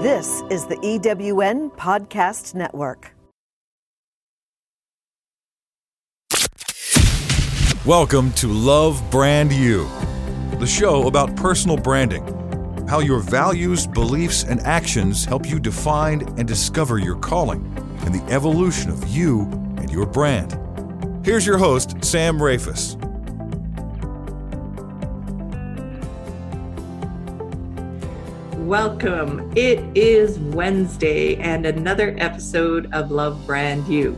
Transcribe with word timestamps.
This 0.00 0.42
is 0.48 0.64
the 0.64 0.76
EWN 0.76 1.76
Podcast 1.76 2.54
Network. 2.54 3.12
Welcome 7.84 8.32
to 8.32 8.46
Love 8.46 9.02
Brand 9.10 9.52
You, 9.52 9.86
the 10.58 10.66
show 10.66 11.06
about 11.06 11.36
personal 11.36 11.76
branding, 11.76 12.24
how 12.88 13.00
your 13.00 13.20
values, 13.20 13.86
beliefs, 13.86 14.42
and 14.42 14.60
actions 14.60 15.26
help 15.26 15.46
you 15.46 15.60
define 15.60 16.22
and 16.38 16.48
discover 16.48 16.96
your 16.96 17.16
calling 17.16 17.60
and 18.06 18.14
the 18.14 18.32
evolution 18.32 18.90
of 18.90 19.06
you 19.06 19.42
and 19.76 19.90
your 19.90 20.06
brand. 20.06 20.58
Here's 21.26 21.44
your 21.44 21.58
host, 21.58 22.02
Sam 22.02 22.38
Rafoss. 22.38 22.96
Welcome. 28.70 29.52
It 29.56 29.80
is 29.96 30.38
Wednesday 30.38 31.34
and 31.38 31.66
another 31.66 32.14
episode 32.18 32.88
of 32.94 33.10
Love 33.10 33.44
Brand 33.44 33.88
You. 33.88 34.16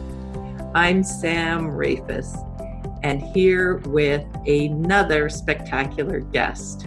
I'm 0.74 1.02
Sam 1.02 1.70
Rafoss 1.70 2.36
and 3.02 3.22
here 3.22 3.78
with 3.86 4.26
another 4.46 5.30
spectacular 5.30 6.20
guest. 6.20 6.86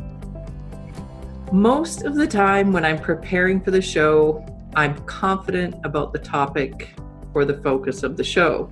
Most 1.51 2.03
of 2.03 2.13
the 2.13 2.27
time, 2.27 2.71
when 2.71 2.85
I'm 2.85 2.99
preparing 2.99 3.59
for 3.59 3.71
the 3.71 3.81
show, 3.81 4.45
I'm 4.75 4.95
confident 5.05 5.73
about 5.84 6.13
the 6.13 6.20
topic 6.20 6.93
or 7.34 7.45
the 7.45 7.57
focus 7.63 8.03
of 8.03 8.15
the 8.15 8.23
show. 8.23 8.70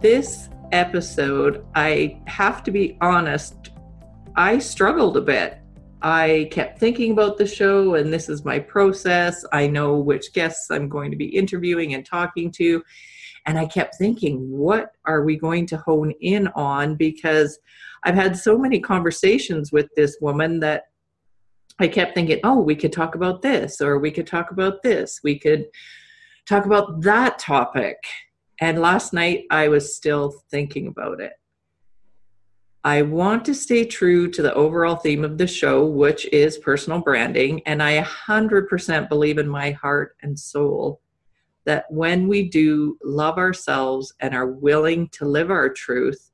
This 0.00 0.48
episode, 0.72 1.64
I 1.76 2.20
have 2.26 2.64
to 2.64 2.72
be 2.72 2.98
honest, 3.00 3.70
I 4.34 4.58
struggled 4.58 5.16
a 5.16 5.20
bit 5.20 5.60
I 6.04 6.50
kept 6.52 6.78
thinking 6.78 7.12
about 7.12 7.38
the 7.38 7.46
show, 7.46 7.94
and 7.94 8.12
this 8.12 8.28
is 8.28 8.44
my 8.44 8.58
process. 8.58 9.42
I 9.54 9.66
know 9.66 9.96
which 9.96 10.34
guests 10.34 10.70
I'm 10.70 10.86
going 10.86 11.10
to 11.10 11.16
be 11.16 11.34
interviewing 11.34 11.94
and 11.94 12.04
talking 12.04 12.50
to. 12.52 12.82
And 13.46 13.58
I 13.58 13.64
kept 13.64 13.96
thinking, 13.96 14.50
what 14.50 14.92
are 15.06 15.24
we 15.24 15.38
going 15.38 15.66
to 15.68 15.78
hone 15.78 16.12
in 16.20 16.48
on? 16.48 16.96
Because 16.96 17.58
I've 18.02 18.14
had 18.14 18.36
so 18.36 18.58
many 18.58 18.80
conversations 18.80 19.72
with 19.72 19.88
this 19.96 20.18
woman 20.20 20.60
that 20.60 20.84
I 21.78 21.88
kept 21.88 22.14
thinking, 22.14 22.38
oh, 22.44 22.60
we 22.60 22.76
could 22.76 22.92
talk 22.92 23.14
about 23.14 23.40
this, 23.40 23.80
or 23.80 23.98
we 23.98 24.10
could 24.10 24.26
talk 24.26 24.50
about 24.50 24.82
this, 24.82 25.20
we 25.24 25.38
could 25.38 25.64
talk 26.46 26.66
about 26.66 27.00
that 27.00 27.38
topic. 27.38 27.96
And 28.60 28.78
last 28.78 29.14
night 29.14 29.44
I 29.50 29.68
was 29.68 29.96
still 29.96 30.34
thinking 30.50 30.86
about 30.86 31.20
it. 31.20 31.32
I 32.86 33.00
want 33.00 33.46
to 33.46 33.54
stay 33.54 33.86
true 33.86 34.30
to 34.30 34.42
the 34.42 34.52
overall 34.52 34.96
theme 34.96 35.24
of 35.24 35.38
the 35.38 35.46
show, 35.46 35.86
which 35.86 36.26
is 36.26 36.58
personal 36.58 37.00
branding. 37.00 37.62
And 37.64 37.82
I 37.82 38.02
100% 38.02 39.08
believe 39.08 39.38
in 39.38 39.48
my 39.48 39.70
heart 39.70 40.16
and 40.22 40.38
soul 40.38 41.00
that 41.64 41.86
when 41.90 42.28
we 42.28 42.46
do 42.46 42.98
love 43.02 43.38
ourselves 43.38 44.12
and 44.20 44.34
are 44.34 44.46
willing 44.46 45.08
to 45.12 45.24
live 45.24 45.50
our 45.50 45.70
truth, 45.70 46.30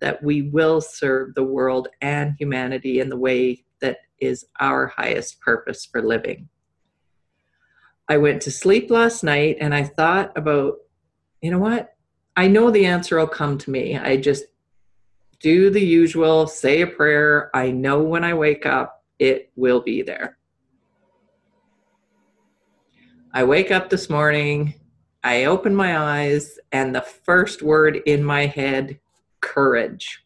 that 0.00 0.22
we 0.22 0.42
will 0.42 0.80
serve 0.80 1.34
the 1.34 1.44
world 1.44 1.88
and 2.00 2.34
humanity 2.38 3.00
in 3.00 3.10
the 3.10 3.18
way 3.18 3.62
that 3.82 3.98
is 4.18 4.46
our 4.60 4.86
highest 4.86 5.40
purpose 5.40 5.84
for 5.84 6.00
living. 6.00 6.48
I 8.08 8.16
went 8.16 8.40
to 8.42 8.50
sleep 8.50 8.90
last 8.90 9.22
night 9.22 9.58
and 9.60 9.74
I 9.74 9.84
thought 9.84 10.32
about, 10.36 10.78
you 11.42 11.50
know 11.50 11.58
what? 11.58 11.94
I 12.34 12.48
know 12.48 12.70
the 12.70 12.86
answer 12.86 13.18
will 13.18 13.26
come 13.26 13.58
to 13.58 13.70
me. 13.70 13.98
I 13.98 14.16
just 14.16 14.44
do 15.42 15.70
the 15.70 15.84
usual, 15.84 16.46
say 16.46 16.82
a 16.82 16.86
prayer. 16.86 17.50
I 17.52 17.72
know 17.72 18.00
when 18.00 18.22
I 18.22 18.32
wake 18.32 18.64
up, 18.64 19.02
it 19.18 19.50
will 19.56 19.80
be 19.80 20.02
there. 20.02 20.38
I 23.34 23.44
wake 23.44 23.70
up 23.70 23.90
this 23.90 24.08
morning, 24.08 24.74
I 25.24 25.44
open 25.46 25.74
my 25.74 25.98
eyes, 25.98 26.58
and 26.70 26.94
the 26.94 27.00
first 27.00 27.62
word 27.62 28.00
in 28.06 28.22
my 28.22 28.46
head, 28.46 29.00
courage. 29.40 30.24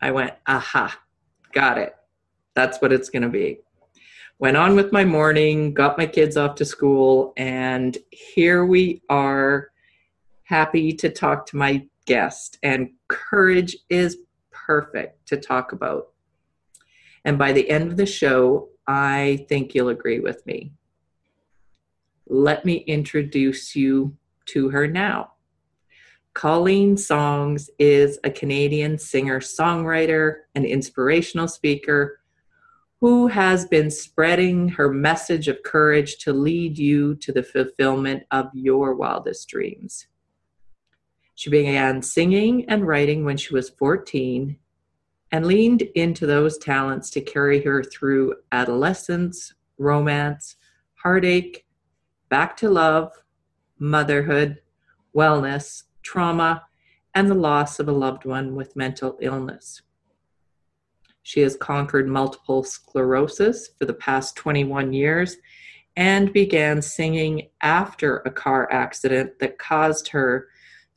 I 0.00 0.10
went, 0.12 0.34
aha, 0.46 0.96
got 1.52 1.78
it. 1.78 1.94
That's 2.54 2.78
what 2.78 2.92
it's 2.92 3.10
going 3.10 3.22
to 3.22 3.28
be. 3.28 3.60
Went 4.38 4.56
on 4.56 4.76
with 4.76 4.92
my 4.92 5.04
morning, 5.04 5.74
got 5.74 5.98
my 5.98 6.06
kids 6.06 6.36
off 6.36 6.54
to 6.56 6.64
school, 6.64 7.32
and 7.36 7.96
here 8.10 8.64
we 8.64 9.02
are, 9.08 9.70
happy 10.44 10.92
to 10.92 11.08
talk 11.08 11.46
to 11.46 11.56
my 11.56 11.86
guest, 12.08 12.58
and 12.62 12.88
courage 13.08 13.76
is 13.90 14.16
perfect 14.50 15.28
to 15.28 15.36
talk 15.36 15.72
about. 15.72 16.08
And 17.24 17.38
by 17.38 17.52
the 17.52 17.68
end 17.68 17.90
of 17.90 17.98
the 17.98 18.06
show, 18.06 18.70
I 18.86 19.44
think 19.48 19.74
you'll 19.74 19.90
agree 19.90 20.18
with 20.18 20.44
me. 20.46 20.72
Let 22.26 22.64
me 22.64 22.76
introduce 22.76 23.76
you 23.76 24.16
to 24.46 24.70
her 24.70 24.88
now. 24.88 25.32
Colleen 26.32 26.96
Songs 26.96 27.68
is 27.78 28.18
a 28.24 28.30
Canadian 28.30 28.96
singer 28.98 29.40
songwriter 29.40 30.36
and 30.54 30.64
inspirational 30.64 31.48
speaker 31.48 32.20
who 33.00 33.26
has 33.26 33.66
been 33.66 33.90
spreading 33.90 34.68
her 34.68 34.90
message 34.90 35.48
of 35.48 35.62
courage 35.62 36.16
to 36.18 36.32
lead 36.32 36.78
you 36.78 37.14
to 37.16 37.32
the 37.32 37.42
fulfillment 37.42 38.24
of 38.30 38.46
your 38.54 38.94
wildest 38.94 39.48
dreams. 39.48 40.06
She 41.38 41.50
began 41.50 42.02
singing 42.02 42.64
and 42.68 42.84
writing 42.84 43.24
when 43.24 43.36
she 43.36 43.54
was 43.54 43.70
14 43.70 44.58
and 45.30 45.46
leaned 45.46 45.82
into 45.82 46.26
those 46.26 46.58
talents 46.58 47.10
to 47.10 47.20
carry 47.20 47.62
her 47.62 47.84
through 47.84 48.34
adolescence, 48.50 49.54
romance, 49.78 50.56
heartache, 50.96 51.64
back 52.28 52.56
to 52.56 52.68
love, 52.68 53.12
motherhood, 53.78 54.62
wellness, 55.14 55.84
trauma, 56.02 56.64
and 57.14 57.30
the 57.30 57.36
loss 57.36 57.78
of 57.78 57.86
a 57.86 57.92
loved 57.92 58.24
one 58.24 58.56
with 58.56 58.74
mental 58.74 59.16
illness. 59.20 59.82
She 61.22 61.38
has 61.42 61.54
conquered 61.54 62.08
multiple 62.08 62.64
sclerosis 62.64 63.68
for 63.78 63.84
the 63.84 63.94
past 63.94 64.34
21 64.34 64.92
years 64.92 65.36
and 65.96 66.32
began 66.32 66.82
singing 66.82 67.50
after 67.60 68.16
a 68.26 68.30
car 68.32 68.68
accident 68.72 69.38
that 69.38 69.58
caused 69.58 70.08
her 70.08 70.48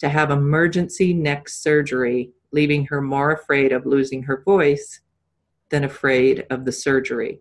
to 0.01 0.09
have 0.09 0.31
emergency 0.31 1.13
neck 1.13 1.47
surgery, 1.47 2.31
leaving 2.51 2.85
her 2.85 3.01
more 3.01 3.31
afraid 3.31 3.71
of 3.71 3.85
losing 3.85 4.23
her 4.23 4.41
voice 4.43 4.99
than 5.69 5.83
afraid 5.83 6.43
of 6.49 6.65
the 6.65 6.71
surgery. 6.71 7.39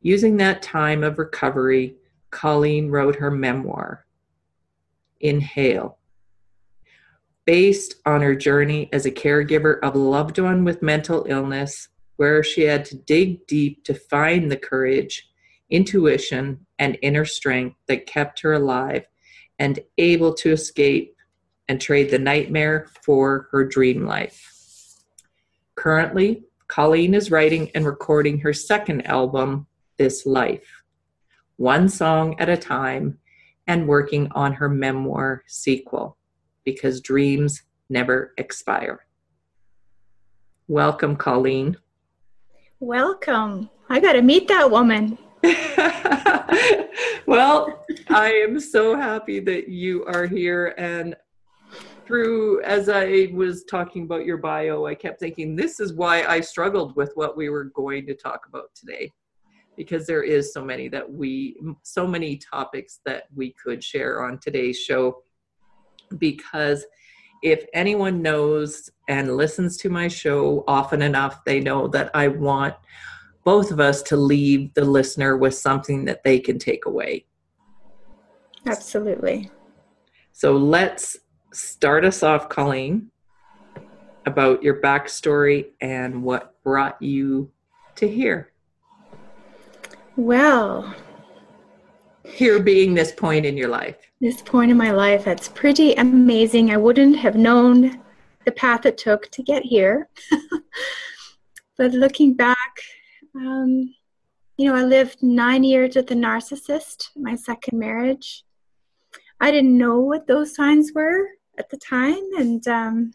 Using 0.00 0.36
that 0.36 0.62
time 0.62 1.02
of 1.02 1.18
recovery, 1.18 1.96
Colleen 2.30 2.88
wrote 2.88 3.16
her 3.16 3.32
memoir, 3.32 4.06
Inhale. 5.18 5.98
Based 7.44 7.96
on 8.06 8.22
her 8.22 8.36
journey 8.36 8.88
as 8.92 9.06
a 9.06 9.10
caregiver 9.10 9.80
of 9.82 9.96
a 9.96 9.98
loved 9.98 10.38
one 10.38 10.64
with 10.64 10.82
mental 10.82 11.26
illness, 11.28 11.88
where 12.14 12.44
she 12.44 12.62
had 12.62 12.84
to 12.84 12.96
dig 12.96 13.44
deep 13.48 13.82
to 13.84 13.94
find 13.94 14.52
the 14.52 14.56
courage, 14.56 15.28
intuition, 15.68 16.64
and 16.78 16.96
inner 17.02 17.24
strength 17.24 17.76
that 17.88 18.06
kept 18.06 18.40
her 18.42 18.52
alive 18.52 19.04
and 19.60 19.78
able 19.98 20.32
to 20.32 20.50
escape 20.50 21.14
and 21.68 21.80
trade 21.80 22.10
the 22.10 22.18
nightmare 22.18 22.88
for 23.04 23.46
her 23.52 23.64
dream 23.64 24.06
life. 24.06 24.96
Currently, 25.76 26.42
Colleen 26.66 27.14
is 27.14 27.30
writing 27.30 27.70
and 27.74 27.84
recording 27.84 28.40
her 28.40 28.54
second 28.54 29.06
album, 29.06 29.66
This 29.98 30.24
Life, 30.24 30.82
one 31.56 31.88
song 31.88 32.40
at 32.40 32.48
a 32.48 32.56
time, 32.56 33.18
and 33.66 33.86
working 33.86 34.28
on 34.32 34.54
her 34.54 34.68
memoir 34.68 35.44
sequel, 35.46 36.16
because 36.64 37.00
dreams 37.00 37.62
never 37.90 38.32
expire. 38.38 39.04
Welcome, 40.68 41.16
Colleen. 41.16 41.76
Welcome. 42.80 43.68
I 43.90 44.00
got 44.00 44.14
to 44.14 44.22
meet 44.22 44.48
that 44.48 44.70
woman. 44.70 45.18
well, 47.26 47.84
I 48.08 48.32
am 48.46 48.60
so 48.60 48.96
happy 48.96 49.40
that 49.40 49.68
you 49.68 50.04
are 50.04 50.26
here. 50.26 50.74
And 50.76 51.16
through, 52.04 52.62
as 52.62 52.88
I 52.88 53.28
was 53.32 53.64
talking 53.64 54.02
about 54.02 54.26
your 54.26 54.36
bio, 54.36 54.86
I 54.86 54.94
kept 54.94 55.20
thinking, 55.20 55.56
this 55.56 55.80
is 55.80 55.94
why 55.94 56.24
I 56.24 56.40
struggled 56.40 56.96
with 56.96 57.12
what 57.14 57.36
we 57.36 57.48
were 57.48 57.64
going 57.64 58.06
to 58.06 58.14
talk 58.14 58.46
about 58.48 58.74
today. 58.74 59.10
Because 59.76 60.06
there 60.06 60.22
is 60.22 60.52
so 60.52 60.64
many 60.64 60.88
that 60.88 61.10
we, 61.10 61.56
so 61.82 62.06
many 62.06 62.36
topics 62.36 63.00
that 63.06 63.24
we 63.34 63.54
could 63.62 63.82
share 63.82 64.22
on 64.22 64.38
today's 64.38 64.78
show. 64.78 65.22
Because 66.18 66.84
if 67.42 67.64
anyone 67.72 68.20
knows 68.20 68.90
and 69.08 69.36
listens 69.36 69.78
to 69.78 69.88
my 69.88 70.08
show 70.08 70.64
often 70.68 71.00
enough, 71.00 71.42
they 71.44 71.60
know 71.60 71.88
that 71.88 72.10
I 72.12 72.28
want 72.28 72.74
both 73.44 73.70
of 73.70 73.80
us 73.80 74.02
to 74.02 74.16
leave 74.16 74.72
the 74.74 74.84
listener 74.84 75.36
with 75.36 75.54
something 75.54 76.04
that 76.04 76.22
they 76.24 76.38
can 76.38 76.58
take 76.58 76.86
away. 76.86 77.24
Absolutely. 78.66 79.50
So 80.32 80.56
let's 80.56 81.18
start 81.52 82.04
us 82.04 82.22
off, 82.22 82.48
Colleen, 82.48 83.10
about 84.26 84.62
your 84.62 84.80
backstory 84.80 85.66
and 85.80 86.22
what 86.22 86.62
brought 86.62 87.00
you 87.00 87.50
to 87.96 88.08
here. 88.08 88.52
Well, 90.16 90.94
here 92.24 92.60
being 92.60 92.94
this 92.94 93.12
point 93.12 93.46
in 93.46 93.56
your 93.56 93.68
life. 93.68 93.96
This 94.20 94.42
point 94.42 94.70
in 94.70 94.76
my 94.76 94.90
life, 94.90 95.24
that's 95.24 95.48
pretty 95.48 95.94
amazing. 95.94 96.70
I 96.70 96.76
wouldn't 96.76 97.16
have 97.16 97.36
known 97.36 98.00
the 98.44 98.52
path 98.52 98.86
it 98.86 98.98
took 98.98 99.30
to 99.30 99.42
get 99.42 99.62
here. 99.62 100.08
but 101.78 101.92
looking 101.92 102.34
back, 102.34 102.56
um, 103.34 103.94
you 104.56 104.66
know, 104.66 104.74
I 104.74 104.82
lived 104.82 105.22
nine 105.22 105.64
years 105.64 105.96
with 105.96 106.10
a 106.10 106.14
narcissist, 106.14 107.08
my 107.16 107.34
second 107.34 107.78
marriage. 107.78 108.44
I 109.40 109.50
didn't 109.50 109.78
know 109.78 110.00
what 110.00 110.26
those 110.26 110.54
signs 110.54 110.92
were 110.94 111.28
at 111.58 111.70
the 111.70 111.78
time, 111.78 112.22
and 112.36 112.66
um, 112.68 113.14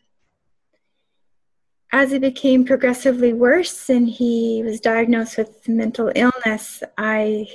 as 1.91 2.11
it 2.13 2.21
became 2.21 2.65
progressively 2.65 3.31
worse 3.31 3.89
and 3.89 4.09
he 4.09 4.61
was 4.65 4.81
diagnosed 4.81 5.37
with 5.37 5.67
mental 5.67 6.11
illness, 6.15 6.83
I 6.97 7.47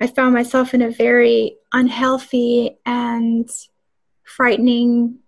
I 0.00 0.06
found 0.06 0.32
myself 0.32 0.72
in 0.72 0.80
a 0.80 0.90
very 0.90 1.58
unhealthy 1.72 2.78
and 2.86 3.48
frightening 4.24 5.18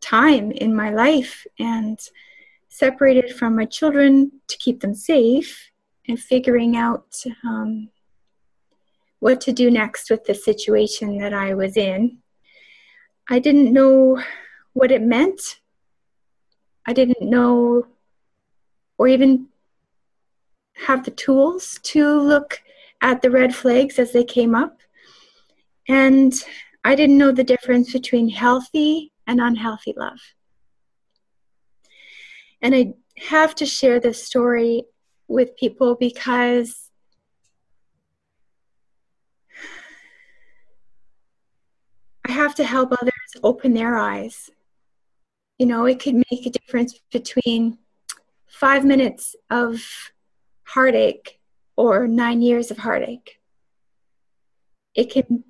time 0.00 0.50
in 0.50 0.74
my 0.74 0.90
life 0.90 1.46
and 1.58 1.98
separated 2.72 3.36
from 3.36 3.54
my 3.54 3.66
children 3.66 4.32
to 4.48 4.56
keep 4.56 4.80
them 4.80 4.94
safe 4.94 5.70
and 6.08 6.18
figuring 6.18 6.74
out 6.74 7.04
um, 7.44 7.90
what 9.20 9.42
to 9.42 9.52
do 9.52 9.70
next 9.70 10.10
with 10.10 10.24
the 10.24 10.34
situation 10.34 11.18
that 11.18 11.34
I 11.34 11.52
was 11.52 11.76
in. 11.76 12.18
I 13.28 13.38
didn't 13.40 13.74
know 13.74 14.22
what 14.72 14.90
it 14.90 15.02
meant. 15.02 15.60
I 16.86 16.94
didn't 16.94 17.20
know 17.20 17.86
or 18.96 19.06
even 19.06 19.48
have 20.86 21.04
the 21.04 21.10
tools 21.10 21.78
to 21.82 22.20
look 22.20 22.62
at 23.02 23.20
the 23.20 23.30
red 23.30 23.54
flags 23.54 23.98
as 23.98 24.12
they 24.12 24.24
came 24.24 24.54
up. 24.54 24.78
And 25.88 26.32
I 26.84 26.94
didn't 26.94 27.18
know 27.18 27.32
the 27.32 27.44
difference 27.44 27.92
between 27.92 28.30
healthy 28.30 29.12
and 29.26 29.42
unhealthy 29.42 29.92
love. 29.94 30.20
And 32.62 32.74
I 32.74 32.94
have 33.28 33.56
to 33.56 33.66
share 33.66 33.98
this 33.98 34.24
story 34.24 34.84
with 35.26 35.56
people 35.56 35.96
because 35.96 36.90
I 42.24 42.30
have 42.30 42.54
to 42.54 42.64
help 42.64 42.92
others 42.92 43.12
open 43.42 43.74
their 43.74 43.98
eyes. 43.98 44.48
You 45.58 45.66
know, 45.66 45.86
it 45.86 45.98
could 45.98 46.14
make 46.30 46.46
a 46.46 46.50
difference 46.50 47.00
between 47.10 47.78
five 48.46 48.84
minutes 48.84 49.34
of 49.50 49.82
heartache 50.62 51.40
or 51.76 52.06
nine 52.06 52.42
years 52.42 52.70
of 52.70 52.78
heartache. 52.78 53.40
It 54.94 55.10
can, 55.10 55.42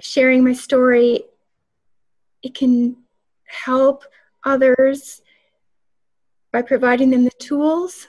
sharing 0.00 0.44
my 0.44 0.52
story, 0.52 1.24
it 2.42 2.54
can 2.54 2.96
help 3.46 4.04
others 4.44 5.22
by 6.56 6.62
providing 6.62 7.10
them 7.10 7.22
the 7.22 7.30
tools 7.38 8.06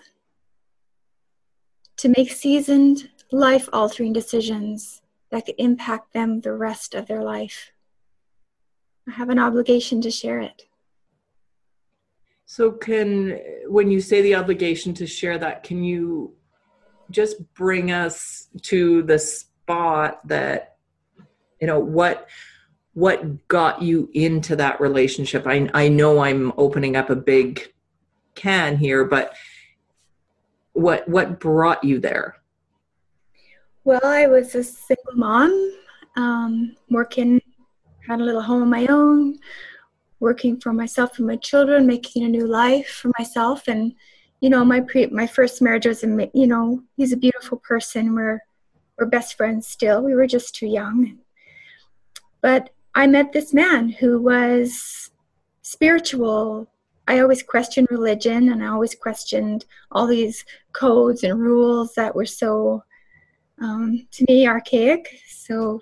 to 1.98 2.08
make 2.08 2.32
seasoned, 2.32 3.10
life 3.30 3.68
altering 3.74 4.14
decisions 4.14 5.02
that 5.32 5.46
could 5.46 5.56
impact 5.58 6.14
them 6.14 6.40
the 6.40 6.54
rest 6.54 6.96
of 6.96 7.08
their 7.08 7.22
life. 7.22 7.74
I 9.06 9.12
have 9.12 9.28
an 9.28 9.38
obligation 9.38 10.00
to 10.00 10.10
share 10.10 10.40
it. 10.40 10.64
So, 12.46 12.72
can, 12.72 13.38
when 13.68 13.92
you 13.92 14.00
say 14.00 14.22
the 14.22 14.36
obligation 14.36 14.94
to 14.94 15.06
share 15.06 15.38
that, 15.40 15.64
can 15.64 15.84
you 15.84 16.34
just 17.12 17.54
bring 17.54 17.92
us 17.92 18.48
to 18.62 19.04
the 19.04 19.20
spot 19.20 20.26
that 20.26 20.78
you 21.60 21.68
know 21.68 21.82
what 21.82 22.30
what 22.94 23.46
got 23.50 23.82
you 23.82 24.10
into 24.14 24.56
that 24.56 24.80
relationship 24.82 25.48
i 25.48 25.70
i 25.74 25.88
know 25.88 26.20
i'm 26.20 26.52
opening 26.58 26.98
up 26.98 27.10
a 27.10 27.16
big 27.16 27.74
can 28.38 28.78
here 28.78 29.04
but 29.04 29.34
what 30.74 31.08
what 31.10 31.40
brought 31.40 31.84
you 31.84 32.00
there 32.00 32.38
well 33.84 34.06
i 34.06 34.28
was 34.28 34.56
a 34.56 34.64
single 34.64 35.16
mom 35.16 35.74
um, 36.16 36.76
working 36.90 37.42
had 38.08 38.22
a 38.22 38.24
little 38.24 38.42
home 38.42 38.62
of 38.64 38.68
my 38.68 38.86
own 38.88 39.38
working 40.20 40.60
for 40.60 40.74
myself 40.74 41.18
and 41.18 41.28
my 41.28 41.36
children 41.36 41.86
making 41.86 42.24
a 42.24 42.30
new 42.30 42.48
life 42.48 42.88
for 42.88 43.12
myself 43.18 43.68
and 43.68 43.94
you 44.40 44.50
know, 44.50 44.64
my 44.64 44.82
pre 44.82 45.08
my 45.08 45.28
first 45.28 45.62
marriage 45.62 45.88
was, 45.88 46.04
a, 46.04 46.30
you 46.34 46.48
know, 46.48 46.84
he's 46.96 47.12
a 47.12 47.18
beautiful 47.18 47.58
person. 47.58 48.14
We're 48.14 48.42
we're 48.98 49.08
best 49.08 49.36
friends 49.36 49.68
still. 49.68 50.02
We 50.02 50.16
were 50.16 50.28
just 50.28 50.56
too 50.56 50.68
young, 50.68 51.20
but 52.42 52.70
I 52.96 53.08
met 53.08 53.34
this 53.34 53.54
man 53.54 53.90
who 53.90 54.22
was 54.22 55.12
spiritual. 55.62 56.68
I 57.08 57.20
always 57.20 57.44
questioned 57.44 57.88
religion, 57.90 58.50
and 58.50 58.64
I 58.64 58.68
always 58.68 58.96
questioned 58.96 59.66
all 59.92 60.08
these 60.08 60.44
codes 60.74 61.24
and 61.24 61.40
rules 61.40 61.94
that 61.96 62.16
were 62.16 62.26
so, 62.26 62.84
um, 63.62 64.08
to 64.12 64.26
me, 64.28 64.48
archaic. 64.48 65.20
So 65.30 65.82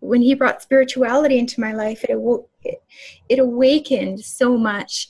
when 0.00 0.22
he 0.22 0.34
brought 0.34 0.62
spirituality 0.62 1.38
into 1.38 1.60
my 1.60 1.72
life, 1.72 2.04
it, 2.04 2.18
it, 2.62 2.82
it 3.28 3.38
awakened 3.38 4.20
so 4.20 4.56
much. 4.56 5.08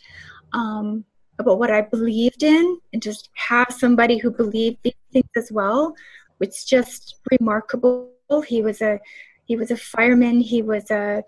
Um, 0.52 1.04
about 1.38 1.58
what 1.58 1.70
I 1.70 1.82
believed 1.82 2.42
in 2.42 2.78
and 2.92 3.00
just 3.00 3.30
have 3.34 3.68
somebody 3.70 4.18
who 4.18 4.30
believed 4.30 4.78
these 4.82 4.94
things 5.12 5.28
as 5.36 5.52
well. 5.52 5.94
It's 6.40 6.64
just 6.64 7.20
remarkable. 7.30 8.10
He 8.46 8.62
was 8.62 8.80
a 8.80 9.00
he 9.46 9.56
was 9.56 9.70
a 9.70 9.76
fireman. 9.76 10.40
He 10.40 10.62
was 10.62 10.90
a 10.90 11.24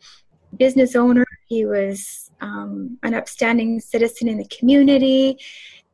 business 0.57 0.95
owner. 0.95 1.25
He 1.51 1.67
was 1.67 2.31
um, 2.41 2.97
an 3.03 3.13
upstanding 3.13 3.81
citizen 3.81 4.29
in 4.29 4.39
the 4.39 4.47
community, 4.47 5.37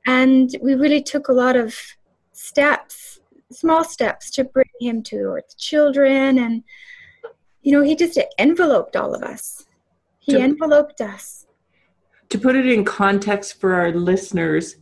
and 0.06 0.54
we 0.62 0.74
really 0.74 1.02
took 1.02 1.28
a 1.28 1.32
lot 1.32 1.56
of 1.56 1.74
steps, 2.32 3.18
small 3.50 3.82
steps, 3.82 4.30
to 4.32 4.44
bring 4.44 4.70
him 4.80 5.02
to 5.04 5.16
our 5.30 5.42
children. 5.56 6.38
And 6.38 6.62
you 7.62 7.72
know, 7.72 7.82
he 7.82 7.96
just 7.96 8.16
enveloped 8.38 8.94
all 8.94 9.14
of 9.14 9.22
us. 9.22 9.66
He 10.20 10.32
to- 10.32 10.40
enveloped 10.40 11.00
us 11.00 11.46
to 12.28 12.38
put 12.38 12.56
it 12.56 12.66
in 12.66 12.84
context 12.84 13.60
for 13.60 13.74
our 13.74 13.92
listeners, 13.92 14.76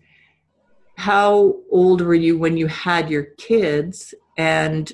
how 0.97 1.56
old 1.71 2.00
were 2.00 2.15
you 2.15 2.38
when 2.38 2.56
you 2.56 2.67
had 2.67 3.11
your 3.11 3.25
kids? 3.38 4.14
And 4.38 4.90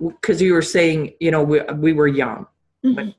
because 0.00 0.40
you 0.40 0.54
were 0.54 0.62
saying, 0.62 1.14
you 1.20 1.30
know, 1.30 1.42
we, 1.42 1.60
we 1.76 1.92
were 1.92 2.08
young. 2.08 2.46
Mm-hmm. 2.84 3.10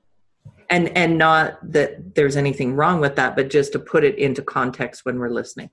And 0.69 0.89
and 0.98 1.17
not 1.17 1.60
that 1.72 2.15
there's 2.15 2.36
anything 2.36 2.75
wrong 2.75 3.00
with 3.00 3.15
that, 3.17 3.36
but 3.36 3.50
just 3.50 3.74
to 3.74 3.79
put 3.79 4.03
it 4.03 4.17
into 4.17 4.41
context 4.41 5.05
when 5.05 5.19
we're 5.19 5.29
listening. 5.29 5.69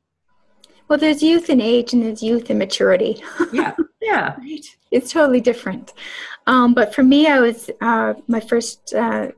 Well, 0.88 0.98
there's 0.98 1.22
youth 1.22 1.48
and 1.48 1.62
age, 1.62 1.92
and 1.92 2.02
there's 2.02 2.22
youth 2.22 2.50
and 2.50 2.58
maturity. 2.58 3.22
Yeah, 3.52 3.74
yeah, 4.00 4.36
right. 4.36 4.66
It's 4.90 5.12
totally 5.12 5.40
different. 5.40 5.92
Um, 6.46 6.74
but 6.74 6.94
for 6.94 7.02
me, 7.02 7.26
I 7.26 7.40
was 7.40 7.70
uh, 7.80 8.14
my 8.26 8.40
first 8.40 8.92
uh, 8.94 9.28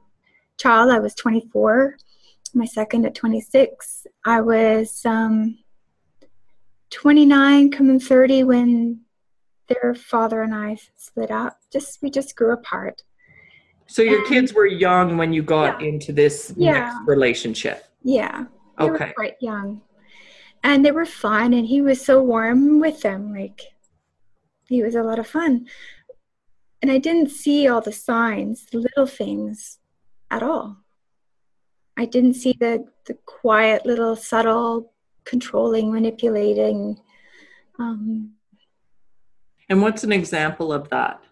child. 0.56 0.90
I 0.90 0.98
was 0.98 1.14
24, 1.14 1.96
my 2.54 2.64
second 2.64 3.06
at 3.06 3.14
26. 3.14 4.06
I 4.24 4.40
was 4.40 5.04
um, 5.04 5.58
29, 6.90 7.70
coming 7.70 8.00
30 8.00 8.44
when 8.44 9.00
their 9.68 9.94
father 9.94 10.42
and 10.42 10.54
I 10.54 10.78
split 10.96 11.30
up. 11.30 11.58
Just 11.72 12.02
we 12.02 12.10
just 12.10 12.36
grew 12.36 12.52
apart. 12.52 13.02
So 13.86 14.02
your 14.02 14.20
and, 14.20 14.28
kids 14.28 14.54
were 14.54 14.66
young 14.66 15.16
when 15.16 15.32
you 15.32 15.42
got 15.42 15.80
yeah. 15.80 15.88
into 15.88 16.12
this 16.12 16.52
yeah. 16.56 16.72
next 16.72 16.96
relationship. 17.06 17.86
Yeah. 18.02 18.44
They 18.78 18.84
okay. 18.84 19.12
quite 19.14 19.36
young, 19.40 19.82
and 20.64 20.84
they 20.84 20.90
were 20.90 21.06
fun, 21.06 21.52
and 21.52 21.64
he 21.66 21.80
was 21.80 22.04
so 22.04 22.20
warm 22.20 22.80
with 22.80 23.02
them. 23.02 23.32
Like 23.32 23.60
he 24.68 24.82
was 24.82 24.96
a 24.96 25.02
lot 25.02 25.20
of 25.20 25.28
fun, 25.28 25.68
and 26.82 26.90
I 26.90 26.98
didn't 26.98 27.30
see 27.30 27.68
all 27.68 27.80
the 27.80 27.92
signs, 27.92 28.66
the 28.66 28.78
little 28.78 29.06
things, 29.06 29.78
at 30.30 30.42
all. 30.42 30.78
I 31.96 32.06
didn't 32.06 32.34
see 32.34 32.56
the, 32.58 32.84
the 33.06 33.14
quiet 33.24 33.86
little 33.86 34.16
subtle 34.16 34.92
controlling, 35.24 35.92
manipulating. 35.92 37.00
Um, 37.78 38.32
and 39.68 39.80
what's 39.80 40.04
an 40.04 40.12
example 40.12 40.72
of 40.72 40.88
that? 40.90 41.22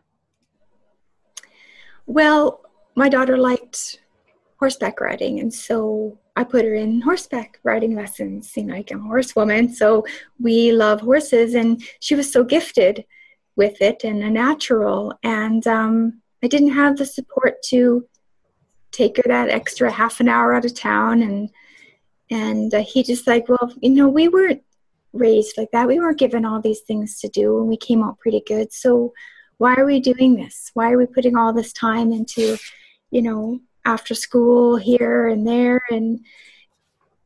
Well, 2.06 2.60
my 2.94 3.08
daughter 3.08 3.36
liked 3.36 4.00
horseback 4.58 5.00
riding, 5.00 5.40
and 5.40 5.52
so 5.52 6.18
I 6.36 6.44
put 6.44 6.64
her 6.64 6.74
in 6.74 7.00
horseback 7.00 7.58
riding 7.62 7.94
lessons. 7.94 8.52
Know, 8.56 8.74
like 8.74 8.90
I'm 8.90 9.04
a 9.04 9.08
horsewoman, 9.08 9.72
so 9.72 10.04
we 10.40 10.72
love 10.72 11.00
horses, 11.00 11.54
and 11.54 11.82
she 12.00 12.14
was 12.14 12.30
so 12.30 12.44
gifted 12.44 13.04
with 13.56 13.80
it 13.82 14.04
and 14.04 14.22
a 14.22 14.30
natural. 14.30 15.12
And 15.22 15.66
um, 15.66 16.22
I 16.42 16.48
didn't 16.48 16.72
have 16.72 16.96
the 16.96 17.06
support 17.06 17.62
to 17.64 18.06
take 18.90 19.16
her 19.16 19.24
that 19.26 19.48
extra 19.48 19.90
half 19.90 20.20
an 20.20 20.28
hour 20.28 20.54
out 20.54 20.66
of 20.66 20.74
town 20.74 21.22
and 21.22 21.48
and 22.30 22.74
uh, 22.74 22.82
he 22.82 23.02
just 23.02 23.26
like 23.26 23.48
well 23.48 23.72
you 23.80 23.88
know 23.88 24.06
we 24.06 24.28
weren't 24.28 24.62
raised 25.12 25.56
like 25.58 25.70
that. 25.72 25.86
We 25.86 25.98
weren't 25.98 26.18
given 26.18 26.44
all 26.44 26.60
these 26.60 26.80
things 26.80 27.20
to 27.20 27.28
do 27.28 27.58
and 27.58 27.68
we 27.68 27.76
came 27.76 28.02
out 28.02 28.18
pretty 28.18 28.42
good. 28.46 28.72
So 28.72 29.12
why 29.62 29.76
are 29.76 29.84
we 29.84 30.00
doing 30.00 30.34
this? 30.34 30.72
Why 30.74 30.90
are 30.90 30.98
we 30.98 31.06
putting 31.06 31.36
all 31.36 31.52
this 31.52 31.72
time 31.72 32.10
into, 32.10 32.56
you 33.12 33.22
know, 33.22 33.60
after 33.84 34.12
school 34.12 34.76
here 34.76 35.28
and 35.28 35.46
there? 35.46 35.80
And 35.88 36.18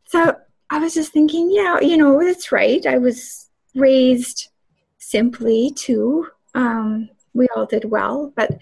so 0.05 0.37
I 0.69 0.79
was 0.79 0.93
just 0.93 1.15
thinking, 1.15 1.51
yeah, 1.51 1.81
you 1.81 1.97
know, 1.97 2.23
that's 2.23 2.53
right. 2.53 2.85
I 2.85 2.99
was 2.99 3.49
raised 3.75 4.51
simply 4.99 5.73
too. 5.77 6.29
Um, 6.55 7.09
we 7.33 7.49
all 7.57 7.65
did 7.65 7.87
well, 7.87 8.35
but 8.37 8.59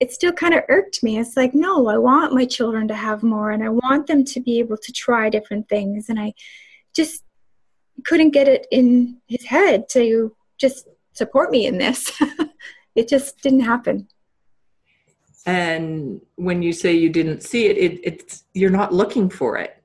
it 0.00 0.12
still 0.12 0.32
kind 0.32 0.54
of 0.54 0.64
irked 0.68 1.04
me. 1.04 1.16
It's 1.20 1.36
like, 1.36 1.54
no, 1.54 1.86
I 1.86 1.98
want 1.98 2.34
my 2.34 2.44
children 2.44 2.88
to 2.88 2.94
have 2.94 3.22
more 3.22 3.52
and 3.52 3.62
I 3.62 3.68
want 3.68 4.08
them 4.08 4.24
to 4.24 4.40
be 4.40 4.58
able 4.58 4.78
to 4.78 4.92
try 4.92 5.30
different 5.30 5.68
things. 5.68 6.08
And 6.08 6.18
I 6.18 6.34
just 6.92 7.22
couldn't 8.04 8.30
get 8.30 8.48
it 8.48 8.66
in 8.72 9.18
his 9.28 9.44
head 9.44 9.88
to 9.90 10.34
just 10.58 10.88
support 11.12 11.52
me 11.52 11.66
in 11.66 11.78
this. 11.78 12.10
it 12.96 13.08
just 13.08 13.40
didn't 13.42 13.60
happen. 13.60 14.08
And 15.44 16.20
when 16.34 16.62
you 16.62 16.72
say 16.72 16.92
you 16.92 17.08
didn't 17.08 17.42
see 17.42 17.66
it, 17.66 17.76
it 17.76 18.00
it's 18.02 18.44
you're 18.54 18.70
not 18.70 18.92
looking 18.92 19.30
for 19.30 19.56
it. 19.58 19.80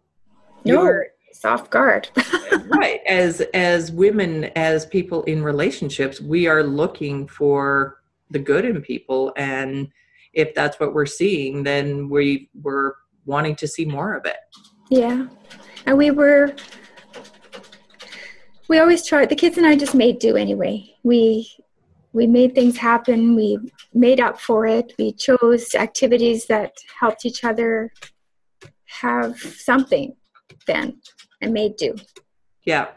No, 0.65 0.83
you're 0.83 1.07
soft 1.33 1.69
guard. 1.69 2.09
right. 2.65 3.01
As 3.07 3.41
as 3.53 3.91
women, 3.91 4.45
as 4.55 4.85
people 4.87 5.23
in 5.23 5.43
relationships, 5.43 6.19
we 6.19 6.47
are 6.47 6.63
looking 6.63 7.27
for 7.27 7.99
the 8.31 8.39
good 8.39 8.65
in 8.65 8.81
people 8.81 9.33
and 9.35 9.89
if 10.33 10.55
that's 10.55 10.79
what 10.79 10.93
we're 10.93 11.05
seeing, 11.05 11.63
then 11.63 12.09
we 12.09 12.49
were 12.61 12.95
wanting 13.25 13.55
to 13.57 13.67
see 13.67 13.85
more 13.85 14.13
of 14.13 14.25
it. 14.25 14.37
Yeah. 14.89 15.27
And 15.85 15.97
we 15.97 16.11
were 16.11 16.55
we 18.67 18.79
always 18.79 19.05
tried 19.05 19.29
the 19.29 19.35
kids 19.35 19.57
and 19.57 19.67
I 19.67 19.75
just 19.75 19.93
made 19.93 20.19
do 20.19 20.37
anyway. 20.37 20.95
We 21.03 21.51
we 22.13 22.27
made 22.27 22.55
things 22.55 22.77
happen. 22.77 23.35
We 23.35 23.57
made 23.93 24.19
up 24.19 24.39
for 24.39 24.65
it. 24.65 24.93
We 24.97 25.13
chose 25.13 25.75
activities 25.75 26.47
that 26.47 26.73
helped 26.99 27.25
each 27.25 27.43
other 27.43 27.91
have 28.85 29.39
something 29.39 30.15
then 30.67 31.01
and 31.41 31.53
made 31.53 31.77
do. 31.77 31.95
Yeah. 32.63 32.87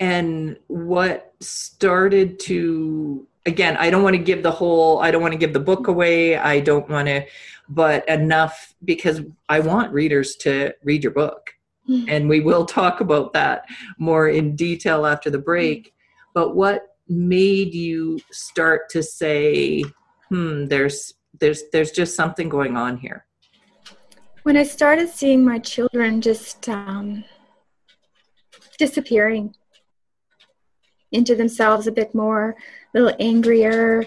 And 0.00 0.58
what 0.66 1.34
started 1.40 2.38
to 2.40 3.26
again, 3.46 3.76
I 3.76 3.90
don't 3.90 4.02
want 4.02 4.16
to 4.16 4.22
give 4.22 4.42
the 4.42 4.50
whole, 4.50 5.00
I 5.00 5.10
don't 5.10 5.22
want 5.22 5.32
to 5.32 5.38
give 5.38 5.52
the 5.52 5.60
book 5.60 5.88
away. 5.88 6.36
I 6.36 6.60
don't 6.60 6.88
want 6.88 7.08
to, 7.08 7.24
but 7.68 8.08
enough 8.08 8.74
because 8.84 9.20
I 9.48 9.60
want 9.60 9.92
readers 9.92 10.36
to 10.36 10.72
read 10.82 11.02
your 11.02 11.12
book. 11.12 11.50
Mm-hmm. 11.88 12.08
And 12.08 12.28
we 12.28 12.40
will 12.40 12.64
talk 12.64 13.00
about 13.00 13.34
that 13.34 13.66
more 13.98 14.28
in 14.28 14.56
detail 14.56 15.04
after 15.04 15.28
the 15.28 15.38
break. 15.38 15.88
Mm-hmm. 15.88 16.30
But 16.32 16.56
what 16.56 16.93
made 17.08 17.74
you 17.74 18.18
start 18.30 18.88
to 18.90 19.02
say, 19.02 19.84
hmm, 20.28 20.66
there's, 20.66 21.14
there's, 21.40 21.64
there's 21.72 21.90
just 21.90 22.14
something 22.14 22.48
going 22.48 22.76
on 22.76 22.96
here? 22.96 23.26
When 24.42 24.56
I 24.56 24.62
started 24.62 25.08
seeing 25.08 25.44
my 25.44 25.58
children 25.58 26.20
just 26.20 26.68
um, 26.68 27.24
disappearing 28.78 29.54
into 31.12 31.34
themselves 31.34 31.86
a 31.86 31.92
bit 31.92 32.14
more, 32.14 32.56
a 32.94 32.98
little 32.98 33.16
angrier, 33.20 34.04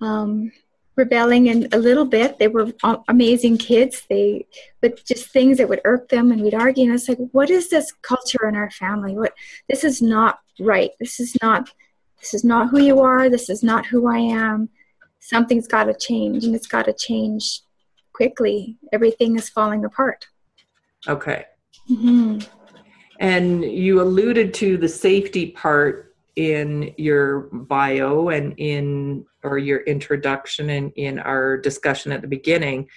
um, 0.00 0.50
rebelling 0.98 1.46
in 1.46 1.68
a 1.72 1.78
little 1.78 2.04
bit. 2.04 2.38
They 2.38 2.48
were 2.48 2.72
amazing 3.08 3.58
kids. 3.58 4.02
They, 4.10 4.46
but 4.82 5.02
just 5.06 5.30
things 5.30 5.56
that 5.58 5.68
would 5.68 5.80
irk 5.84 6.08
them, 6.08 6.32
and 6.32 6.42
we'd 6.42 6.54
argue. 6.54 6.82
And 6.84 6.92
I 6.92 6.94
was 6.94 7.08
like, 7.08 7.18
"What 7.32 7.48
is 7.48 7.70
this 7.70 7.92
culture 8.02 8.46
in 8.46 8.56
our 8.56 8.70
family? 8.70 9.16
What? 9.16 9.32
This 9.68 9.84
is 9.84 10.02
not 10.02 10.40
right. 10.60 10.90
This 11.00 11.20
is 11.20 11.34
not. 11.40 11.70
This 12.20 12.34
is 12.34 12.44
not 12.44 12.70
who 12.70 12.80
you 12.80 13.00
are. 13.00 13.28
This 13.28 13.48
is 13.48 13.62
not 13.62 13.86
who 13.86 14.06
I 14.06 14.18
am. 14.18 14.68
Something's 15.20 15.68
got 15.68 15.84
to 15.84 15.94
change, 15.94 16.44
and 16.44 16.54
it's 16.54 16.66
got 16.66 16.84
to 16.86 16.92
change 16.92 17.62
quickly. 18.12 18.76
Everything 18.92 19.36
is 19.36 19.48
falling 19.48 19.84
apart." 19.84 20.26
Okay. 21.06 21.44
Mm-hmm. 21.90 22.40
And 23.20 23.64
you 23.64 24.00
alluded 24.00 24.54
to 24.54 24.76
the 24.76 24.88
safety 24.88 25.50
part 25.50 26.14
in 26.36 26.94
your 26.96 27.48
bio 27.52 28.28
and 28.28 28.54
in 28.58 29.24
or 29.42 29.58
your 29.58 29.80
introduction 29.80 30.70
and 30.70 30.92
in 30.94 31.18
our 31.18 31.56
discussion 31.56 32.12
at 32.12 32.22
the 32.22 32.28
beginning 32.28 32.88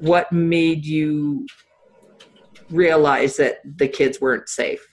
what 0.00 0.30
made 0.30 0.84
you 0.84 1.46
realize 2.70 3.36
that 3.36 3.60
the 3.76 3.88
kids 3.88 4.20
weren't 4.20 4.48
safe 4.48 4.86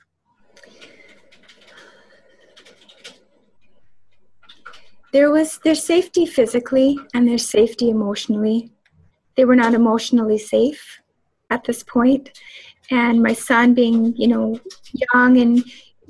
there 5.17 5.31
was 5.31 5.57
their 5.63 5.73
safety 5.73 6.25
physically 6.27 6.99
and 7.13 7.27
their 7.27 7.39
safety 7.39 7.89
emotionally 7.89 8.69
they 9.35 9.45
were 9.45 9.55
not 9.55 9.73
emotionally 9.73 10.37
safe 10.37 11.01
at 11.49 11.63
this 11.63 11.81
point. 11.81 12.25
and 12.91 13.23
my 13.23 13.33
son 13.33 13.73
being 13.73 14.15
you 14.15 14.27
know 14.27 14.59
young 15.13 15.37
and 15.43 15.63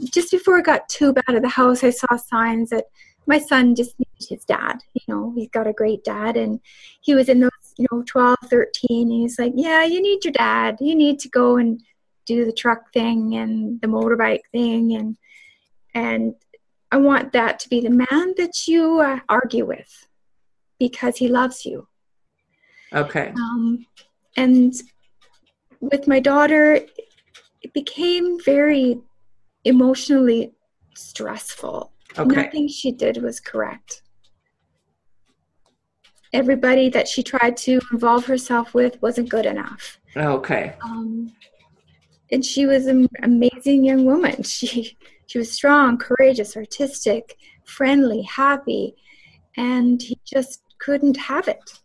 just 0.04 0.32
before 0.32 0.58
I 0.58 0.62
got 0.62 0.90
too 0.90 1.14
bad 1.14 1.36
at 1.36 1.42
the 1.42 1.50
house, 1.50 1.84
I 1.84 1.90
saw 1.90 2.16
signs 2.16 2.70
that 2.70 2.86
my 3.26 3.40
son 3.40 3.76
just 3.76 3.96
needed 4.00 4.30
his 4.30 4.46
dad. 4.46 4.80
You 4.94 5.02
know, 5.08 5.34
he's 5.36 5.50
got 5.50 5.68
a 5.68 5.74
great 5.74 6.04
dad, 6.04 6.38
and 6.38 6.60
he 7.02 7.16
was 7.16 7.30
in 7.30 7.40
those, 7.40 7.74
you 7.78 7.88
know, 7.92 8.04
12, 8.06 8.38
13. 8.46 9.10
He's 9.10 9.40
like, 9.40 9.54
Yeah, 9.56 9.84
you 9.84 10.02
need 10.02 10.24
your 10.24 10.34
dad. 10.34 10.78
You 10.80 10.96
need 10.96 11.20
to 11.20 11.30
go 11.30 11.58
and 11.58 11.82
do 12.26 12.46
the 12.46 12.52
truck 12.52 12.92
thing 12.94 13.36
and 13.36 13.82
the 13.82 13.88
motorbike 13.88 14.46
thing. 14.52 14.94
And, 14.94 15.18
and 15.94 16.36
I 16.92 16.98
want 16.98 17.34
that 17.34 17.60
to 17.60 17.70
be 17.70 17.82
the 17.82 17.90
man 17.90 18.34
that 18.38 18.68
you 18.68 19.00
uh, 19.00 19.20
argue 19.28 19.66
with 19.66 20.08
because 20.80 21.18
he 21.18 21.28
loves 21.28 21.66
you. 21.66 21.88
Okay. 22.94 23.34
Um, 23.36 23.86
and 24.38 24.74
with 25.82 26.08
my 26.08 26.20
daughter, 26.20 26.80
it 27.62 27.74
became 27.74 28.40
very 28.44 29.00
emotionally 29.66 30.54
stressful. 30.96 31.92
Okay. 32.18 32.44
Nothing 32.44 32.68
she 32.68 32.92
did 32.92 33.22
was 33.22 33.40
correct. 33.40 34.02
Everybody 36.34 36.90
that 36.90 37.08
she 37.08 37.24
tried 37.24 37.58
to 37.58 37.80
involve 37.92 38.26
herself 38.26 38.74
with 38.74 39.02
wasn't 39.02 39.30
good 39.30 39.46
enough. 39.46 40.00
Okay. 40.16 40.76
Um, 40.82 41.34
and 42.32 42.44
she 42.44 42.66
was 42.66 42.88
an 42.88 43.08
amazing 43.24 43.84
young 43.84 44.06
woman. 44.06 44.44
She 44.44 44.98
she 45.28 45.38
was 45.38 45.52
strong, 45.52 45.98
courageous, 45.98 46.56
artistic, 46.56 47.38
friendly, 47.66 48.22
happy, 48.24 48.96
and 49.58 50.02
he 50.02 50.20
just 50.26 50.64
couldn't 50.80 51.18
have 51.18 51.48
it. 51.48 51.80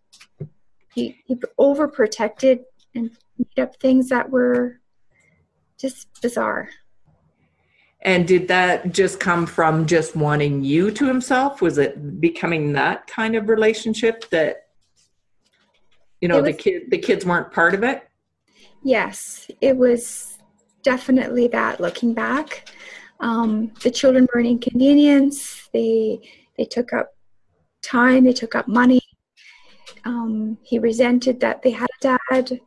He 0.95 1.23
he 1.27 1.35
overprotected 1.59 2.61
and 2.95 3.11
made 3.39 3.63
up 3.63 3.77
things 3.77 4.09
that 4.09 4.31
were 4.31 4.81
just 5.79 6.09
bizarre. 6.21 6.69
And 8.03 8.27
did 8.27 8.49
that 8.49 8.93
just 8.93 9.21
come 9.21 9.47
from 9.47 9.87
just 9.87 10.17
wanting 10.17 10.65
you 10.65 10.91
to 10.91 11.07
himself? 11.07 11.63
Was 11.63 11.79
it 11.79 12.21
becoming 12.21 12.73
that 12.73 13.07
kind 13.07 13.37
of 13.37 13.49
relationship 13.49 14.29
that 14.31 14.69
you 16.21 16.29
know 16.29 16.43
was, 16.43 16.45
the 16.45 16.53
kid 16.53 16.83
the 16.91 16.99
kids 16.99 17.25
weren't 17.25 17.53
part 17.53 17.75
of 17.75 17.83
it? 17.83 18.09
Yes, 18.85 19.51
it 19.61 19.77
was 19.77 20.39
definitely 20.83 21.49
that 21.49 21.81
looking 21.81 22.15
back. 22.15 22.69
Um, 23.23 23.73
the 23.83 23.91
children 23.91 24.29
were 24.33 24.41
an 24.41 24.47
inconvenience. 24.47 25.69
They 25.73 26.21
they 26.59 26.65
took 26.65 26.93
up 26.93 27.15
time, 27.83 28.25
they 28.25 28.33
took 28.35 28.55
up 28.55 28.69
money. 28.69 29.01
Um, 30.05 30.59
he 30.63 30.79
resented 30.79 31.41
that 31.41 31.63
they 31.63 31.71
had 31.71 31.89
a 32.03 32.19
dad 32.31 32.61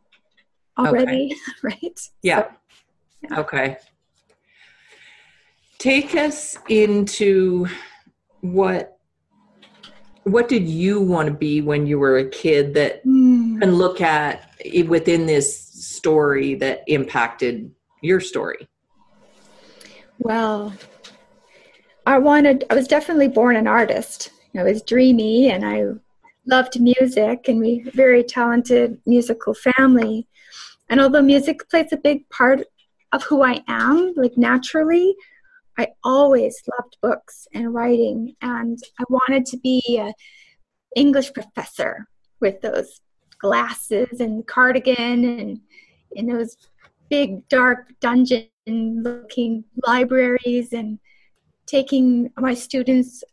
already, 0.76 1.32
okay. 1.32 1.40
right? 1.62 2.00
Yeah. 2.22 2.42
So, 2.42 2.50
yeah. 3.22 3.40
Okay 3.40 3.76
take 5.78 6.14
us 6.14 6.58
into 6.68 7.66
what 8.40 8.98
what 10.24 10.48
did 10.48 10.68
you 10.68 11.00
want 11.00 11.28
to 11.28 11.34
be 11.34 11.60
when 11.60 11.86
you 11.86 11.98
were 11.98 12.18
a 12.18 12.28
kid 12.28 12.74
that 12.74 13.04
mm. 13.04 13.62
and 13.62 13.78
look 13.78 14.00
at 14.00 14.50
within 14.88 15.26
this 15.26 15.56
story 15.56 16.54
that 16.56 16.82
impacted 16.88 17.70
your 18.02 18.20
story 18.20 18.66
well 20.26 20.72
i 22.04 22.18
wanted 22.18 22.64
i 22.68 22.74
was 22.74 22.88
definitely 22.88 23.28
born 23.28 23.54
an 23.54 23.68
artist. 23.68 24.30
I 24.58 24.64
was 24.64 24.82
dreamy 24.82 25.50
and 25.50 25.64
i 25.64 25.84
loved 26.46 26.80
music 26.80 27.46
and 27.46 27.60
we 27.60 27.88
very 27.94 28.24
talented 28.24 29.00
musical 29.06 29.54
family. 29.54 30.26
And 30.88 31.00
although 31.00 31.22
music 31.22 31.68
plays 31.68 31.92
a 31.92 31.96
big 31.96 32.28
part 32.30 32.60
of 33.12 33.22
who 33.22 33.42
i 33.42 33.62
am 33.68 34.14
like 34.16 34.36
naturally 34.36 35.14
I 35.78 35.88
always 36.02 36.60
loved 36.78 36.96
books 37.02 37.46
and 37.52 37.74
writing, 37.74 38.34
and 38.40 38.78
I 38.98 39.04
wanted 39.10 39.44
to 39.46 39.58
be 39.58 39.82
an 40.00 40.14
English 40.96 41.34
professor 41.34 42.08
with 42.40 42.62
those 42.62 43.00
glasses 43.38 44.20
and 44.20 44.46
cardigan 44.46 45.24
and 45.38 45.60
in 46.12 46.26
those 46.26 46.56
big 47.10 47.46
dark 47.50 47.92
dungeon 48.66 49.02
looking 49.02 49.64
libraries 49.86 50.72
and 50.72 50.98
taking 51.66 52.30
my 52.36 52.54
students 52.54 53.24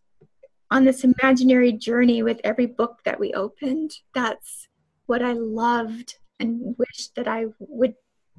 on 0.71 0.83
this 0.83 1.03
imaginary 1.03 1.71
journey 1.71 2.23
with 2.23 2.39
every 2.43 2.65
book 2.65 2.99
that 3.05 3.19
we 3.19 3.33
opened. 3.33 3.91
That's 4.15 4.67
what 5.05 5.21
I 5.21 5.33
loved 5.33 6.15
and 6.39 6.75
wished 6.77 7.15
that 7.15 7.27
I 7.27 7.45
would 7.59 7.93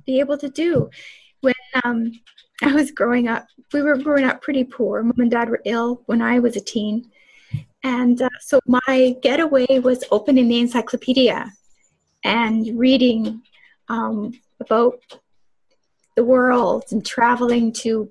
be 0.04 0.20
able 0.20 0.38
to 0.38 0.48
do. 0.48 0.90
When 1.40 1.54
um, 1.84 2.12
I 2.62 2.72
was 2.72 2.90
growing 2.90 3.28
up, 3.28 3.46
we 3.72 3.82
were 3.82 3.96
growing 3.96 4.24
up 4.24 4.42
pretty 4.42 4.64
poor. 4.64 5.02
Mom 5.02 5.18
and 5.18 5.30
dad 5.30 5.48
were 5.48 5.62
ill 5.64 6.02
when 6.06 6.22
I 6.22 6.38
was 6.38 6.56
a 6.56 6.60
teen. 6.60 7.10
And 7.84 8.20
uh, 8.20 8.30
so 8.40 8.58
my 8.66 9.14
getaway 9.22 9.78
was 9.78 10.04
opening 10.10 10.48
the 10.48 10.60
encyclopedia 10.60 11.52
and 12.24 12.78
reading 12.78 13.42
um, 13.88 14.32
about 14.58 14.98
the 16.16 16.24
world 16.24 16.84
and 16.90 17.04
traveling 17.04 17.72
to 17.72 18.10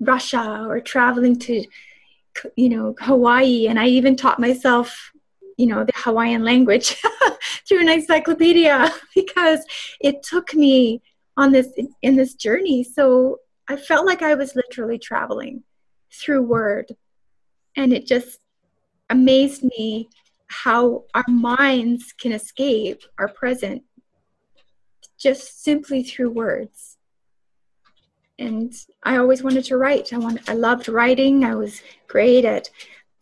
Russia 0.00 0.66
or 0.68 0.80
traveling 0.80 1.38
to, 1.40 1.64
you 2.56 2.68
know, 2.68 2.94
Hawaii. 3.00 3.66
And 3.66 3.78
I 3.78 3.86
even 3.88 4.16
taught 4.16 4.38
myself, 4.38 5.12
you 5.56 5.66
know, 5.66 5.84
the 5.84 5.92
Hawaiian 5.94 6.44
language 6.44 6.96
through 7.68 7.80
an 7.80 7.88
encyclopedia 7.88 8.92
because 9.14 9.60
it 10.00 10.22
took 10.22 10.54
me 10.54 11.02
on 11.36 11.52
this 11.52 11.68
in 12.02 12.16
this 12.16 12.34
journey. 12.34 12.84
So 12.84 13.38
I 13.68 13.76
felt 13.76 14.06
like 14.06 14.22
I 14.22 14.34
was 14.34 14.54
literally 14.54 14.98
traveling 14.98 15.64
through 16.12 16.42
word, 16.42 16.92
and 17.76 17.92
it 17.92 18.06
just 18.06 18.38
amazed 19.10 19.62
me 19.62 20.08
how 20.48 21.04
our 21.14 21.24
minds 21.28 22.12
can 22.12 22.32
escape 22.32 23.02
our 23.18 23.28
present 23.28 23.82
just 25.18 25.64
simply 25.64 26.02
through 26.02 26.30
words 26.30 26.95
and 28.38 28.74
I 29.02 29.16
always 29.16 29.42
wanted 29.42 29.64
to 29.64 29.76
write. 29.76 30.12
I 30.12 30.18
want, 30.18 30.48
I 30.48 30.54
loved 30.54 30.88
writing. 30.88 31.44
I 31.44 31.54
was 31.54 31.80
great 32.06 32.44
at 32.44 32.68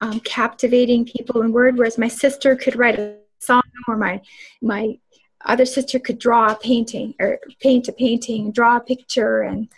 um, 0.00 0.20
captivating 0.20 1.04
people 1.04 1.42
in 1.42 1.52
word, 1.52 1.76
whereas 1.76 1.98
my 1.98 2.08
sister 2.08 2.56
could 2.56 2.76
write 2.76 2.98
a 2.98 3.16
song, 3.38 3.62
or 3.86 3.96
my 3.96 4.20
my 4.60 4.98
other 5.44 5.66
sister 5.66 5.98
could 5.98 6.18
draw 6.18 6.52
a 6.52 6.56
painting, 6.56 7.14
or 7.20 7.38
paint 7.60 7.88
a 7.88 7.92
painting, 7.92 8.50
draw 8.50 8.76
a 8.76 8.80
picture, 8.80 9.42
and 9.42 9.68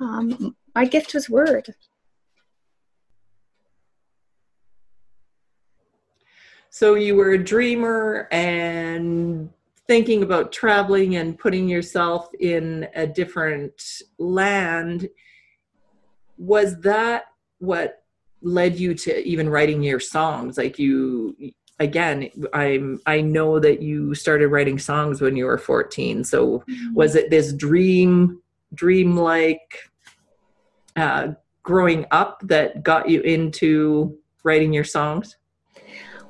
um, 0.00 0.56
my 0.74 0.84
gift 0.84 1.14
was 1.14 1.28
word. 1.28 1.74
So 6.70 6.94
you 6.94 7.16
were 7.16 7.32
a 7.32 7.38
dreamer 7.38 8.28
and 8.30 9.50
thinking 9.90 10.22
about 10.22 10.52
traveling 10.52 11.16
and 11.16 11.36
putting 11.36 11.68
yourself 11.68 12.28
in 12.38 12.86
a 12.94 13.04
different 13.04 13.72
land 14.20 15.08
was 16.38 16.80
that 16.82 17.24
what 17.58 18.04
led 18.40 18.78
you 18.78 18.94
to 18.94 19.20
even 19.26 19.48
writing 19.48 19.82
your 19.82 19.98
songs? 19.98 20.56
Like 20.56 20.78
you 20.78 21.34
again 21.80 22.30
i'm 22.52 23.00
i 23.06 23.22
know 23.22 23.58
that 23.58 23.80
you 23.80 24.14
started 24.14 24.48
writing 24.48 24.78
songs 24.78 25.22
when 25.22 25.34
you 25.34 25.46
were 25.46 25.56
14 25.56 26.22
so 26.24 26.58
mm-hmm. 26.58 26.92
was 26.92 27.14
it 27.14 27.30
this 27.30 27.54
dream 27.54 28.38
dream 28.74 29.16
like 29.16 29.78
uh, 30.96 31.28
growing 31.62 32.04
up 32.10 32.38
that 32.44 32.82
got 32.82 33.08
you 33.08 33.22
into 33.22 34.18
writing 34.44 34.72
your 34.72 34.84
songs? 34.84 35.36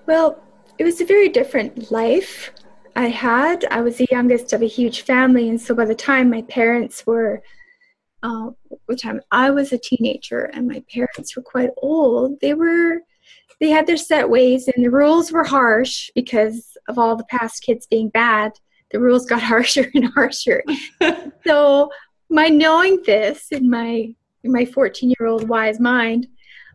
Well 0.06 0.42
it 0.78 0.84
was 0.84 1.00
a 1.02 1.04
very 1.04 1.28
different 1.28 1.90
life 1.90 2.52
I 2.96 3.08
had. 3.08 3.64
I 3.70 3.80
was 3.80 3.96
the 3.96 4.08
youngest 4.10 4.52
of 4.52 4.62
a 4.62 4.66
huge 4.66 5.02
family, 5.02 5.48
and 5.48 5.60
so 5.60 5.74
by 5.74 5.84
the 5.84 5.94
time 5.94 6.30
my 6.30 6.42
parents 6.42 7.06
were, 7.06 7.42
uh, 8.22 8.50
the 8.88 8.96
time 8.96 9.20
I 9.30 9.50
was 9.50 9.72
a 9.72 9.78
teenager 9.78 10.50
and 10.52 10.68
my 10.68 10.82
parents 10.92 11.34
were 11.36 11.42
quite 11.42 11.70
old, 11.78 12.40
they 12.40 12.54
were, 12.54 13.02
they 13.60 13.70
had 13.70 13.86
their 13.86 13.96
set 13.96 14.28
ways, 14.28 14.68
and 14.68 14.84
the 14.84 14.90
rules 14.90 15.32
were 15.32 15.44
harsh 15.44 16.10
because 16.14 16.76
of 16.88 16.98
all 16.98 17.16
the 17.16 17.24
past 17.24 17.62
kids 17.62 17.86
being 17.86 18.08
bad. 18.08 18.52
The 18.90 19.00
rules 19.00 19.26
got 19.26 19.42
harsher 19.52 19.90
and 19.94 20.06
harsher. 20.12 20.62
so 21.46 21.90
my 22.28 22.48
knowing 22.48 23.02
this 23.04 23.48
in 23.50 23.68
my 23.68 24.14
in 24.42 24.52
my 24.52 24.64
14 24.64 25.12
year 25.18 25.28
old 25.28 25.48
wise 25.48 25.78
mind, 25.78 26.26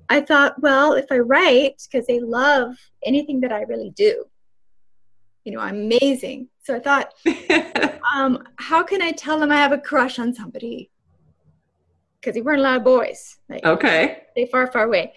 I 0.10 0.22
thought, 0.22 0.62
well, 0.62 0.94
if 0.94 1.06
I 1.12 1.18
write, 1.18 1.82
because 1.90 2.06
they 2.06 2.20
love 2.20 2.76
anything 3.04 3.42
that 3.42 3.52
I 3.52 3.64
really 3.64 3.90
do, 3.92 4.26
you 5.46 5.54
know, 5.54 5.60
I'm 5.60 5.92
amazing. 5.92 6.50
So 6.64 6.76
I 6.76 6.80
thought, 6.80 7.14
um, 8.16 8.44
how 8.58 8.84
can 8.84 9.02
I 9.02 9.12
tell 9.12 9.40
them 9.40 9.52
I 9.52 9.58
have 9.58 9.72
a 9.72 9.78
crush 9.78 10.20
on 10.20 10.34
somebody? 10.34 10.90
Because 12.20 12.34
they 12.34 12.42
weren't 12.42 12.60
a 12.60 12.64
lot 12.64 12.78
of 12.78 12.84
boys. 12.84 13.38
Like, 13.48 13.64
okay. 13.64 14.24
They 14.36 14.48
far, 14.48 14.70
far 14.72 14.86
away. 14.86 15.14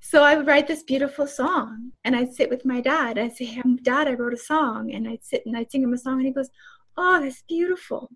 So 0.00 0.24
I 0.24 0.36
would 0.36 0.46
write 0.46 0.66
this 0.66 0.82
beautiful 0.82 1.26
song 1.26 1.92
and 2.02 2.16
I'd 2.16 2.32
sit 2.32 2.48
with 2.48 2.64
my 2.64 2.80
dad. 2.80 3.18
I'd 3.18 3.36
say, 3.36 3.44
hey, 3.44 3.62
Dad, 3.82 4.08
I 4.08 4.14
wrote 4.14 4.32
a 4.32 4.38
song. 4.38 4.90
And 4.94 5.06
I'd 5.06 5.22
sit 5.22 5.44
and 5.44 5.54
I'd 5.54 5.70
sing 5.70 5.82
him 5.82 5.92
a 5.92 5.98
song 5.98 6.14
and 6.14 6.26
he 6.26 6.32
goes, 6.32 6.48
Oh, 6.96 7.20
that's 7.20 7.42
beautiful. 7.42 8.10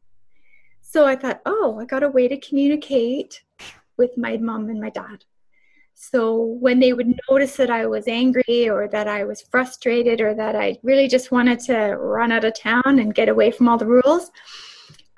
So 0.80 1.06
I 1.06 1.16
thought, 1.16 1.40
oh, 1.46 1.78
I 1.80 1.84
got 1.84 2.02
a 2.02 2.08
way 2.08 2.28
to 2.28 2.36
communicate 2.38 3.42
with 3.96 4.16
my 4.16 4.38
mom 4.38 4.70
and 4.70 4.80
my 4.80 4.90
dad. 4.90 5.24
So 6.04 6.36
when 6.36 6.80
they 6.80 6.92
would 6.92 7.14
notice 7.30 7.54
that 7.56 7.70
I 7.70 7.86
was 7.86 8.08
angry 8.08 8.68
or 8.68 8.88
that 8.88 9.06
I 9.06 9.22
was 9.22 9.40
frustrated 9.40 10.20
or 10.20 10.34
that 10.34 10.56
I 10.56 10.76
really 10.82 11.06
just 11.06 11.30
wanted 11.30 11.60
to 11.60 11.96
run 11.96 12.32
out 12.32 12.44
of 12.44 12.58
town 12.58 12.82
and 12.84 13.14
get 13.14 13.28
away 13.28 13.52
from 13.52 13.68
all 13.68 13.78
the 13.78 13.86
rules, 13.86 14.32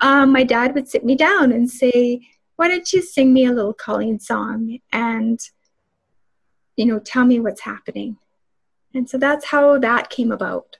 um, 0.01 0.31
my 0.31 0.43
dad 0.43 0.75
would 0.75 0.87
sit 0.87 1.03
me 1.03 1.15
down 1.15 1.51
and 1.51 1.67
say, 1.67 2.21
Why 2.57 2.67
don't 2.67 2.93
you 2.93 3.01
sing 3.01 3.33
me 3.33 3.45
a 3.45 3.51
little 3.51 3.73
Colleen 3.73 4.19
song 4.19 4.77
and, 4.91 5.39
you 6.77 6.85
know, 6.85 6.99
tell 6.99 7.25
me 7.25 7.39
what's 7.39 7.61
happening? 7.61 8.17
And 8.93 9.09
so 9.09 9.17
that's 9.17 9.45
how 9.45 9.79
that 9.79 10.11
came 10.11 10.31
about. 10.31 10.77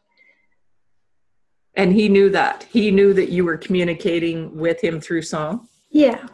And 1.74 1.94
he 1.94 2.10
knew 2.10 2.30
that. 2.30 2.68
He 2.72 2.92
knew 2.92 3.12
that 3.14 3.30
you 3.30 3.44
were 3.44 3.58
communicating 3.58 4.56
with 4.56 4.82
him 4.82 5.02
through 5.02 5.24
song? 5.24 5.68
Yeah. 5.90 6.28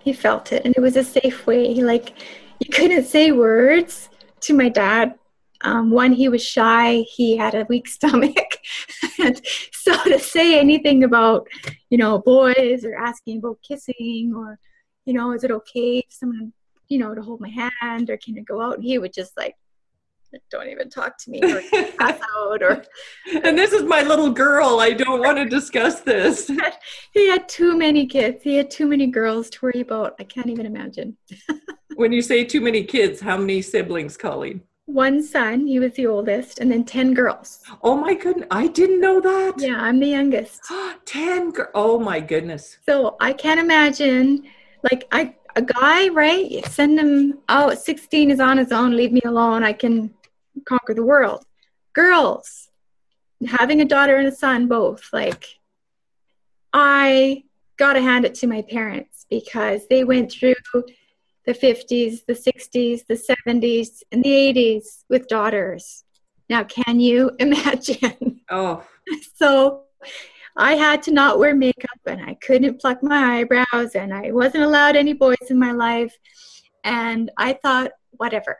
He 0.00 0.12
felt 0.12 0.52
it. 0.52 0.66
And 0.66 0.74
it 0.76 0.80
was 0.80 0.96
a 0.96 1.04
safe 1.04 1.46
way. 1.46 1.74
Like, 1.76 2.10
you 2.10 2.49
couldn't 2.70 3.04
say 3.04 3.32
words 3.32 4.08
to 4.42 4.54
my 4.54 4.68
dad. 4.68 5.14
Um, 5.62 5.90
one, 5.90 6.12
he 6.12 6.28
was 6.28 6.42
shy. 6.42 7.04
He 7.14 7.36
had 7.36 7.54
a 7.54 7.66
weak 7.68 7.86
stomach, 7.98 8.36
and 9.18 9.40
so 9.72 10.02
to 10.04 10.18
say 10.18 10.58
anything 10.58 11.04
about, 11.04 11.46
you 11.90 11.98
know, 11.98 12.18
boys 12.18 12.84
or 12.84 12.96
asking 12.96 13.38
about 13.38 13.58
kissing 13.66 14.32
or, 14.34 14.58
you 15.04 15.12
know, 15.12 15.32
is 15.32 15.44
it 15.44 15.50
okay 15.50 16.00
for 16.00 16.12
someone, 16.12 16.52
you 16.88 16.98
know, 16.98 17.14
to 17.14 17.20
hold 17.20 17.40
my 17.40 17.50
hand 17.50 18.08
or 18.08 18.16
can 18.16 18.38
I 18.38 18.42
go 18.42 18.62
out? 18.62 18.76
And 18.76 18.84
he 18.84 18.98
would 18.98 19.12
just 19.12 19.36
like 19.36 19.54
don't 20.50 20.68
even 20.68 20.88
talk 20.88 21.18
to 21.18 21.30
me 21.30 21.42
or 21.42 21.60
pass 21.98 22.20
out 22.36 22.62
or 22.62 22.84
and 23.44 23.58
this 23.58 23.72
is 23.72 23.82
my 23.82 24.02
little 24.02 24.30
girl 24.30 24.78
i 24.80 24.92
don't 24.92 25.20
want 25.20 25.36
to 25.36 25.44
discuss 25.44 26.00
this 26.00 26.50
he 27.12 27.28
had 27.28 27.48
too 27.48 27.76
many 27.76 28.06
kids 28.06 28.42
he 28.42 28.56
had 28.56 28.70
too 28.70 28.86
many 28.86 29.06
girls 29.06 29.50
to 29.50 29.58
worry 29.62 29.80
about 29.80 30.14
i 30.20 30.24
can't 30.24 30.48
even 30.48 30.66
imagine 30.66 31.16
when 31.96 32.12
you 32.12 32.22
say 32.22 32.44
too 32.44 32.60
many 32.60 32.84
kids 32.84 33.20
how 33.20 33.36
many 33.36 33.62
siblings 33.62 34.16
colleen? 34.16 34.62
One 34.86 35.22
son 35.22 35.66
he 35.66 35.78
was 35.78 35.92
the 35.94 36.06
oldest 36.06 36.58
and 36.58 36.70
then 36.70 36.84
10 36.84 37.14
girls. 37.14 37.60
Oh 37.82 37.96
my 37.96 38.14
goodness 38.14 38.46
i 38.50 38.66
didn't 38.66 39.00
know 39.00 39.20
that. 39.20 39.54
Yeah 39.58 39.80
i'm 39.80 40.00
the 40.00 40.08
youngest. 40.08 40.62
10 41.04 41.50
gr- 41.50 41.62
oh 41.74 41.98
my 41.98 42.20
goodness. 42.20 42.78
So 42.86 43.16
i 43.20 43.32
can't 43.32 43.60
imagine 43.60 44.44
like 44.90 45.06
i 45.12 45.34
a 45.56 45.62
guy 45.62 46.08
right? 46.08 46.64
Send 46.66 46.98
him 46.98 47.38
out 47.48 47.78
16 47.78 48.30
is 48.30 48.40
on 48.40 48.58
his 48.58 48.70
own 48.72 48.96
leave 48.96 49.12
me 49.12 49.20
alone 49.24 49.64
i 49.64 49.72
can 49.72 50.14
conquer 50.64 50.94
the 50.94 51.04
world. 51.04 51.44
Girls, 51.92 52.68
having 53.46 53.80
a 53.80 53.84
daughter 53.84 54.16
and 54.16 54.28
a 54.28 54.32
son, 54.32 54.68
both, 54.68 55.08
like, 55.12 55.46
I 56.72 57.44
got 57.76 57.94
to 57.94 58.00
hand 58.00 58.24
it 58.24 58.34
to 58.36 58.46
my 58.46 58.62
parents 58.62 59.26
because 59.28 59.86
they 59.88 60.04
went 60.04 60.30
through 60.30 60.54
the 61.46 61.52
50s, 61.52 62.26
the 62.26 62.34
60s, 62.34 63.06
the 63.06 63.14
70s, 63.14 64.02
and 64.12 64.22
the 64.22 64.30
80s 64.30 65.04
with 65.08 65.28
daughters. 65.28 66.04
Now, 66.48 66.64
can 66.64 67.00
you 67.00 67.30
imagine? 67.38 68.40
Oh. 68.50 68.84
so 69.36 69.84
I 70.56 70.74
had 70.74 71.02
to 71.04 71.12
not 71.12 71.38
wear 71.38 71.54
makeup 71.54 71.98
and 72.06 72.20
I 72.22 72.34
couldn't 72.34 72.80
pluck 72.80 73.02
my 73.02 73.38
eyebrows 73.38 73.94
and 73.94 74.12
I 74.12 74.32
wasn't 74.32 74.64
allowed 74.64 74.96
any 74.96 75.12
boys 75.12 75.36
in 75.48 75.58
my 75.58 75.72
life. 75.72 76.14
And 76.84 77.30
I 77.36 77.54
thought, 77.54 77.92
whatever. 78.12 78.58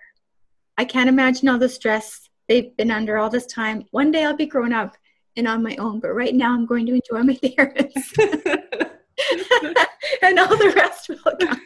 I 0.79 0.85
can't 0.85 1.09
imagine 1.09 1.49
all 1.49 1.59
the 1.59 1.69
stress 1.69 2.29
they've 2.49 2.75
been 2.77 2.91
under 2.91 3.19
all 3.19 3.29
this 3.29 3.47
time. 3.47 3.85
One 3.91 4.11
day 4.11 4.25
I'll 4.25 4.37
be 4.37 4.47
grown 4.47 4.73
up 4.73 4.97
and 5.37 5.47
on 5.47 5.63
my 5.63 5.77
own, 5.77 6.01
but 6.01 6.13
right 6.15 6.35
now 6.35 6.55
I'm 6.55 6.67
going 6.67 6.87
to 6.87 6.95
enjoy 6.95 7.23
my 7.23 7.39
parents. 7.57 8.13
and 10.23 10.39
all 10.39 10.57
the 10.57 10.73
rest 10.75 11.09
will 11.09 11.37
come. 11.39 11.61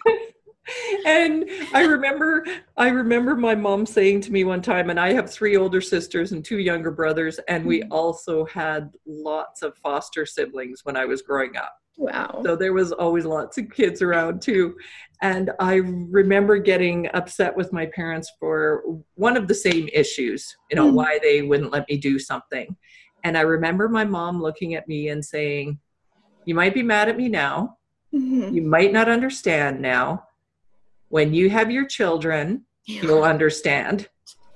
And 1.07 1.49
I 1.73 1.85
remember 1.85 2.45
I 2.77 2.89
remember 2.89 3.37
my 3.37 3.55
mom 3.55 3.87
saying 3.87 4.23
to 4.23 4.33
me 4.33 4.45
one 4.45 4.63
time, 4.63 4.91
and 4.91 4.99
I 4.99 5.13
have 5.13 5.31
three 5.31 5.57
older 5.57 5.81
sisters 5.81 6.33
and 6.33 6.45
two 6.45 6.59
younger 6.59 6.91
brothers, 6.91 7.39
and 7.49 7.65
we 7.65 7.81
mm-hmm. 7.81 7.93
also 7.93 8.45
had 8.47 8.91
lots 9.07 9.63
of 9.63 9.77
foster 9.77 10.27
siblings 10.27 10.81
when 10.85 10.97
I 10.97 11.05
was 11.05 11.23
growing 11.23 11.57
up. 11.57 11.75
Wow. 11.97 12.43
So 12.45 12.57
there 12.57 12.73
was 12.73 12.93
always 12.93 13.25
lots 13.25 13.57
of 13.59 13.71
kids 13.71 14.03
around 14.03 14.43
too. 14.43 14.77
And 15.23 15.53
I 15.61 15.75
remember 15.77 16.59
getting 16.59 17.09
upset 17.15 17.57
with 17.57 17.73
my 17.73 17.87
parents 17.87 18.33
for 18.41 18.83
one 19.15 19.37
of 19.37 19.47
the 19.47 19.55
same 19.55 19.89
issues, 19.93 20.57
you 20.71 20.77
know, 20.77 20.91
Mm. 20.91 20.95
why 20.95 21.19
they 21.23 21.43
wouldn't 21.43 21.73
let 21.73 21.89
me 21.89 21.97
do 21.97 22.19
something. 22.19 22.77
And 23.23 23.39
I 23.39 23.43
remember 23.43 23.89
my 23.89 24.05
mom 24.05 24.43
looking 24.43 24.75
at 24.75 24.89
me 24.89 25.09
and 25.09 25.25
saying, 25.25 25.79
You 26.47 26.55
might 26.55 26.75
be 26.75 26.83
mad 26.83 27.09
at 27.09 27.17
me 27.17 27.31
now. 27.31 27.79
Mhm. 28.13 28.55
You 28.55 28.61
might 28.61 28.93
not 28.93 29.09
understand 29.09 29.81
now. 29.81 30.25
When 31.15 31.33
you 31.33 31.49
have 31.49 31.71
your 31.71 31.87
children, 31.87 32.65
you'll 32.87 33.23
understand. 33.23 34.09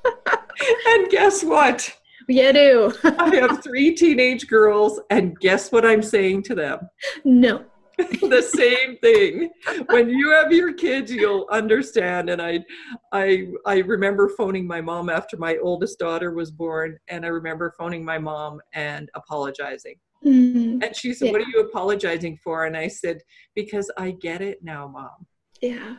and 0.88 1.08
guess 1.08 1.44
what? 1.44 1.88
You 2.26 2.52
do. 2.52 2.92
I 3.04 3.36
have 3.36 3.62
three 3.62 3.94
teenage 3.94 4.48
girls, 4.48 4.98
and 5.08 5.38
guess 5.38 5.70
what 5.70 5.86
I'm 5.86 6.02
saying 6.02 6.42
to 6.48 6.56
them? 6.56 6.80
no. 7.24 7.64
the 7.98 8.42
same 8.42 8.96
thing. 8.96 9.50
When 9.90 10.08
you 10.08 10.30
have 10.32 10.50
your 10.50 10.72
kids, 10.72 11.12
you'll 11.12 11.46
understand. 11.52 12.28
And 12.28 12.42
I, 12.42 12.64
I, 13.12 13.46
I 13.64 13.76
remember 13.78 14.28
phoning 14.28 14.66
my 14.66 14.80
mom 14.80 15.10
after 15.10 15.36
my 15.36 15.58
oldest 15.58 16.00
daughter 16.00 16.32
was 16.32 16.50
born, 16.50 16.98
and 17.06 17.24
I 17.24 17.28
remember 17.28 17.72
phoning 17.78 18.04
my 18.04 18.18
mom 18.18 18.60
and 18.72 19.08
apologizing. 19.14 19.94
Mhm. 20.26 20.84
And 20.84 20.96
she 20.96 21.14
said, 21.14 21.30
"What 21.30 21.40
are 21.40 21.48
you 21.48 21.60
apologizing 21.60 22.36
for?" 22.42 22.64
And 22.64 22.76
I 22.76 22.88
said, 22.88 23.20
"Because 23.54 23.88
I 23.96 24.10
get 24.10 24.40
it 24.40 24.58
now, 24.60 24.88
mom." 24.88 25.26
Yeah. 25.62 25.98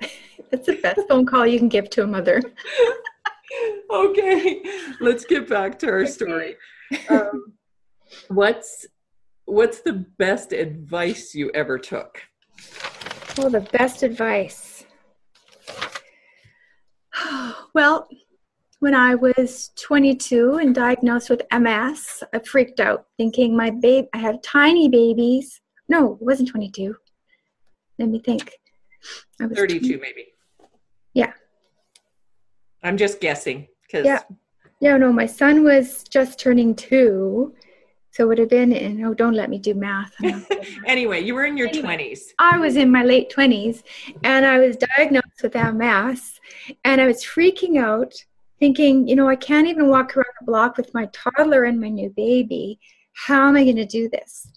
That's 0.50 0.66
the 0.66 0.76
best 0.76 1.00
phone 1.08 1.26
call 1.26 1.46
you 1.46 1.58
can 1.58 1.68
give 1.68 1.90
to 1.90 2.02
a 2.02 2.06
mother. 2.06 2.42
okay, 3.90 4.62
let's 5.00 5.24
get 5.24 5.48
back 5.48 5.78
to 5.80 5.90
our 5.90 6.06
story. 6.06 6.56
Um, 7.08 7.54
what's 8.28 8.86
what's 9.46 9.80
the 9.80 10.06
best 10.18 10.52
advice 10.52 11.34
you 11.34 11.50
ever 11.52 11.80
took? 11.80 12.22
Well, 13.36 13.50
the 13.50 13.68
best 13.72 14.04
advice. 14.04 14.84
Well, 17.74 18.08
when 18.80 18.94
I 18.94 19.14
was 19.16 19.70
22 19.76 20.58
and 20.58 20.74
diagnosed 20.74 21.28
with 21.28 21.42
MS, 21.52 22.22
I 22.32 22.38
freaked 22.38 22.80
out 22.80 23.06
thinking 23.16 23.56
my 23.56 23.70
babe, 23.70 24.06
I 24.14 24.18
have 24.18 24.40
tiny 24.42 24.88
babies. 24.88 25.60
No, 25.88 26.12
it 26.12 26.22
wasn't 26.22 26.50
22. 26.50 26.94
Let 27.98 28.08
me 28.08 28.20
think. 28.20 28.52
I 29.40 29.46
was 29.46 29.58
32 29.58 29.98
maybe. 30.00 30.26
Yeah. 31.14 31.32
I'm 32.82 32.96
just 32.96 33.20
guessing 33.20 33.68
because 33.82 34.06
Yeah. 34.06 34.22
No, 34.80 34.98
no, 34.98 35.12
my 35.12 35.26
son 35.26 35.64
was 35.64 36.04
just 36.04 36.38
turning 36.38 36.74
two. 36.74 37.54
So 38.10 38.24
it 38.24 38.28
would 38.28 38.38
have 38.38 38.48
been 38.48 38.72
in, 38.72 39.04
oh, 39.04 39.12
don't 39.12 39.34
let 39.34 39.50
me 39.50 39.58
do 39.58 39.74
math. 39.74 40.14
I'm 40.20 40.30
not 40.30 40.48
good 40.48 40.58
at 40.58 40.64
math. 40.64 40.78
anyway, 40.86 41.22
you 41.22 41.34
were 41.34 41.44
in 41.44 41.56
your 41.56 41.68
Anyway. 41.68 42.12
20s. 42.14 42.20
I 42.38 42.58
was 42.58 42.76
in 42.76 42.90
my 42.90 43.02
late 43.02 43.30
20s 43.34 43.82
and 44.24 44.46
I 44.46 44.58
was 44.58 44.76
diagnosed 44.96 45.42
with 45.42 45.54
MS 45.54 46.40
and 46.84 47.00
I 47.00 47.06
was 47.06 47.22
freaking 47.24 47.78
out 47.78 48.14
thinking, 48.58 49.06
you 49.06 49.16
know, 49.16 49.28
I 49.28 49.36
can't 49.36 49.66
even 49.66 49.88
walk 49.88 50.16
around 50.16 50.32
the 50.40 50.46
block 50.46 50.76
with 50.78 50.94
my 50.94 51.08
toddler 51.12 51.64
and 51.64 51.78
my 51.78 51.88
new 51.88 52.10
baby. 52.16 52.78
How 53.14 53.48
am 53.48 53.56
I 53.56 53.64
going 53.64 53.76
to 53.76 53.86
do 53.86 54.08
this? 54.08 54.50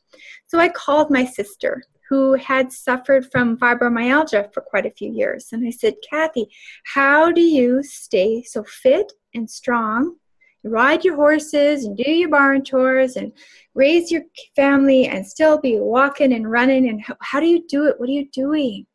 So 0.47 0.57
I 0.59 0.69
called 0.69 1.11
my 1.11 1.25
sister 1.25 1.83
who 2.09 2.33
had 2.33 2.73
suffered 2.73 3.31
from 3.31 3.57
fibromyalgia 3.57 4.51
for 4.53 4.61
quite 4.61 4.85
a 4.85 4.91
few 4.91 5.11
years. 5.11 5.49
And 5.51 5.65
I 5.65 5.69
said, 5.69 5.95
Kathy, 6.09 6.49
how 6.85 7.31
do 7.31 7.41
you 7.41 7.83
stay 7.83 8.43
so 8.43 8.63
fit 8.63 9.13
and 9.33 9.49
strong? 9.49 10.15
Ride 10.63 11.05
your 11.05 11.15
horses 11.15 11.85
and 11.85 11.95
do 11.95 12.11
your 12.11 12.29
barn 12.29 12.65
chores 12.65 13.15
and 13.15 13.31
raise 13.75 14.11
your 14.11 14.23
family 14.55 15.07
and 15.07 15.25
still 15.25 15.59
be 15.59 15.79
walking 15.79 16.33
and 16.33 16.49
running. 16.49 16.89
And 16.89 17.01
how, 17.01 17.15
how 17.21 17.39
do 17.39 17.45
you 17.45 17.65
do 17.67 17.85
it? 17.85 17.99
What 17.99 18.09
are 18.09 18.13
you 18.13 18.27
doing? 18.33 18.85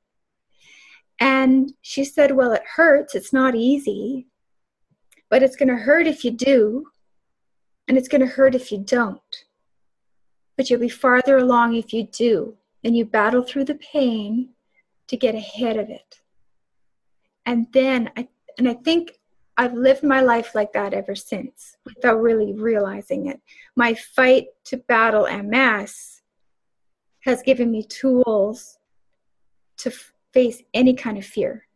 And 1.21 1.73
she 1.81 2.05
said 2.05 2.33
well 2.33 2.53
it 2.53 2.63
hurts. 2.77 3.15
It's 3.15 3.33
not 3.33 3.55
easy 3.55 4.27
but 5.35 5.43
it's 5.43 5.57
going 5.57 5.69
to 5.69 5.75
hurt 5.75 6.07
if 6.07 6.25
you 6.25 6.31
do 6.31 6.87
and 7.89 7.99
it's 7.99 8.07
going 8.07 8.21
to 8.21 8.27
hurt 8.27 8.55
if 8.55 8.71
you 8.71 8.79
don't. 8.79 9.21
But 10.57 10.71
you'll 10.71 10.79
be 10.79 10.89
farther 10.89 11.39
along 11.39 11.75
if 11.75 11.93
you 11.93 12.05
do 12.07 12.57
and 12.85 12.97
you 12.97 13.05
battle 13.05 13.43
through 13.43 13.65
the 13.65 13.75
pain 13.77 14.51
to 15.09 15.17
get 15.17 15.35
ahead 15.35 15.77
of 15.77 15.89
it 15.91 16.21
and 17.47 17.67
then 17.73 18.11
i 18.17 18.29
and 18.59 18.69
i 18.69 18.75
think 18.75 19.13
I've 19.57 19.75
lived 19.75 20.03
my 20.03 20.21
life 20.21 20.55
like 20.55 20.73
that 20.73 20.95
ever 20.95 21.15
since 21.15 21.77
without 21.85 22.21
really 22.21 22.53
realizing 22.53 23.29
it. 23.29 23.41
My 23.77 23.95
fight 23.95 24.47
to 24.65 24.79
battle 24.79 25.29
MS 25.31 26.23
has 27.21 27.43
given 27.43 27.71
me 27.71 27.85
tools 27.85 28.79
to 29.79 29.93
face 30.33 30.63
any 30.73 30.95
kind 30.95 31.19
of 31.19 31.25
fear. 31.25 31.67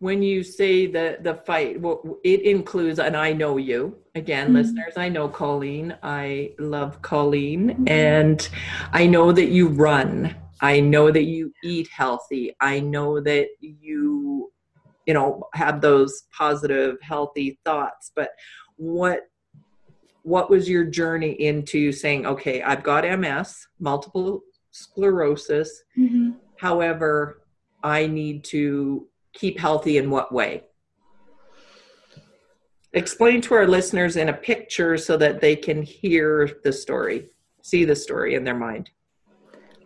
When 0.00 0.22
you 0.22 0.44
say 0.44 0.86
the 0.86 1.18
the 1.20 1.34
fight, 1.34 1.80
well, 1.80 2.18
it 2.22 2.42
includes, 2.42 2.98
and 3.00 3.16
I 3.16 3.32
know 3.32 3.56
you 3.56 3.96
again, 4.14 4.50
Mhm. 4.50 4.54
listeners. 4.54 4.94
I 4.96 5.08
know 5.08 5.28
Colleen. 5.28 5.96
I 6.02 6.54
love 6.58 7.02
Colleen, 7.02 7.70
Mhm. 7.70 7.90
and 7.90 8.48
I 8.92 9.06
know 9.06 9.32
that 9.32 9.46
you 9.48 9.68
run. 9.68 10.36
I 10.60 10.80
know 10.80 11.10
that 11.10 11.24
you 11.24 11.52
eat 11.64 11.88
healthy. 11.88 12.54
I 12.60 12.80
know 12.80 13.20
that 13.20 13.48
you, 13.60 14.52
you 15.06 15.14
know, 15.14 15.48
have 15.54 15.80
those 15.80 16.24
positive, 16.36 16.96
healthy 17.00 17.58
thoughts. 17.64 18.12
But 18.14 18.30
what 18.76 19.22
what 20.22 20.50
was 20.50 20.68
your 20.68 20.84
journey 20.84 21.30
into 21.30 21.90
saying, 21.90 22.26
okay, 22.26 22.60
I've 22.60 22.82
got 22.82 23.04
MS, 23.04 23.66
multiple 23.80 24.42
sclerosis. 24.72 25.82
However, 26.56 27.42
I 27.82 28.06
need 28.08 28.44
to 28.44 29.08
keep 29.38 29.58
healthy 29.58 29.98
in 29.98 30.10
what 30.10 30.32
way? 30.32 30.64
Explain 32.92 33.40
to 33.42 33.54
our 33.54 33.66
listeners 33.66 34.16
in 34.16 34.28
a 34.28 34.32
picture 34.32 34.96
so 34.96 35.16
that 35.16 35.40
they 35.40 35.54
can 35.54 35.82
hear 35.82 36.58
the 36.64 36.72
story, 36.72 37.28
see 37.62 37.84
the 37.84 37.94
story 37.94 38.34
in 38.34 38.44
their 38.44 38.56
mind. 38.56 38.90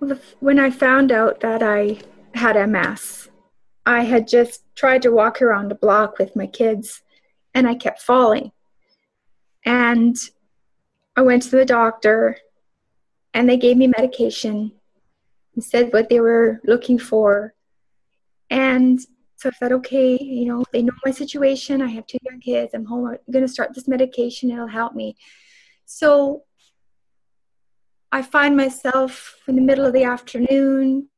Well, 0.00 0.18
when 0.40 0.58
I 0.58 0.70
found 0.70 1.12
out 1.12 1.40
that 1.40 1.62
I 1.62 1.98
had 2.34 2.56
MS, 2.68 3.28
I 3.84 4.02
had 4.02 4.28
just 4.28 4.62
tried 4.74 5.02
to 5.02 5.10
walk 5.10 5.42
around 5.42 5.68
the 5.68 5.74
block 5.74 6.18
with 6.18 6.34
my 6.36 6.46
kids 6.46 7.02
and 7.54 7.68
I 7.68 7.74
kept 7.74 8.00
falling. 8.00 8.52
And 9.66 10.16
I 11.16 11.22
went 11.22 11.42
to 11.44 11.50
the 11.50 11.64
doctor 11.64 12.38
and 13.34 13.48
they 13.48 13.56
gave 13.56 13.76
me 13.76 13.88
medication 13.88 14.72
and 15.54 15.64
said 15.64 15.92
what 15.92 16.08
they 16.08 16.20
were 16.20 16.60
looking 16.64 16.98
for. 16.98 17.54
And 18.48 19.00
so 19.42 19.48
I 19.48 19.52
thought, 19.52 19.72
okay, 19.72 20.16
you 20.22 20.46
know, 20.46 20.64
they 20.72 20.82
know 20.82 20.92
my 21.04 21.10
situation. 21.10 21.82
I 21.82 21.88
have 21.88 22.06
two 22.06 22.18
young 22.22 22.38
kids. 22.38 22.74
I'm 22.74 22.84
home. 22.84 23.08
I'm 23.08 23.18
going 23.32 23.44
to 23.44 23.52
start 23.52 23.74
this 23.74 23.88
medication. 23.88 24.52
It'll 24.52 24.68
help 24.68 24.94
me. 24.94 25.16
So 25.84 26.44
I 28.12 28.22
find 28.22 28.56
myself 28.56 29.42
in 29.48 29.56
the 29.56 29.62
middle 29.62 29.84
of 29.84 29.94
the 29.94 30.04
afternoon 30.04 31.08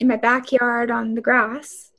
in 0.00 0.08
my 0.08 0.16
backyard 0.16 0.90
on 0.90 1.14
the 1.14 1.20
grass 1.20 1.90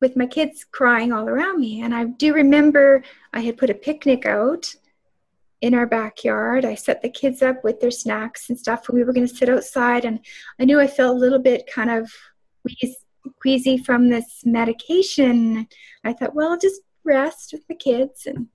with 0.00 0.16
my 0.16 0.26
kids 0.26 0.64
crying 0.64 1.12
all 1.12 1.28
around 1.28 1.60
me. 1.60 1.82
And 1.82 1.94
I 1.94 2.06
do 2.06 2.34
remember 2.34 3.04
I 3.32 3.42
had 3.42 3.58
put 3.58 3.70
a 3.70 3.74
picnic 3.74 4.26
out 4.26 4.74
in 5.60 5.72
our 5.72 5.86
backyard. 5.86 6.64
I 6.64 6.74
set 6.74 7.00
the 7.00 7.10
kids 7.10 7.42
up 7.42 7.62
with 7.62 7.78
their 7.78 7.92
snacks 7.92 8.48
and 8.48 8.58
stuff, 8.58 8.88
and 8.88 8.98
we 8.98 9.04
were 9.04 9.12
going 9.12 9.28
to 9.28 9.36
sit 9.36 9.48
outside. 9.48 10.04
And 10.04 10.18
I 10.58 10.64
knew 10.64 10.80
I 10.80 10.88
felt 10.88 11.14
a 11.14 11.20
little 11.20 11.38
bit 11.38 11.70
kind 11.72 11.90
of 11.90 12.10
wheez- 12.68 12.94
queasy 13.40 13.78
from 13.78 14.08
this 14.08 14.42
medication. 14.44 15.66
I 16.04 16.12
thought, 16.12 16.34
well, 16.34 16.52
I'll 16.52 16.58
just 16.58 16.82
rest 17.04 17.52
with 17.52 17.66
the 17.66 17.74
kids. 17.74 18.26
And 18.26 18.48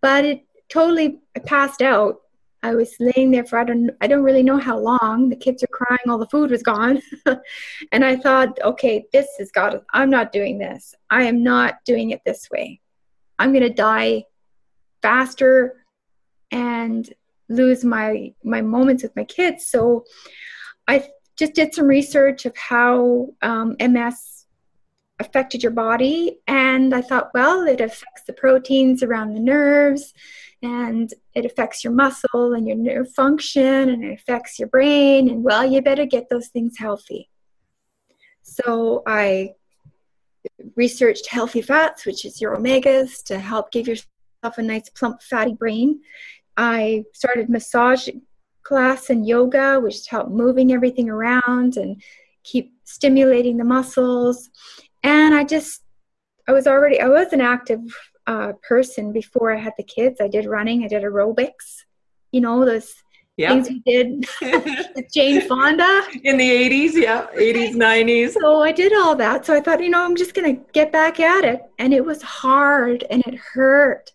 but 0.00 0.24
it 0.24 0.46
totally 0.68 1.20
passed 1.46 1.82
out. 1.82 2.16
I 2.62 2.74
was 2.74 2.94
laying 2.98 3.30
there 3.30 3.44
for 3.44 3.58
I 3.58 3.64
don't 3.64 3.90
I 4.00 4.06
don't 4.06 4.22
really 4.22 4.42
know 4.42 4.58
how 4.58 4.78
long. 4.78 5.28
The 5.28 5.36
kids 5.36 5.62
are 5.62 5.68
crying, 5.68 6.08
all 6.08 6.18
the 6.18 6.28
food 6.28 6.50
was 6.50 6.62
gone. 6.62 7.02
and 7.92 8.04
I 8.04 8.16
thought, 8.16 8.58
okay, 8.62 9.06
this 9.12 9.28
has 9.38 9.50
got 9.50 9.82
I'm 9.92 10.10
not 10.10 10.32
doing 10.32 10.58
this. 10.58 10.94
I 11.10 11.24
am 11.24 11.42
not 11.42 11.76
doing 11.84 12.10
it 12.10 12.22
this 12.24 12.48
way. 12.50 12.80
I'm 13.38 13.52
going 13.52 13.64
to 13.64 13.70
die 13.70 14.24
faster 15.02 15.84
and 16.50 17.12
lose 17.50 17.84
my 17.84 18.32
my 18.42 18.62
moments 18.62 19.02
with 19.02 19.14
my 19.16 19.24
kids. 19.24 19.66
So 19.66 20.04
I 20.88 21.06
just 21.36 21.54
did 21.54 21.74
some 21.74 21.86
research 21.86 22.46
of 22.46 22.56
how 22.56 23.28
um, 23.42 23.76
MS 23.80 24.46
affected 25.20 25.62
your 25.62 25.72
body, 25.72 26.38
and 26.46 26.94
I 26.94 27.00
thought, 27.00 27.30
well, 27.34 27.66
it 27.66 27.80
affects 27.80 28.22
the 28.26 28.32
proteins 28.32 29.02
around 29.02 29.34
the 29.34 29.40
nerves, 29.40 30.12
and 30.62 31.12
it 31.34 31.44
affects 31.44 31.84
your 31.84 31.92
muscle 31.92 32.54
and 32.54 32.66
your 32.66 32.76
nerve 32.76 33.10
function, 33.12 33.88
and 33.88 34.04
it 34.04 34.12
affects 34.12 34.58
your 34.58 34.68
brain, 34.68 35.28
and 35.28 35.44
well, 35.44 35.64
you 35.64 35.82
better 35.82 36.06
get 36.06 36.28
those 36.30 36.48
things 36.48 36.78
healthy. 36.78 37.30
So 38.42 39.02
I 39.06 39.52
researched 40.76 41.28
healthy 41.28 41.62
fats, 41.62 42.04
which 42.04 42.24
is 42.24 42.40
your 42.40 42.56
omegas, 42.56 43.22
to 43.24 43.38
help 43.38 43.70
give 43.70 43.88
yourself 43.88 44.08
a 44.58 44.62
nice 44.62 44.90
plump 44.90 45.22
fatty 45.22 45.54
brain 45.54 46.00
I 46.56 47.04
started 47.12 47.48
massage 47.48 48.08
class 48.64 49.10
and 49.10 49.26
yoga, 49.26 49.78
which 49.78 50.08
helped 50.08 50.30
moving 50.30 50.72
everything 50.72 51.08
around 51.08 51.76
and 51.76 52.02
keep 52.42 52.72
stimulating 52.84 53.56
the 53.56 53.64
muscles. 53.64 54.50
And 55.02 55.34
I 55.34 55.44
just, 55.44 55.82
I 56.48 56.52
was 56.52 56.66
already, 56.66 57.00
I 57.00 57.08
was 57.08 57.32
an 57.32 57.40
active 57.40 57.80
uh, 58.26 58.52
person 58.66 59.12
before 59.12 59.54
I 59.54 59.58
had 59.58 59.74
the 59.76 59.84
kids. 59.84 60.20
I 60.20 60.28
did 60.28 60.46
running, 60.46 60.84
I 60.84 60.88
did 60.88 61.02
aerobics, 61.02 61.84
you 62.32 62.40
know, 62.40 62.64
those 62.64 62.94
yeah. 63.36 63.50
things 63.50 63.68
we 63.68 63.82
did 63.86 64.26
with 64.94 65.12
Jane 65.12 65.42
Fonda. 65.42 66.02
In 66.22 66.36
the 66.36 66.48
80s, 66.48 66.92
yeah, 66.94 67.26
80s, 67.34 67.74
90s. 67.74 68.34
So 68.40 68.62
I 68.62 68.72
did 68.72 68.92
all 68.94 69.16
that. 69.16 69.44
So 69.44 69.54
I 69.54 69.60
thought, 69.60 69.82
you 69.82 69.90
know, 69.90 70.04
I'm 70.04 70.16
just 70.16 70.34
going 70.34 70.56
to 70.56 70.62
get 70.72 70.92
back 70.92 71.20
at 71.20 71.44
it. 71.44 71.62
And 71.78 71.92
it 71.92 72.04
was 72.04 72.22
hard 72.22 73.04
and 73.10 73.22
it 73.26 73.34
hurt. 73.34 74.12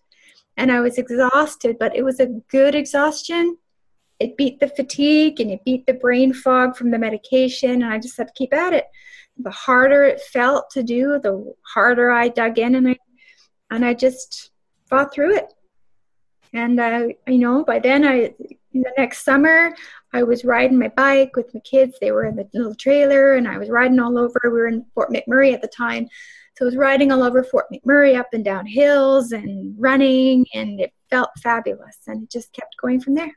And 0.56 0.70
I 0.70 0.80
was 0.80 0.98
exhausted, 0.98 1.76
but 1.78 1.96
it 1.96 2.02
was 2.02 2.20
a 2.20 2.26
good 2.26 2.74
exhaustion. 2.74 3.56
It 4.20 4.36
beat 4.36 4.60
the 4.60 4.68
fatigue 4.68 5.40
and 5.40 5.50
it 5.50 5.64
beat 5.64 5.86
the 5.86 5.94
brain 5.94 6.32
fog 6.32 6.76
from 6.76 6.90
the 6.90 6.98
medication. 6.98 7.82
And 7.82 7.92
I 7.92 7.98
just 7.98 8.16
had 8.16 8.28
to 8.28 8.34
keep 8.34 8.54
at 8.54 8.72
it. 8.72 8.84
The 9.38 9.50
harder 9.50 10.04
it 10.04 10.20
felt 10.20 10.70
to 10.72 10.82
do, 10.82 11.18
the 11.22 11.52
harder 11.62 12.10
I 12.10 12.28
dug 12.28 12.58
in 12.58 12.74
and 12.74 12.88
I 12.88 12.96
and 13.70 13.84
I 13.84 13.94
just 13.94 14.50
fought 14.88 15.14
through 15.14 15.36
it. 15.36 15.52
And 16.52 16.78
uh, 16.78 17.08
you 17.26 17.38
know, 17.38 17.64
by 17.64 17.78
then 17.78 18.04
I 18.04 18.34
the 18.72 18.92
next 18.96 19.24
summer 19.24 19.74
I 20.12 20.22
was 20.22 20.44
riding 20.44 20.78
my 20.78 20.88
bike 20.88 21.36
with 21.36 21.54
my 21.54 21.60
kids. 21.60 21.96
They 22.00 22.10
were 22.10 22.24
in 22.24 22.36
the 22.36 22.48
little 22.52 22.74
trailer, 22.74 23.34
and 23.34 23.46
I 23.46 23.58
was 23.58 23.70
riding 23.70 24.00
all 24.00 24.18
over. 24.18 24.38
We 24.44 24.50
were 24.50 24.66
in 24.66 24.84
Fort 24.94 25.10
McMurray 25.10 25.54
at 25.54 25.62
the 25.62 25.68
time, 25.68 26.08
so 26.56 26.64
I 26.64 26.66
was 26.66 26.76
riding 26.76 27.12
all 27.12 27.22
over 27.22 27.44
Fort 27.44 27.66
McMurray, 27.72 28.18
up 28.18 28.28
and 28.32 28.44
down 28.44 28.66
hills, 28.66 29.32
and 29.32 29.74
running, 29.78 30.46
and 30.52 30.80
it 30.80 30.92
felt 31.10 31.30
fabulous. 31.42 31.98
And 32.06 32.24
it 32.24 32.30
just 32.30 32.52
kept 32.52 32.76
going 32.80 33.00
from 33.00 33.14
there. 33.14 33.36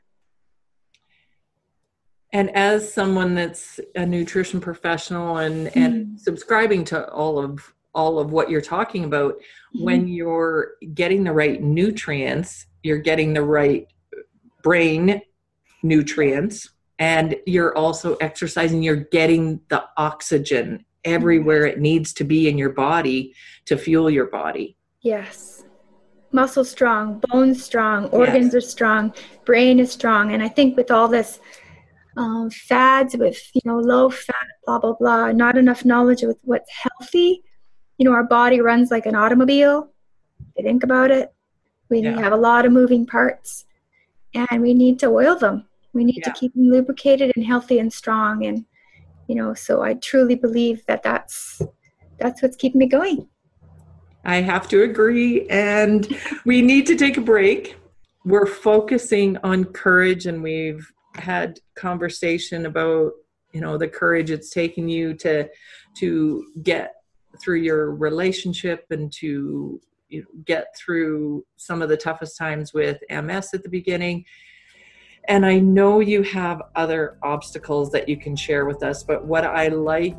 And 2.34 2.54
as 2.54 2.92
someone 2.92 3.34
that's 3.34 3.80
a 3.94 4.04
nutrition 4.04 4.60
professional 4.60 5.38
and 5.38 5.68
mm. 5.68 5.76
and 5.76 6.20
subscribing 6.20 6.84
to 6.86 7.08
all 7.10 7.38
of 7.38 7.72
all 7.94 8.18
of 8.18 8.32
what 8.32 8.50
you're 8.50 8.60
talking 8.60 9.04
about, 9.04 9.34
mm-hmm. 9.34 9.84
when 9.84 10.08
you're 10.08 10.72
getting 10.94 11.22
the 11.22 11.32
right 11.32 11.62
nutrients, 11.62 12.66
you're 12.82 12.98
getting 12.98 13.32
the 13.32 13.42
right 13.42 13.86
brain 14.62 15.22
nutrients 15.84 16.70
and 16.98 17.36
you're 17.46 17.76
also 17.76 18.14
exercising 18.16 18.82
you're 18.82 18.96
getting 18.96 19.60
the 19.68 19.84
oxygen 19.96 20.84
everywhere 21.04 21.66
it 21.66 21.78
needs 21.78 22.12
to 22.14 22.24
be 22.24 22.48
in 22.48 22.56
your 22.56 22.70
body 22.70 23.34
to 23.66 23.76
fuel 23.76 24.08
your 24.08 24.26
body 24.26 24.76
yes 25.02 25.64
muscle 26.32 26.64
strong 26.64 27.20
bones 27.28 27.62
strong 27.62 28.06
organs 28.06 28.46
yes. 28.46 28.54
are 28.54 28.60
strong 28.60 29.12
brain 29.44 29.78
is 29.78 29.92
strong 29.92 30.32
and 30.32 30.42
i 30.42 30.48
think 30.48 30.76
with 30.76 30.90
all 30.90 31.08
this 31.08 31.40
um, 32.16 32.50
fads 32.50 33.16
with 33.16 33.40
you 33.54 33.60
know 33.64 33.78
low 33.78 34.08
fat 34.10 34.34
blah 34.66 34.78
blah 34.78 34.94
blah 34.94 35.32
not 35.32 35.56
enough 35.56 35.84
knowledge 35.84 36.22
with 36.22 36.38
what's 36.42 36.70
healthy 36.70 37.42
you 37.98 38.04
know 38.04 38.12
our 38.12 38.24
body 38.24 38.60
runs 38.60 38.90
like 38.90 39.06
an 39.06 39.14
automobile 39.14 39.90
if 40.40 40.46
you 40.58 40.64
think 40.64 40.84
about 40.84 41.10
it 41.10 41.32
we 41.90 42.00
yeah. 42.00 42.18
have 42.20 42.32
a 42.32 42.36
lot 42.36 42.64
of 42.64 42.72
moving 42.72 43.06
parts 43.06 43.66
and 44.34 44.62
we 44.62 44.74
need 44.74 44.98
to 45.00 45.06
oil 45.06 45.36
them. 45.36 45.66
We 45.92 46.04
need 46.04 46.22
yeah. 46.26 46.32
to 46.32 46.38
keep 46.38 46.54
them 46.54 46.70
lubricated 46.70 47.32
and 47.36 47.44
healthy 47.44 47.78
and 47.78 47.92
strong. 47.92 48.44
And, 48.46 48.64
you 49.28 49.36
know, 49.36 49.54
so 49.54 49.82
I 49.82 49.94
truly 49.94 50.34
believe 50.34 50.84
that 50.86 51.02
that's, 51.02 51.62
that's 52.18 52.42
what's 52.42 52.56
keeping 52.56 52.80
me 52.80 52.86
going. 52.86 53.28
I 54.24 54.36
have 54.36 54.68
to 54.68 54.82
agree. 54.82 55.46
And 55.48 56.18
we 56.44 56.62
need 56.62 56.86
to 56.86 56.96
take 56.96 57.16
a 57.16 57.20
break. 57.20 57.76
We're 58.24 58.46
focusing 58.46 59.36
on 59.44 59.64
courage 59.66 60.26
and 60.26 60.42
we've 60.42 60.90
had 61.16 61.60
conversation 61.74 62.66
about, 62.66 63.12
you 63.52 63.60
know, 63.60 63.78
the 63.78 63.88
courage 63.88 64.30
it's 64.30 64.50
taken 64.50 64.88
you 64.88 65.14
to, 65.14 65.48
to 65.96 66.46
get 66.62 66.94
through 67.42 67.58
your 67.58 67.94
relationship 67.94 68.86
and 68.90 69.12
to 69.12 69.80
you 70.08 70.20
know, 70.20 70.42
get 70.44 70.76
through 70.76 71.44
some 71.56 71.82
of 71.82 71.88
the 71.88 71.96
toughest 71.96 72.36
times 72.36 72.72
with 72.72 72.98
MS 73.10 73.50
at 73.54 73.62
the 73.62 73.68
beginning. 73.68 74.24
And 75.26 75.46
I 75.46 75.58
know 75.58 76.00
you 76.00 76.22
have 76.22 76.62
other 76.74 77.18
obstacles 77.22 77.90
that 77.92 78.08
you 78.08 78.16
can 78.16 78.36
share 78.36 78.66
with 78.66 78.82
us, 78.82 79.02
but 79.02 79.24
what 79.24 79.44
I 79.44 79.68
like 79.68 80.16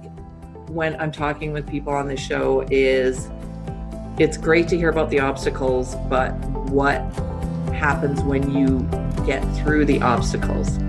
when 0.69 0.99
I'm 0.99 1.11
talking 1.11 1.53
with 1.53 1.67
people 1.67 1.93
on 1.93 2.07
the 2.07 2.17
show 2.17 2.65
is 2.71 3.29
it's 4.17 4.37
great 4.37 4.67
to 4.69 4.77
hear 4.77 4.89
about 4.89 5.09
the 5.09 5.19
obstacles, 5.19 5.95
but 6.09 6.31
what 6.69 6.99
happens 7.75 8.21
when 8.23 8.51
you 8.55 8.79
get 9.25 9.41
through 9.57 9.85
the 9.85 10.01
obstacles? 10.01 10.79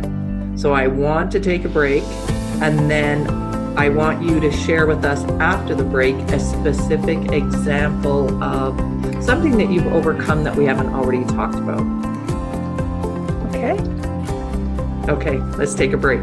So 0.61 0.73
I 0.73 0.87
want 0.87 1.31
to 1.33 1.41
take 1.41 1.65
a 1.65 1.69
break 1.69 2.03
and 2.63 2.91
then 2.91 3.29
I 3.77 3.91
want 3.91 4.23
you 4.23 4.41
to 4.41 4.51
share 4.51 4.87
with 4.87 5.05
us 5.05 5.23
after 5.41 5.75
the 5.75 5.85
break 5.85 6.17
a 6.31 6.41
specific 6.41 7.33
example 7.33 8.43
of 8.43 8.75
something 9.23 9.59
that 9.59 9.71
you've 9.71 9.87
overcome 9.89 10.45
that 10.45 10.57
we 10.57 10.65
haven't 10.65 10.95
already 10.95 11.25
talked 11.25 11.57
about. 11.57 11.83
Okay. 13.49 13.79
Okay, 15.11 15.39
let's 15.59 15.75
take 15.75 15.93
a 15.93 15.99
break. 15.99 16.23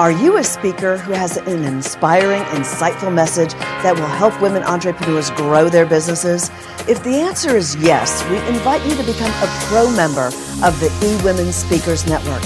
Are 0.00 0.10
you 0.10 0.38
a 0.38 0.42
speaker 0.42 0.96
who 0.96 1.12
has 1.12 1.36
an 1.36 1.62
inspiring, 1.62 2.40
insightful 2.44 3.12
message 3.12 3.52
that 3.84 3.94
will 3.94 4.06
help 4.06 4.40
women 4.40 4.62
entrepreneurs 4.62 5.28
grow 5.32 5.68
their 5.68 5.84
businesses? 5.84 6.50
If 6.88 7.04
the 7.04 7.16
answer 7.16 7.54
is 7.54 7.76
yes, 7.76 8.26
we 8.30 8.38
invite 8.48 8.82
you 8.86 8.96
to 8.96 9.02
become 9.02 9.30
a 9.30 9.46
pro 9.66 9.90
member 9.90 10.28
of 10.64 10.80
the 10.80 10.88
eWomen 11.02 11.52
Speakers 11.52 12.06
Network. 12.06 12.40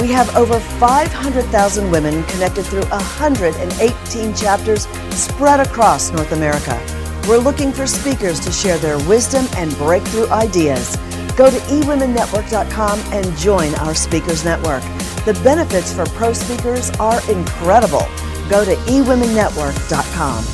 We 0.00 0.12
have 0.12 0.34
over 0.34 0.58
500,000 0.58 1.90
women 1.90 2.24
connected 2.24 2.62
through 2.64 2.86
118 2.86 4.34
chapters 4.34 4.86
spread 5.10 5.60
across 5.60 6.10
North 6.10 6.32
America. 6.32 6.82
We're 7.28 7.36
looking 7.36 7.70
for 7.70 7.86
speakers 7.86 8.40
to 8.40 8.50
share 8.50 8.78
their 8.78 8.96
wisdom 9.06 9.44
and 9.58 9.76
breakthrough 9.76 10.30
ideas. 10.30 10.96
Go 11.36 11.50
to 11.50 11.58
eWomenNetwork.com 11.68 12.98
and 13.12 13.36
join 13.36 13.74
our 13.74 13.94
Speakers 13.94 14.42
Network. 14.42 14.82
The 15.24 15.32
benefits 15.42 15.90
for 15.90 16.04
pro 16.04 16.34
speakers 16.34 16.90
are 17.00 17.18
incredible. 17.30 18.06
Go 18.50 18.62
to 18.62 18.74
eWomenNetwork.com. 18.74 20.44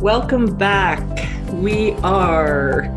Welcome 0.00 0.56
back. 0.56 1.02
We 1.52 1.92
are 2.02 2.88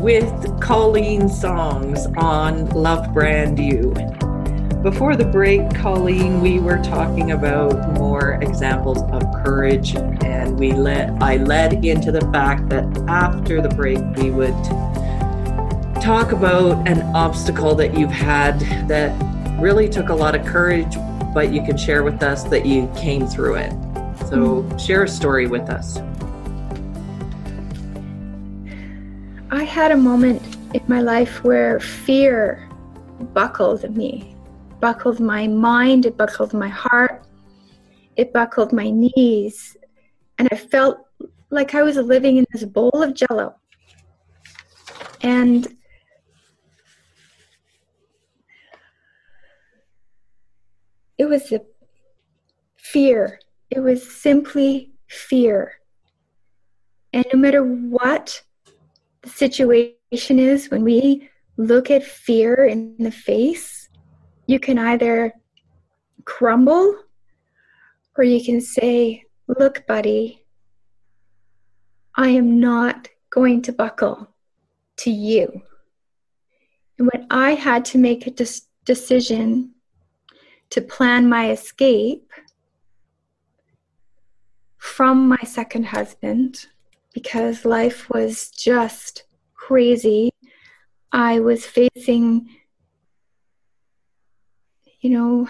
with 0.00 0.60
Colleen 0.62 1.28
Songs 1.28 2.06
on 2.16 2.70
Love 2.70 3.12
Brand 3.12 3.58
You. 3.58 3.92
Before 4.82 5.14
the 5.14 5.24
break, 5.24 5.72
Colleen, 5.76 6.40
we 6.40 6.58
were 6.58 6.78
talking 6.78 7.30
about 7.30 7.92
more 7.92 8.32
examples 8.42 9.00
of 9.12 9.22
courage, 9.44 9.94
and 9.94 10.58
we 10.58 10.72
led 10.72 11.22
I 11.22 11.36
led 11.36 11.84
into 11.84 12.10
the 12.10 12.20
fact 12.32 12.68
that 12.70 12.84
after 13.06 13.62
the 13.62 13.68
break 13.68 14.00
we 14.16 14.32
would 14.32 14.56
talk 16.02 16.32
about 16.32 16.88
an 16.88 17.00
obstacle 17.14 17.76
that 17.76 17.96
you've 17.96 18.10
had 18.10 18.58
that 18.88 19.12
really 19.60 19.88
took 19.88 20.08
a 20.08 20.14
lot 20.14 20.34
of 20.34 20.44
courage, 20.44 20.96
but 21.32 21.52
you 21.52 21.62
can 21.62 21.76
share 21.76 22.02
with 22.02 22.20
us 22.20 22.42
that 22.44 22.66
you 22.66 22.90
came 22.96 23.24
through 23.24 23.54
it. 23.54 23.70
So, 24.26 24.64
mm-hmm. 24.64 24.78
share 24.78 25.04
a 25.04 25.08
story 25.08 25.46
with 25.46 25.70
us. 25.70 25.98
I 29.52 29.62
had 29.62 29.92
a 29.92 29.96
moment 29.96 30.42
in 30.74 30.82
my 30.88 31.02
life 31.02 31.44
where 31.44 31.78
fear 31.78 32.68
buckled 33.32 33.88
me 33.94 34.31
buckled 34.82 35.20
my 35.20 35.46
mind, 35.46 36.04
it 36.04 36.16
buckled 36.16 36.52
my 36.52 36.68
heart, 36.68 37.24
it 38.16 38.32
buckled 38.32 38.72
my 38.72 38.90
knees. 38.90 39.76
And 40.38 40.48
I 40.50 40.56
felt 40.56 41.06
like 41.50 41.76
I 41.76 41.82
was 41.82 41.96
living 41.96 42.36
in 42.36 42.44
this 42.52 42.64
bowl 42.64 42.90
of 43.00 43.14
jello. 43.14 43.54
And 45.22 45.68
it 51.16 51.26
was 51.26 51.52
a 51.52 51.60
fear. 52.76 53.38
It 53.70 53.78
was 53.78 54.02
simply 54.10 54.90
fear. 55.06 55.74
And 57.12 57.24
no 57.32 57.38
matter 57.38 57.62
what 57.62 58.42
the 59.22 59.30
situation 59.30 60.40
is, 60.40 60.70
when 60.70 60.82
we 60.82 61.28
look 61.56 61.88
at 61.88 62.02
fear 62.02 62.64
in 62.64 62.96
the 62.98 63.12
face, 63.12 63.81
you 64.46 64.58
can 64.58 64.78
either 64.78 65.32
crumble 66.24 66.96
or 68.16 68.24
you 68.24 68.44
can 68.44 68.60
say, 68.60 69.24
Look, 69.48 69.86
buddy, 69.86 70.44
I 72.14 72.28
am 72.28 72.60
not 72.60 73.08
going 73.30 73.62
to 73.62 73.72
buckle 73.72 74.28
to 74.98 75.10
you. 75.10 75.62
And 76.98 77.08
when 77.12 77.26
I 77.30 77.54
had 77.54 77.84
to 77.86 77.98
make 77.98 78.26
a 78.26 78.30
des- 78.30 78.66
decision 78.84 79.72
to 80.70 80.80
plan 80.80 81.28
my 81.28 81.50
escape 81.50 82.30
from 84.78 85.28
my 85.28 85.40
second 85.44 85.84
husband, 85.86 86.66
because 87.12 87.64
life 87.64 88.08
was 88.10 88.50
just 88.50 89.24
crazy, 89.54 90.30
I 91.12 91.40
was 91.40 91.66
facing, 91.66 92.48
you 95.02 95.10
know, 95.10 95.48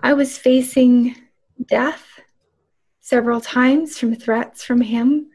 I 0.00 0.12
was 0.12 0.38
facing 0.38 1.16
death 1.66 2.20
several 3.00 3.40
times 3.40 3.98
from 3.98 4.14
threats 4.14 4.62
from 4.62 4.80
him, 4.80 5.30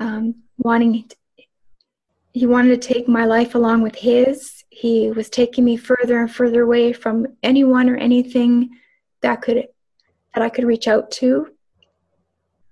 um, 0.00 0.36
wanting 0.56 1.06
to, 1.06 1.16
he 2.32 2.46
wanted 2.46 2.80
to 2.80 2.94
take 2.94 3.06
my 3.06 3.26
life 3.26 3.54
along 3.54 3.82
with 3.82 3.94
his. 3.94 4.64
He 4.70 5.10
was 5.10 5.28
taking 5.28 5.62
me 5.64 5.76
further 5.76 6.20
and 6.20 6.34
further 6.34 6.62
away 6.62 6.94
from 6.94 7.26
anyone 7.42 7.90
or 7.90 7.96
anything 7.96 8.70
that 9.20 9.42
could 9.42 9.68
that 10.34 10.42
I 10.42 10.48
could 10.48 10.64
reach 10.64 10.88
out 10.88 11.10
to. 11.12 11.48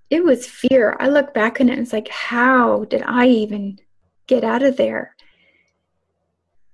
It 0.08 0.24
was 0.24 0.46
fear. 0.46 0.96
I 0.98 1.08
look 1.08 1.32
back 1.34 1.60
on 1.60 1.68
it 1.68 1.72
and 1.72 1.82
it's 1.82 1.92
like, 1.92 2.08
how 2.08 2.84
did 2.84 3.02
I 3.02 3.28
even 3.28 3.78
get 4.26 4.42
out 4.42 4.62
of 4.62 4.76
there? 4.76 5.14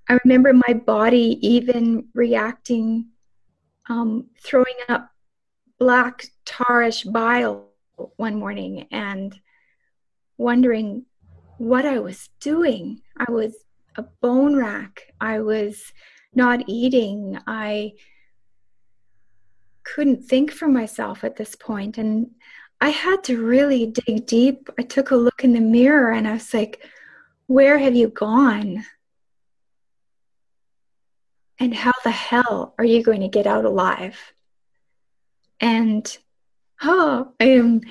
I 0.09 0.17
remember 0.23 0.53
my 0.53 0.73
body 0.73 1.37
even 1.41 2.07
reacting 2.15 3.09
um, 3.89 4.27
throwing 4.43 4.65
up 4.87 5.11
black 5.77 6.25
tarish 6.45 7.09
bile 7.11 7.69
one 8.17 8.35
morning 8.35 8.87
and 8.91 9.39
wondering 10.37 11.05
what 11.57 11.85
I 11.85 11.99
was 11.99 12.29
doing. 12.39 13.01
I 13.17 13.31
was 13.31 13.53
a 13.97 14.03
bone 14.21 14.55
rack. 14.55 15.13
I 15.21 15.41
was 15.41 15.93
not 16.33 16.63
eating. 16.67 17.37
I 17.45 17.93
couldn't 19.83 20.23
think 20.23 20.51
for 20.51 20.67
myself 20.67 21.23
at 21.23 21.35
this 21.35 21.55
point 21.55 21.97
and 21.97 22.31
I 22.81 22.89
had 22.89 23.23
to 23.25 23.43
really 23.43 23.87
dig 23.87 24.25
deep. 24.25 24.69
I 24.79 24.83
took 24.83 25.11
a 25.11 25.15
look 25.15 25.43
in 25.43 25.53
the 25.53 25.59
mirror 25.59 26.11
and 26.11 26.27
I 26.27 26.33
was 26.33 26.53
like, 26.53 26.83
where 27.47 27.77
have 27.77 27.95
you 27.95 28.07
gone? 28.07 28.85
And 31.59 31.75
how 31.75 31.91
the 32.03 32.11
hell 32.11 32.73
are 32.77 32.85
you 32.85 33.03
going 33.03 33.21
to 33.21 33.27
get 33.27 33.45
out 33.45 33.65
alive? 33.65 34.17
And 35.59 36.17
oh, 36.81 37.33
I 37.39 37.45
am 37.45 37.81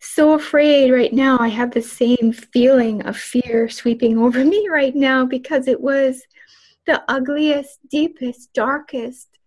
so 0.00 0.34
afraid 0.34 0.90
right 0.90 1.12
now. 1.12 1.38
I 1.38 1.48
have 1.48 1.70
the 1.70 1.82
same 1.82 2.32
feeling 2.32 3.02
of 3.02 3.16
fear 3.16 3.68
sweeping 3.68 4.18
over 4.22 4.44
me 4.44 4.68
right 4.68 4.94
now 4.94 5.24
because 5.24 5.66
it 5.66 5.80
was 5.80 6.22
the 6.86 7.02
ugliest, 7.08 7.78
deepest, 7.88 8.52
darkest 8.52 9.38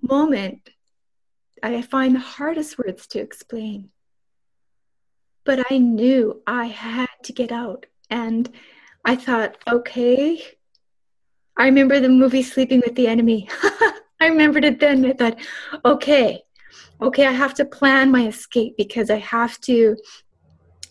moment. 0.00 0.70
I 1.62 1.82
find 1.82 2.14
the 2.14 2.20
hardest 2.20 2.78
words 2.78 3.06
to 3.08 3.20
explain. 3.20 3.90
But 5.44 5.70
I 5.70 5.78
knew 5.78 6.42
I 6.46 6.66
had 6.66 7.08
to 7.24 7.32
get 7.32 7.52
out. 7.52 7.86
And 8.08 8.50
I 9.04 9.16
thought, 9.16 9.56
okay, 9.68 10.42
I 11.56 11.66
remember 11.66 12.00
the 12.00 12.08
movie 12.08 12.42
Sleeping 12.42 12.80
with 12.84 12.94
the 12.94 13.06
Enemy. 13.06 13.48
I 14.20 14.28
remembered 14.28 14.64
it 14.64 14.80
then. 14.80 15.04
I 15.04 15.12
thought, 15.12 15.38
okay, 15.84 16.42
okay, 17.00 17.26
I 17.26 17.32
have 17.32 17.54
to 17.54 17.64
plan 17.64 18.10
my 18.10 18.26
escape 18.26 18.76
because 18.76 19.10
I 19.10 19.18
have 19.18 19.60
to 19.62 19.96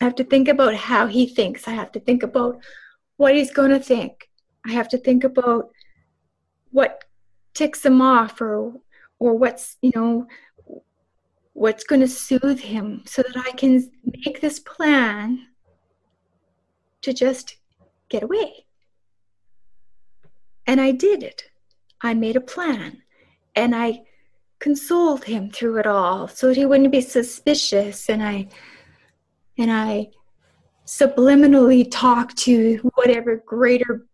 I 0.02 0.06
have 0.06 0.16
to 0.16 0.24
think 0.24 0.48
about 0.48 0.76
how 0.76 1.08
he 1.08 1.28
thinks. 1.28 1.68
I 1.68 1.72
have 1.72 1.92
to 1.92 2.00
think 2.00 2.24
about 2.24 2.60
what 3.18 3.36
he's 3.36 3.52
going 3.52 3.72
to 3.72 3.80
think. 3.80 4.30
I 4.66 4.72
have 4.72 4.88
to 4.90 4.98
think 4.98 5.26
about 5.26 5.72
what 6.72 7.04
ticks 7.54 7.86
him 7.86 8.02
off 8.02 8.40
or 8.42 8.74
or 9.20 9.38
what's, 9.38 9.78
you 9.82 9.92
know, 9.94 10.28
what's 11.54 11.84
going 11.84 12.00
to 12.00 12.08
soothe 12.08 12.60
him 12.60 13.04
so 13.06 13.22
that 13.22 13.36
I 13.36 13.52
can 13.52 13.92
make 14.06 14.40
this 14.40 14.60
plan 14.60 15.48
to 17.02 17.12
just 17.12 17.58
get 18.08 18.24
away. 18.24 18.66
And 20.70 20.80
I 20.80 20.92
did 20.92 21.24
it. 21.24 21.50
I 22.00 22.14
made 22.14 22.36
a 22.36 22.42
plan 22.42 23.02
and 23.56 23.76
I 23.76 24.04
consoled 24.60 25.24
him 25.24 25.50
through 25.50 25.80
it 25.80 25.88
all 25.88 26.28
so 26.28 26.46
that 26.46 26.58
he 26.58 26.66
wouldn't 26.68 26.92
be 26.92 27.02
suspicious 27.02 28.08
and 28.08 28.22
I 28.22 28.50
and 29.58 29.72
I 29.72 30.12
subliminally 30.86 31.88
talked 31.90 32.38
to 32.50 32.92
whatever 32.94 33.38
greater 33.48 34.06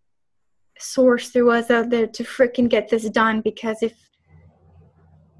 source 0.79 1.31
there 1.31 1.43
was 1.43 1.69
out 1.69 1.89
there 1.89 2.07
to 2.07 2.23
fricking 2.23 2.69
get 2.69 2.87
this 2.87 3.09
done 3.09 3.41
because 3.41 3.83
if 3.83 3.93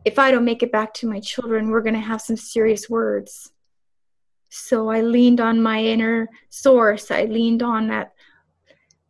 if 0.04 0.20
I 0.20 0.32
don't 0.32 0.44
make 0.44 0.64
it 0.64 0.72
back 0.74 0.94
to 0.96 1.08
my 1.08 1.22
children, 1.22 1.70
we're 1.70 1.88
going 1.88 2.02
to 2.02 2.12
have 2.12 2.22
some 2.22 2.36
serious 2.36 2.90
words. 2.90 3.54
So 4.50 4.90
I 4.90 5.00
leaned 5.00 5.40
on 5.40 5.64
my 5.64 5.82
inner 5.82 6.28
source. 6.50 7.10
I 7.10 7.24
leaned 7.24 7.64
on 7.64 7.88
that 7.88 8.12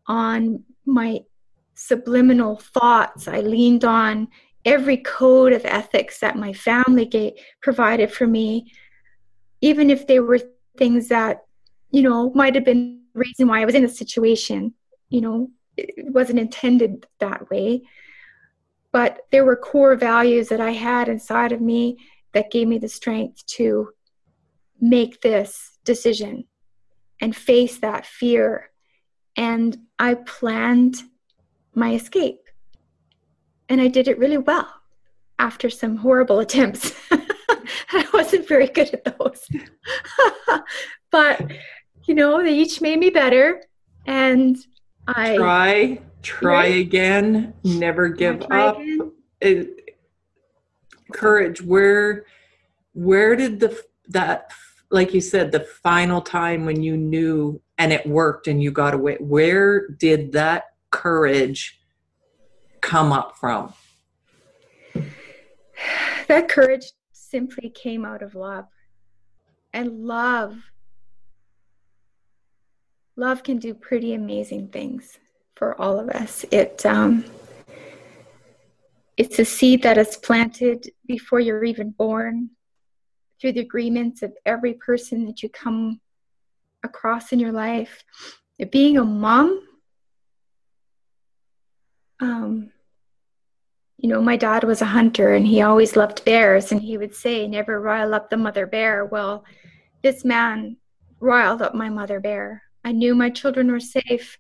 on 0.06 0.64
my 0.86 1.22
subliminal 1.76 2.58
thoughts. 2.58 3.28
I 3.28 3.42
leaned 3.42 3.86
on 3.86 4.28
every 4.64 4.98
code 4.98 5.54
of 5.54 5.64
ethics 5.66 6.20
that 6.20 6.38
my 6.38 6.52
family 6.52 7.06
gave, 7.06 7.34
provided 7.62 8.12
for 8.12 8.26
me, 8.26 8.72
even 9.62 9.90
if 9.90 10.08
they 10.08 10.20
were 10.20 10.40
things 10.78 11.08
that, 11.10 11.46
you 11.92 12.02
know, 12.02 12.32
might 12.34 12.56
have 12.56 12.66
been 12.66 13.02
the 13.14 13.20
reason 13.20 13.48
why 13.48 13.62
I 13.62 13.66
was 13.66 13.76
in 13.76 13.86
a 13.86 13.90
situation. 13.90 14.74
You 15.10 15.22
know, 15.22 15.52
it 15.78 16.14
wasn't 16.14 16.40
intended 16.40 17.06
that 17.20 17.50
way. 17.50 17.84
But 18.92 19.22
there 19.32 19.46
were 19.46 19.58
core 19.58 19.96
values 19.96 20.50
that 20.50 20.62
I 20.62 20.72
had 20.72 21.10
inside 21.10 21.52
of 21.52 21.62
me 21.62 21.98
that 22.34 22.52
gave 22.52 22.68
me 22.68 22.78
the 22.78 22.90
strength 22.90 23.46
to 23.48 23.90
make 24.80 25.22
this 25.22 25.78
decision 25.84 26.46
and 27.22 27.36
face 27.36 27.80
that 27.80 28.06
fear. 28.06 28.72
And 29.36 29.78
I 30.00 30.16
planned 30.16 30.96
my 31.76 31.94
escape. 31.94 32.42
And 33.70 33.82
I 33.82 33.88
did 33.88 34.08
it 34.08 34.18
really 34.18 34.38
well 34.38 34.70
after 35.40 35.70
some 35.70 35.98
horrible 35.98 36.40
attempts. 36.46 36.94
I 37.92 38.08
wasn't 38.14 38.48
very 38.48 38.68
good 38.68 38.94
at 38.94 39.18
those. 39.18 39.48
but, 41.12 41.52
you 42.06 42.16
know, 42.16 42.42
they 42.44 42.54
each 42.54 42.82
made 42.82 43.00
me 43.00 43.10
better. 43.10 43.64
And 44.06 44.58
I 45.08 45.36
try, 45.36 46.02
try 46.22 46.66
again, 46.66 47.54
never 47.64 48.10
give 48.10 48.44
up. 48.52 48.78
It, 49.42 49.98
courage. 51.12 51.62
Where, 51.62 52.26
where 52.94 53.36
did 53.36 53.60
the, 53.60 53.82
that, 54.10 54.52
like 54.90 55.14
you 55.14 55.22
said, 55.22 55.52
the 55.52 55.62
final 55.62 56.22
time 56.22 56.66
when 56.66 56.84
you 56.84 56.98
knew 56.98 57.62
and 57.78 57.92
it 57.92 58.06
worked 58.06 58.48
and 58.48 58.62
you 58.62 58.72
got 58.72 58.94
away, 58.94 59.18
where 59.20 59.88
did 59.88 60.32
that 60.34 60.75
courage 60.96 61.78
come 62.80 63.12
up 63.12 63.36
from? 63.38 63.74
That 66.30 66.48
courage 66.48 66.86
simply 67.12 67.70
came 67.70 68.06
out 68.06 68.22
of 68.22 68.34
love. 68.34 68.66
And 69.74 70.06
love, 70.06 70.56
love 73.18 73.44
can 73.44 73.58
do 73.58 73.74
pretty 73.74 74.14
amazing 74.14 74.70
things 74.70 75.20
for 75.58 75.80
all 75.80 76.00
of 76.00 76.08
us. 76.08 76.46
It, 76.50 76.86
um, 76.86 77.26
it's 79.18 79.38
a 79.38 79.46
seed 79.46 79.84
that 79.84 79.98
is 79.98 80.16
planted 80.16 80.90
before 81.06 81.42
you're 81.42 81.66
even 81.66 81.90
born 81.90 82.52
through 83.42 83.52
the 83.52 83.60
agreements 83.60 84.24
of 84.24 84.32
every 84.46 84.76
person 84.76 85.26
that 85.26 85.44
you 85.44 85.50
come 85.50 86.00
across 86.84 87.34
in 87.34 87.40
your 87.40 87.52
life. 87.52 88.02
Being 88.72 88.98
a 88.98 89.04
mom 89.04 89.62
um, 92.20 92.72
you 93.98 94.10
know, 94.10 94.22
my 94.22 94.38
dad 94.38 94.64
was 94.64 94.82
a 94.82 94.86
hunter 94.86 95.34
and 95.34 95.48
he 95.48 95.62
always 95.62 95.96
loved 95.96 96.26
bears, 96.26 96.72
and 96.72 96.82
he 96.82 96.98
would 96.98 97.16
say, 97.16 97.48
Never 97.48 97.80
rile 97.80 98.14
up 98.14 98.30
the 98.30 98.38
mother 98.38 98.66
bear. 98.66 99.06
Well, 99.06 99.46
this 100.04 100.26
man 100.26 100.78
riled 101.20 101.62
up 101.62 101.74
my 101.74 101.90
mother 101.90 102.20
bear. 102.20 102.64
I 102.84 102.92
knew 102.92 103.16
my 103.16 103.30
children 103.30 103.72
were 103.72 103.80
safe. 103.80 104.38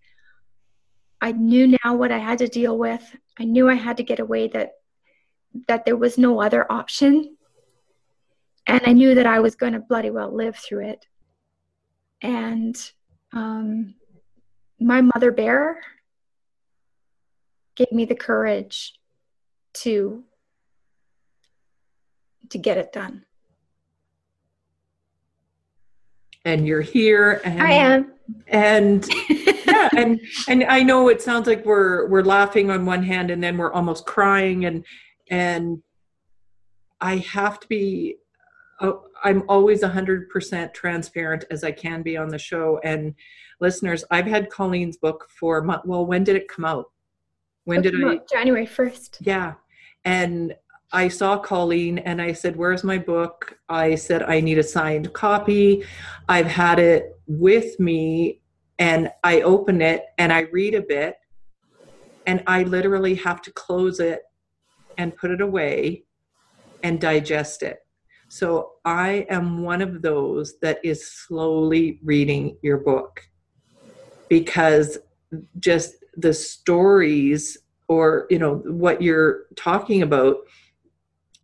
I 1.22 1.32
knew 1.32 1.76
now 1.84 1.96
what 1.96 2.12
I 2.12 2.20
had 2.20 2.40
to 2.40 2.48
deal 2.48 2.78
with. 2.78 3.04
I 3.40 3.46
knew 3.46 3.70
I 3.70 3.74
had 3.74 3.98
to 3.98 4.04
get 4.04 4.20
away 4.20 4.48
that 4.50 4.74
that 5.68 5.86
there 5.86 5.96
was 5.96 6.18
no 6.18 6.42
other 6.42 6.70
option. 6.72 7.38
And 8.68 8.82
I 8.86 8.92
knew 8.92 9.16
that 9.16 9.26
I 9.26 9.40
was 9.40 9.56
going 9.56 9.74
to 9.74 9.80
bloody 9.80 10.10
well 10.10 10.36
live 10.36 10.58
through 10.58 10.90
it. 10.90 11.06
And 12.22 12.76
um, 13.32 13.96
my 14.80 15.02
mother 15.02 15.32
bear 15.32 15.80
gave 17.76 17.92
me 17.92 18.06
the 18.06 18.16
courage 18.16 18.94
to 19.74 20.24
to 22.50 22.58
get 22.58 22.78
it 22.78 22.92
done. 22.94 23.26
And 26.44 26.68
you're 26.68 26.82
here 26.82 27.42
and 27.44 27.62
I 27.62 27.72
am. 27.72 28.12
And 28.48 29.08
yeah, 29.30 29.90
and 29.96 30.20
and 30.48 30.64
I 30.64 30.84
know 30.84 31.10
it 31.10 31.22
sounds 31.22 31.48
like 31.48 31.66
we're 31.66 32.08
we're 32.08 32.24
laughing 32.24 32.70
on 32.70 32.86
one 32.86 33.04
hand 33.04 33.32
and 33.32 33.44
then 33.44 33.58
we're 33.58 33.74
almost 33.74 34.06
crying 34.06 34.66
and 34.66 34.86
and 35.30 35.82
I 37.02 37.18
have 37.18 37.60
to 37.62 37.68
be 37.68 38.18
oh, 38.82 39.06
I'm 39.24 39.44
always 39.48 39.82
100% 39.82 40.74
transparent 40.74 41.46
as 41.50 41.64
I 41.64 41.72
can 41.72 42.04
be 42.04 42.18
on 42.18 42.30
the 42.30 42.38
show 42.38 42.80
and 42.84 43.16
listeners, 43.60 44.04
I've 44.12 44.26
had 44.26 44.50
Colleen's 44.50 44.98
book 44.98 45.28
for 45.30 45.66
well, 45.86 46.06
when 46.06 46.24
did 46.24 46.36
it 46.36 46.48
come 46.48 46.66
out? 46.66 46.86
When 47.66 47.82
did 47.82 47.96
I? 48.04 48.20
January 48.32 48.66
1st. 48.66 49.18
Yeah. 49.22 49.54
And 50.04 50.56
I 50.92 51.08
saw 51.08 51.38
Colleen 51.38 51.98
and 52.00 52.22
I 52.22 52.32
said, 52.32 52.56
Where's 52.56 52.84
my 52.84 52.98
book? 52.98 53.58
I 53.68 53.96
said, 53.96 54.24
I 54.24 54.40
need 54.40 54.58
a 54.58 54.64
signed 54.64 55.12
copy. 55.14 55.84
I've 56.30 56.48
had 56.48 56.80
it 56.80 57.20
with 57.28 57.80
me 57.80 58.42
and 58.80 59.12
I 59.24 59.42
open 59.42 59.82
it 59.82 60.06
and 60.18 60.32
I 60.32 60.42
read 60.52 60.76
a 60.76 60.82
bit 60.82 61.16
and 62.28 62.44
I 62.48 62.64
literally 62.64 63.16
have 63.16 63.42
to 63.44 63.52
close 63.52 64.00
it 64.00 64.22
and 64.98 65.16
put 65.16 65.32
it 65.32 65.42
away 65.42 66.06
and 66.84 67.02
digest 67.02 67.64
it. 67.64 67.80
So 68.28 68.74
I 68.86 69.26
am 69.30 69.64
one 69.64 69.82
of 69.82 70.02
those 70.02 70.58
that 70.60 70.80
is 70.84 71.12
slowly 71.12 72.00
reading 72.04 72.58
your 72.62 72.78
book 72.78 73.22
because 74.30 74.98
just 75.60 75.96
the 76.18 76.34
stories 76.34 77.58
or 77.88 78.26
you 78.30 78.40
know 78.40 78.56
what 78.66 79.02
you're 79.02 79.46
talking 79.56 80.02
about 80.02 80.38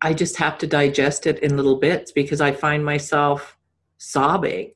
i 0.00 0.12
just 0.12 0.36
have 0.36 0.58
to 0.58 0.66
digest 0.66 1.26
it 1.26 1.38
in 1.40 1.56
little 1.56 1.76
bits 1.76 2.12
because 2.12 2.40
i 2.40 2.50
find 2.50 2.84
myself 2.84 3.56
sobbing 3.98 4.72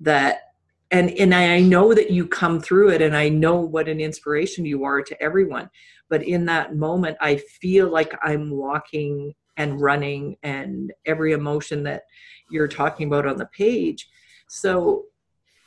that 0.00 0.52
and 0.90 1.10
and 1.12 1.34
i 1.34 1.60
know 1.60 1.92
that 1.92 2.10
you 2.10 2.26
come 2.26 2.60
through 2.60 2.90
it 2.90 3.02
and 3.02 3.16
i 3.16 3.28
know 3.28 3.56
what 3.56 3.88
an 3.88 4.00
inspiration 4.00 4.64
you 4.64 4.84
are 4.84 5.02
to 5.02 5.20
everyone 5.22 5.68
but 6.08 6.22
in 6.22 6.44
that 6.46 6.76
moment 6.76 7.16
i 7.20 7.36
feel 7.60 7.88
like 7.90 8.14
i'm 8.22 8.50
walking 8.50 9.34
and 9.56 9.80
running 9.80 10.36
and 10.42 10.92
every 11.06 11.32
emotion 11.32 11.82
that 11.82 12.02
you're 12.50 12.68
talking 12.68 13.06
about 13.06 13.26
on 13.26 13.36
the 13.36 13.46
page. 13.46 14.08
So 14.48 15.04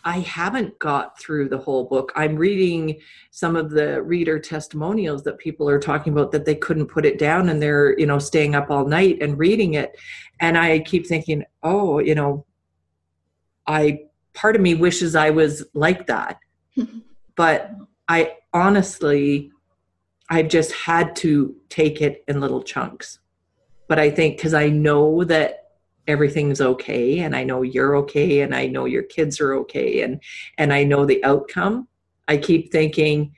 I 0.06 0.20
haven't 0.20 0.80
got 0.80 1.20
through 1.20 1.50
the 1.50 1.58
whole 1.58 1.84
book. 1.84 2.12
I'm 2.16 2.36
reading 2.36 3.00
some 3.32 3.56
of 3.56 3.70
the 3.70 4.02
reader 4.02 4.40
testimonials 4.40 5.24
that 5.24 5.38
people 5.38 5.68
are 5.68 5.80
talking 5.80 6.14
about 6.14 6.32
that 6.32 6.46
they 6.46 6.56
couldn't 6.56 6.88
put 6.88 7.06
it 7.06 7.18
down 7.18 7.50
and 7.50 7.62
they're, 7.62 7.98
you 8.00 8.06
know, 8.06 8.20
staying 8.20 8.56
up 8.56 8.72
all 8.72 8.86
night 8.86 9.18
and 9.22 9.38
reading 9.38 9.74
it. 9.74 9.98
And 10.40 10.58
I 10.58 10.80
keep 10.80 11.06
thinking, 11.06 11.44
oh, 11.64 12.00
you 12.00 12.16
know, 12.16 12.46
I 13.68 14.06
part 14.34 14.56
of 14.56 14.62
me 14.62 14.74
wishes 14.74 15.16
I 15.16 15.32
was 15.32 15.66
like 15.74 16.08
that. 16.08 16.40
but 17.36 17.72
I 18.08 18.38
honestly 18.54 19.52
I've 20.30 20.48
just 20.48 20.72
had 20.72 21.16
to 21.18 21.56
take 21.70 22.02
it 22.02 22.24
in 22.28 22.40
little 22.40 22.62
chunks. 22.62 23.20
But 23.88 24.00
I 24.00 24.12
think 24.12 24.38
because 24.38 24.54
I 24.54 24.70
know 24.70 25.24
that 25.24 25.59
everything's 26.10 26.60
okay 26.60 27.20
and 27.20 27.36
i 27.36 27.44
know 27.44 27.62
you're 27.62 27.96
okay 27.96 28.42
and 28.42 28.56
i 28.56 28.66
know 28.66 28.86
your 28.86 29.04
kids 29.04 29.40
are 29.40 29.54
okay 29.54 30.02
and 30.02 30.22
and 30.58 30.74
i 30.74 30.84
know 30.84 31.06
the 31.06 31.24
outcome. 31.24 31.88
I 32.28 32.38
keep 32.38 32.72
thinking 32.72 33.34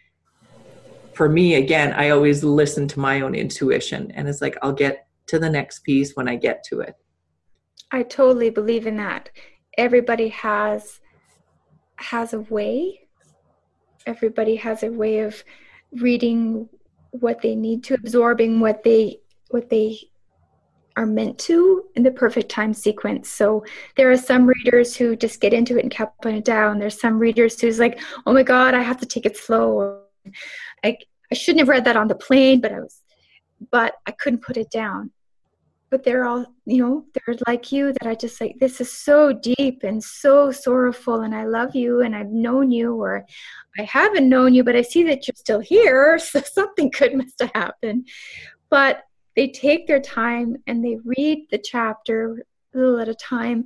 for 1.13 1.27
me 1.29 1.55
again 1.55 1.93
i 1.93 2.09
always 2.09 2.43
listen 2.43 2.87
to 2.87 2.99
my 2.99 3.21
own 3.21 3.35
intuition 3.35 4.11
and 4.15 4.27
it's 4.27 4.41
like 4.41 4.57
i'll 4.61 4.73
get 4.73 5.07
to 5.27 5.37
the 5.37 5.49
next 5.49 5.79
piece 5.83 6.13
when 6.15 6.27
i 6.27 6.35
get 6.35 6.63
to 6.69 6.79
it. 6.79 6.95
I 7.91 8.03
totally 8.03 8.49
believe 8.49 8.87
in 8.87 8.97
that. 8.97 9.29
Everybody 9.77 10.29
has 10.29 11.01
has 11.97 12.33
a 12.33 12.39
way. 12.39 13.01
Everybody 14.05 14.55
has 14.55 14.83
a 14.83 14.91
way 14.91 15.19
of 15.19 15.43
reading 15.91 16.69
what 17.11 17.41
they 17.41 17.55
need 17.55 17.83
to 17.83 17.93
absorbing 17.95 18.61
what 18.61 18.83
they 18.83 19.17
what 19.49 19.69
they 19.69 19.99
are 20.97 21.05
meant 21.05 21.37
to 21.39 21.85
in 21.95 22.03
the 22.03 22.11
perfect 22.11 22.49
time 22.49 22.73
sequence. 22.73 23.29
So 23.29 23.63
there 23.95 24.11
are 24.11 24.17
some 24.17 24.45
readers 24.45 24.95
who 24.95 25.15
just 25.15 25.41
get 25.41 25.53
into 25.53 25.77
it 25.77 25.83
and 25.83 25.91
kept 25.91 26.21
putting 26.21 26.37
it 26.39 26.45
down. 26.45 26.79
There's 26.79 26.99
some 26.99 27.19
readers 27.19 27.59
who's 27.59 27.79
like, 27.79 27.99
oh 28.25 28.33
my 28.33 28.43
God, 28.43 28.73
I 28.73 28.81
have 28.81 28.99
to 28.99 29.05
take 29.05 29.25
it 29.25 29.37
slow. 29.37 30.01
I, 30.83 30.97
I 31.31 31.35
shouldn't 31.35 31.59
have 31.59 31.69
read 31.69 31.85
that 31.85 31.97
on 31.97 32.07
the 32.07 32.15
plane, 32.15 32.61
but 32.61 32.71
I 32.71 32.79
was, 32.79 33.01
but 33.71 33.95
I 34.05 34.11
couldn't 34.11 34.41
put 34.43 34.57
it 34.57 34.71
down. 34.71 35.11
But 35.89 36.03
they're 36.03 36.23
all, 36.23 36.45
you 36.65 36.81
know, 36.81 37.05
they're 37.13 37.35
like 37.47 37.71
you 37.73 37.91
that 37.91 38.07
I 38.07 38.15
just 38.15 38.39
like, 38.39 38.57
this 38.59 38.79
is 38.79 38.89
so 38.89 39.33
deep 39.33 39.83
and 39.83 40.01
so 40.01 40.49
sorrowful, 40.49 41.21
and 41.21 41.35
I 41.35 41.43
love 41.43 41.75
you, 41.75 41.99
and 41.99 42.15
I've 42.15 42.29
known 42.29 42.71
you, 42.71 42.95
or 42.95 43.25
I 43.77 43.83
haven't 43.83 44.29
known 44.29 44.53
you, 44.53 44.63
but 44.63 44.77
I 44.77 44.83
see 44.83 45.03
that 45.03 45.27
you're 45.27 45.35
still 45.35 45.59
here, 45.59 46.17
so 46.19 46.39
something 46.41 46.91
good 46.91 47.13
must 47.15 47.41
have 47.41 47.51
happened. 47.53 48.07
But 48.69 49.03
they 49.35 49.47
take 49.47 49.87
their 49.87 49.99
time 49.99 50.57
and 50.67 50.83
they 50.83 50.97
read 51.03 51.47
the 51.51 51.57
chapter 51.57 52.45
a 52.73 52.77
little 52.77 52.99
at 52.99 53.09
a 53.09 53.15
time. 53.15 53.65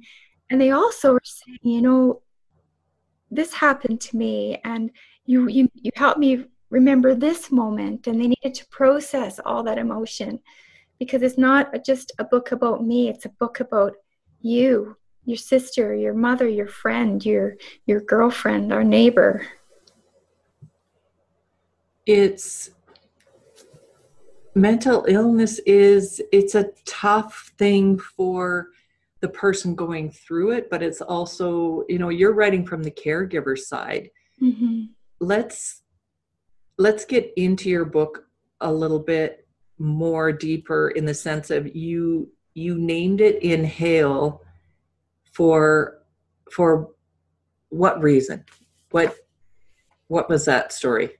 And 0.50 0.62
they 0.62 0.72
also 0.72 1.16
are 1.16 1.22
saying 1.24 1.60
you 1.62 1.82
know 1.82 2.22
this 3.32 3.54
happened 3.54 4.00
to 4.02 4.18
me 4.18 4.60
and 4.64 4.92
you 5.26 5.48
you 5.48 5.70
you 5.74 5.92
helped 5.96 6.20
me 6.20 6.46
remember 6.70 7.16
this 7.16 7.52
moment. 7.52 8.08
And 8.08 8.20
they 8.20 8.28
needed 8.28 8.54
to 8.56 8.68
process 8.68 9.40
all 9.46 9.64
that 9.64 9.78
emotion 9.78 10.40
because 11.00 11.22
it's 11.22 11.38
not 11.38 11.84
just 11.86 12.12
a 12.20 12.24
book 12.24 12.52
about 12.52 12.86
me. 12.86 13.10
It's 13.10 13.26
a 13.26 13.30
book 13.30 13.60
about 13.60 13.94
you 14.42 14.96
your 15.26 15.38
sister 15.38 15.96
your 15.96 16.14
mother 16.14 16.48
your 16.48 16.68
friend 16.68 17.26
your 17.26 17.56
your 17.88 18.00
girlfriend 18.00 18.72
our 18.72 18.84
neighbor. 18.84 19.48
It's 22.06 22.70
mental 24.56 25.06
illness 25.08 25.60
is 25.60 26.22
it's 26.32 26.56
a 26.56 26.72
tough 26.86 27.54
thing 27.58 28.00
for 28.00 28.70
the 29.22 29.28
person 29.30 29.76
going 29.76 30.10
through 30.10 30.52
it 30.52 30.70
but 30.70 30.82
it's 30.82 31.02
also 31.02 31.84
you 31.90 32.00
know 32.00 32.10
you're 32.10 32.34
writing 32.34 32.66
from 32.66 32.84
the 32.84 32.92
caregiver 32.92 33.58
side. 33.58 34.10
Mm-hmm. 34.42 34.84
let's 35.22 35.82
let's 36.78 37.06
get 37.06 37.32
into 37.38 37.70
your 37.70 37.86
book 37.86 38.26
a 38.62 38.72
little 38.72 39.00
bit 39.00 39.48
more 39.78 40.32
deeper 40.32 40.90
in 40.90 41.06
the 41.06 41.14
sense 41.14 41.50
of 41.52 41.76
you 41.76 42.30
you 42.54 42.78
named 42.78 43.22
it 43.22 43.42
inhale 43.44 44.42
for 45.32 46.00
for 46.52 46.92
what 47.70 48.02
reason? 48.02 48.46
What 48.92 49.16
what 50.08 50.30
was 50.30 50.46
that 50.46 50.72
story? 50.72 51.18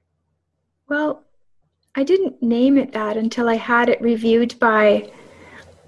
Well 0.88 1.24
I 1.96 2.04
didn't 2.04 2.44
name 2.44 2.78
it 2.78 2.92
that 2.92 3.16
until 3.16 3.48
I 3.48 3.56
had 3.56 3.90
it 3.90 4.02
reviewed 4.02 4.60
by 4.60 5.10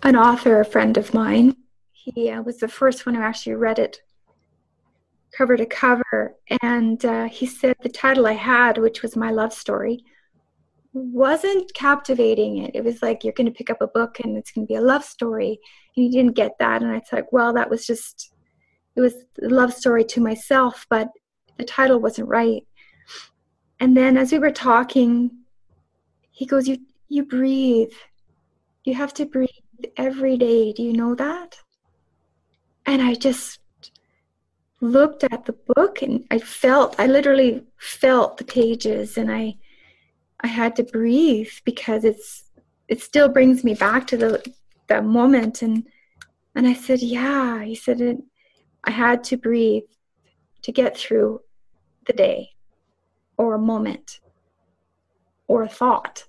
an 0.04 0.16
author, 0.16 0.62
a 0.62 0.66
friend 0.66 0.96
of 0.98 1.14
mine. 1.14 1.56
He 1.92 2.30
uh, 2.30 2.42
was 2.42 2.58
the 2.58 2.68
first 2.68 3.06
one 3.06 3.16
who 3.16 3.22
actually 3.22 3.56
read 3.56 3.80
it 3.80 4.02
cover 5.38 5.58
to 5.58 5.66
cover. 5.66 6.36
And 6.62 7.04
uh, 7.04 7.26
he 7.26 7.46
said 7.46 7.76
the 7.82 7.90
title 7.90 8.26
I 8.26 8.34
had, 8.34 8.78
which 8.78 9.02
was 9.02 9.16
My 9.16 9.32
Love 9.32 9.52
Story, 9.54 10.04
wasn't 10.94 11.74
captivating 11.74 12.60
it. 12.60 12.72
It 12.74 12.84
was 12.84 13.02
like, 13.02 13.24
you're 13.24 13.34
going 13.34 13.46
to 13.46 13.52
pick 13.52 13.70
up 13.70 13.82
a 13.82 13.88
book 13.88 14.20
and 14.24 14.38
it's 14.38 14.52
going 14.52 14.66
to 14.66 14.72
be 14.72 14.78
a 14.78 14.82
love 14.82 15.04
story. 15.04 15.60
And 15.96 16.04
he 16.04 16.10
didn't 16.10 16.36
get 16.36 16.54
that. 16.60 16.82
And 16.82 16.92
I 16.92 17.02
thought, 17.02 17.32
well, 17.32 17.54
that 17.54 17.70
was 17.70 17.86
just, 17.86 18.34
it 18.96 19.02
was 19.02 19.14
a 19.44 19.50
love 19.50 19.74
story 19.74 20.06
to 20.06 20.22
myself, 20.22 20.88
but 20.90 21.10
the 21.58 21.66
title 21.66 22.00
wasn't 22.00 22.30
right. 22.30 22.66
And 23.80 23.96
then 23.96 24.18
as 24.18 24.32
we 24.32 24.40
were 24.40 24.52
talking, 24.52 25.32
he 26.38 26.46
goes, 26.46 26.68
You 26.68 26.78
you 27.10 27.26
breathe. 27.26 27.98
You 28.84 28.94
have 28.94 29.12
to 29.16 29.26
breathe 29.26 29.90
every 29.98 30.38
day. 30.38 30.72
Do 30.72 30.84
you 30.84 30.94
know 30.94 31.16
that? 31.16 31.60
And 32.86 33.02
I 33.02 33.16
just 33.16 33.60
looked 34.80 35.24
at 35.24 35.46
the 35.46 35.56
book 35.76 36.04
and 36.04 36.26
I 36.30 36.38
felt 36.38 36.96
I 37.00 37.08
literally 37.08 37.64
felt 37.78 38.38
the 38.38 38.44
pages 38.44 39.18
and 39.18 39.32
I 39.32 39.58
I 40.42 40.48
had 40.48 40.76
to 40.76 40.84
breathe 40.84 41.54
because 41.66 42.06
it's 42.06 42.44
it 42.88 43.02
still 43.02 43.30
brings 43.30 43.64
me 43.64 43.74
back 43.74 44.06
to 44.08 44.18
the 44.18 44.54
that 44.90 45.06
moment 45.06 45.64
and 45.64 45.88
and 46.54 46.68
I 46.68 46.76
said, 46.76 47.02
Yeah. 47.02 47.64
He 47.64 47.74
said 47.74 48.00
it 48.00 48.18
I 48.84 48.92
had 48.92 49.24
to 49.30 49.38
breathe 49.38 49.90
to 50.62 50.72
get 50.72 50.96
through 50.96 51.42
the 52.06 52.14
day 52.14 52.52
or 53.38 53.56
a 53.56 53.70
moment 53.74 54.20
or 55.48 55.64
a 55.64 55.70
thought. 55.70 56.24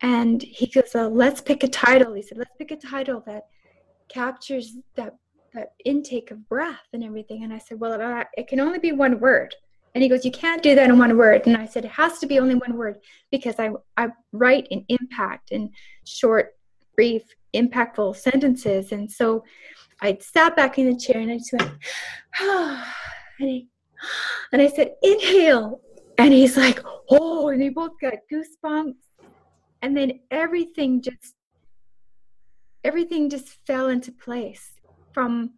And 0.00 0.42
he 0.42 0.66
goes, 0.66 0.94
uh, 0.94 1.08
let's 1.08 1.40
pick 1.40 1.64
a 1.64 1.68
title. 1.68 2.14
He 2.14 2.22
said, 2.22 2.38
let's 2.38 2.54
pick 2.58 2.70
a 2.70 2.76
title 2.76 3.22
that 3.26 3.46
captures 4.08 4.76
that 4.94 5.16
that 5.54 5.72
intake 5.84 6.30
of 6.30 6.48
breath 6.48 6.86
and 6.92 7.02
everything. 7.02 7.42
And 7.44 7.52
I 7.52 7.58
said, 7.58 7.80
well, 7.80 7.98
it, 7.98 8.26
it 8.36 8.48
can 8.48 8.60
only 8.60 8.78
be 8.78 8.92
one 8.92 9.18
word. 9.18 9.54
And 9.94 10.02
he 10.02 10.08
goes, 10.08 10.24
you 10.24 10.30
can't 10.30 10.62
do 10.62 10.74
that 10.74 10.90
in 10.90 10.98
one 10.98 11.16
word. 11.16 11.46
And 11.46 11.56
I 11.56 11.66
said, 11.66 11.84
it 11.84 11.90
has 11.90 12.18
to 12.18 12.26
be 12.26 12.38
only 12.38 12.54
one 12.54 12.76
word 12.76 12.98
because 13.30 13.56
I, 13.58 13.70
I 13.96 14.08
write 14.32 14.68
in 14.70 14.84
impact 14.88 15.50
in 15.50 15.70
short, 16.04 16.56
brief, 16.94 17.22
impactful 17.54 18.16
sentences. 18.16 18.92
And 18.92 19.10
so 19.10 19.42
I 20.00 20.18
sat 20.20 20.54
back 20.54 20.78
in 20.78 20.90
the 20.90 20.98
chair 20.98 21.20
and 21.20 21.30
I 21.30 21.38
just 21.38 21.52
went, 21.52 21.72
ah, 22.40 22.94
and, 23.40 23.48
he, 23.48 23.68
and 24.52 24.62
I 24.62 24.68
said, 24.68 24.94
inhale. 25.02 25.80
And 26.18 26.32
he's 26.32 26.56
like, 26.56 26.80
oh, 27.10 27.48
and 27.48 27.62
they 27.62 27.68
both 27.68 27.92
got 28.00 28.14
goosebumps. 28.30 28.96
And 29.82 29.96
then 29.96 30.20
everything 30.32 31.00
just, 31.00 31.34
everything 32.82 33.30
just 33.30 33.48
fell 33.66 33.88
into 33.88 34.10
place 34.10 34.72
from 35.12 35.52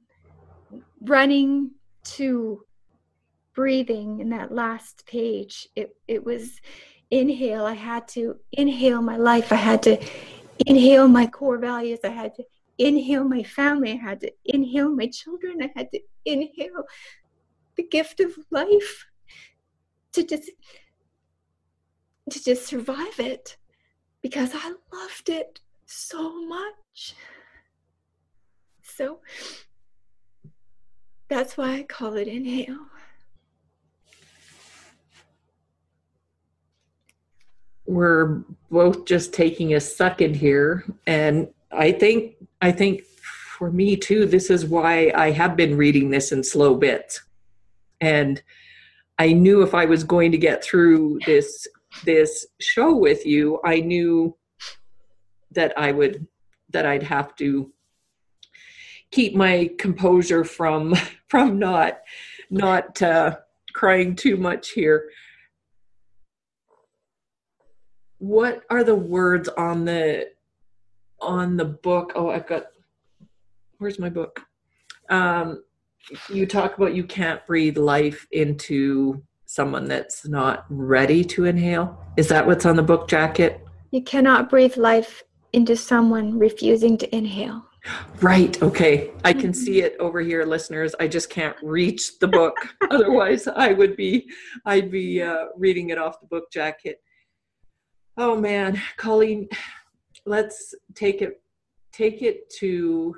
running 1.00 1.70
to 2.02 2.62
breathing 3.54 4.20
in 4.20 4.28
that 4.30 4.52
last 4.52 5.06
page. 5.06 5.66
It, 5.74 5.96
it 6.06 6.24
was 6.24 6.60
inhale. 7.10 7.64
I 7.64 7.72
had 7.72 8.06
to 8.08 8.36
inhale 8.52 9.00
my 9.00 9.16
life. 9.16 9.52
I 9.52 9.56
had 9.56 9.82
to 9.84 9.98
inhale 10.66 11.08
my 11.08 11.26
core 11.26 11.58
values. 11.58 12.00
I 12.04 12.10
had 12.10 12.34
to 12.34 12.44
inhale 12.76 13.24
my 13.24 13.42
family. 13.42 13.92
I 13.92 13.96
had 13.96 14.20
to 14.20 14.32
inhale 14.44 14.90
my 14.90 15.06
children. 15.06 15.62
I 15.62 15.72
had 15.74 15.90
to 15.92 16.00
inhale 16.26 16.84
the 17.76 17.82
gift 17.82 18.20
of 18.20 18.36
life 18.50 19.06
to 20.12 20.24
just 20.24 20.50
to 22.30 22.42
just 22.42 22.66
survive 22.66 23.18
it 23.18 23.56
because 24.22 24.50
I 24.54 24.72
loved 24.92 25.28
it 25.28 25.60
so 25.86 26.44
much. 26.46 27.14
So 28.82 29.18
that's 31.28 31.56
why 31.56 31.74
I 31.74 31.82
call 31.84 32.14
it 32.14 32.28
inhale. 32.28 32.86
We're 37.86 38.42
both 38.70 39.04
just 39.04 39.32
taking 39.32 39.74
a 39.74 39.80
second 39.80 40.36
here 40.36 40.84
and 41.06 41.48
I 41.72 41.92
think 41.92 42.34
I 42.60 42.72
think 42.72 43.04
for 43.04 43.70
me 43.70 43.96
too 43.96 44.26
this 44.26 44.50
is 44.50 44.66
why 44.66 45.12
I 45.14 45.30
have 45.30 45.56
been 45.56 45.76
reading 45.76 46.10
this 46.10 46.30
in 46.30 46.44
slow 46.44 46.74
bits. 46.74 47.22
And 48.00 48.42
I 49.20 49.34
knew 49.34 49.60
if 49.60 49.74
I 49.74 49.84
was 49.84 50.02
going 50.02 50.32
to 50.32 50.38
get 50.38 50.64
through 50.64 51.18
this 51.26 51.66
this 52.06 52.46
show 52.58 52.96
with 52.96 53.26
you, 53.26 53.60
I 53.62 53.80
knew 53.80 54.34
that 55.50 55.74
I 55.76 55.92
would 55.92 56.26
that 56.70 56.86
I'd 56.86 57.02
have 57.02 57.36
to 57.36 57.70
keep 59.10 59.34
my 59.34 59.70
composure 59.78 60.42
from 60.42 60.94
from 61.28 61.58
not 61.58 61.98
not 62.48 63.02
uh, 63.02 63.36
crying 63.74 64.16
too 64.16 64.38
much 64.38 64.70
here. 64.70 65.10
What 68.20 68.62
are 68.70 68.84
the 68.84 68.94
words 68.94 69.50
on 69.50 69.84
the 69.84 70.30
on 71.20 71.58
the 71.58 71.66
book? 71.66 72.12
Oh, 72.14 72.30
I've 72.30 72.46
got. 72.46 72.68
Where's 73.76 73.98
my 73.98 74.08
book? 74.08 74.40
Um, 75.10 75.62
you 76.28 76.46
talk 76.46 76.76
about 76.76 76.94
you 76.94 77.04
can't 77.04 77.44
breathe 77.46 77.78
life 77.78 78.26
into 78.32 79.22
someone 79.46 79.86
that's 79.86 80.26
not 80.26 80.64
ready 80.68 81.24
to 81.24 81.44
inhale. 81.44 81.98
Is 82.16 82.28
that 82.28 82.46
what's 82.46 82.66
on 82.66 82.76
the 82.76 82.82
book 82.82 83.08
jacket? 83.08 83.60
You 83.90 84.02
cannot 84.02 84.48
breathe 84.48 84.76
life 84.76 85.24
into 85.52 85.76
someone 85.76 86.38
refusing 86.38 86.96
to 86.98 87.16
inhale. 87.16 87.64
Right. 88.20 88.62
Okay. 88.62 89.10
I 89.24 89.32
can 89.32 89.54
see 89.54 89.80
it 89.80 89.96
over 89.98 90.20
here, 90.20 90.44
listeners. 90.44 90.94
I 91.00 91.08
just 91.08 91.30
can't 91.30 91.56
reach 91.62 92.18
the 92.18 92.28
book. 92.28 92.54
Otherwise, 92.90 93.48
I 93.48 93.72
would 93.72 93.96
be, 93.96 94.28
I'd 94.66 94.90
be 94.90 95.22
uh, 95.22 95.46
reading 95.56 95.90
it 95.90 95.98
off 95.98 96.20
the 96.20 96.26
book 96.26 96.52
jacket. 96.52 96.98
Oh 98.16 98.36
man, 98.36 98.80
Colleen, 98.98 99.48
let's 100.26 100.74
take 100.94 101.22
it, 101.22 101.42
take 101.92 102.22
it 102.22 102.50
to. 102.58 103.14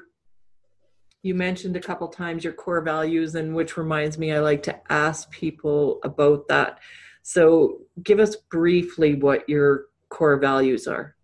You 1.23 1.35
mentioned 1.35 1.77
a 1.77 1.81
couple 1.81 2.09
times 2.09 2.45
your 2.45 2.53
core 2.53 2.81
values, 2.81 3.35
and 3.35 3.55
which 3.55 3.77
reminds 3.77 4.19
me, 4.19 4.33
I 4.33 4.41
like 4.41 4.63
to 4.65 4.93
ask 4.93 5.31
people 5.31 6.01
about 6.03 6.49
that. 6.49 6.81
So, 7.23 7.83
give 8.03 8.19
us 8.19 8.35
briefly 8.37 9.15
what 9.15 9.49
your 9.49 9.87
core 10.09 10.39
values 10.39 10.89
are 10.89 11.15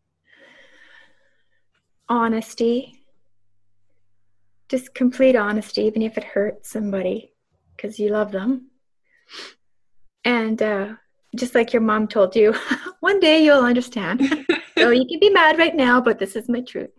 honesty, 2.09 3.05
just 4.69 4.95
complete 4.95 5.37
honesty, 5.37 5.83
even 5.83 6.03
if 6.03 6.17
it 6.19 6.25
hurts 6.25 6.71
somebody, 6.71 7.33
because 7.77 7.99
you 7.99 8.11
love 8.11 8.33
them. 8.33 8.71
And 10.25 10.61
uh, 10.61 10.95
just 11.37 11.55
like 11.55 11.73
your 11.73 11.83
mom 11.83 12.09
told 12.09 12.35
you, 12.37 12.55
one 13.01 13.21
day 13.21 13.45
you'll 13.45 13.65
understand. 13.65 14.21
so 14.79 14.91
you 14.91 15.07
can 15.07 15.21
be 15.21 15.31
mad 15.31 15.59
right 15.59 15.75
now, 15.75 16.01
but 16.01 16.19
this 16.19 16.37
is 16.37 16.49
my 16.49 16.61
truth. 16.61 16.91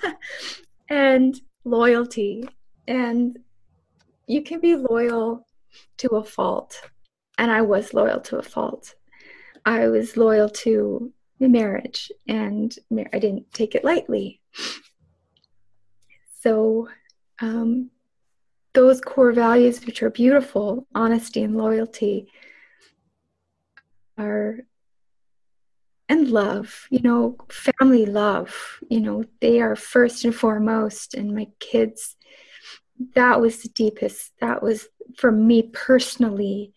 and 0.88 1.40
loyalty. 1.64 2.48
And 2.86 3.38
you 4.26 4.42
can 4.42 4.60
be 4.60 4.76
loyal 4.76 5.46
to 5.98 6.08
a 6.16 6.24
fault. 6.24 6.80
And 7.38 7.50
I 7.50 7.62
was 7.62 7.94
loyal 7.94 8.20
to 8.20 8.38
a 8.38 8.42
fault. 8.42 8.94
I 9.64 9.88
was 9.88 10.16
loyal 10.16 10.48
to 10.48 11.12
the 11.38 11.48
marriage 11.48 12.10
and 12.28 12.74
I 13.12 13.18
didn't 13.18 13.52
take 13.52 13.74
it 13.74 13.84
lightly. 13.84 14.40
So, 16.40 16.88
um, 17.40 17.90
those 18.74 19.00
core 19.00 19.32
values, 19.32 19.84
which 19.84 20.02
are 20.02 20.10
beautiful, 20.10 20.86
honesty 20.94 21.42
and 21.42 21.56
loyalty, 21.56 22.28
are, 24.16 24.60
and 26.12 26.28
love, 26.28 26.86
you 26.90 27.00
know, 27.00 27.38
family 27.48 28.04
love, 28.04 28.54
you 28.90 29.00
know, 29.00 29.24
they 29.40 29.62
are 29.62 29.74
first 29.74 30.26
and 30.26 30.34
foremost. 30.34 31.14
And 31.14 31.34
my 31.34 31.48
kids, 31.58 32.16
that 33.14 33.40
was 33.40 33.62
the 33.62 33.70
deepest, 33.70 34.32
that 34.38 34.62
was 34.62 34.88
for 35.16 35.32
me 35.32 35.70
personally 35.72 36.72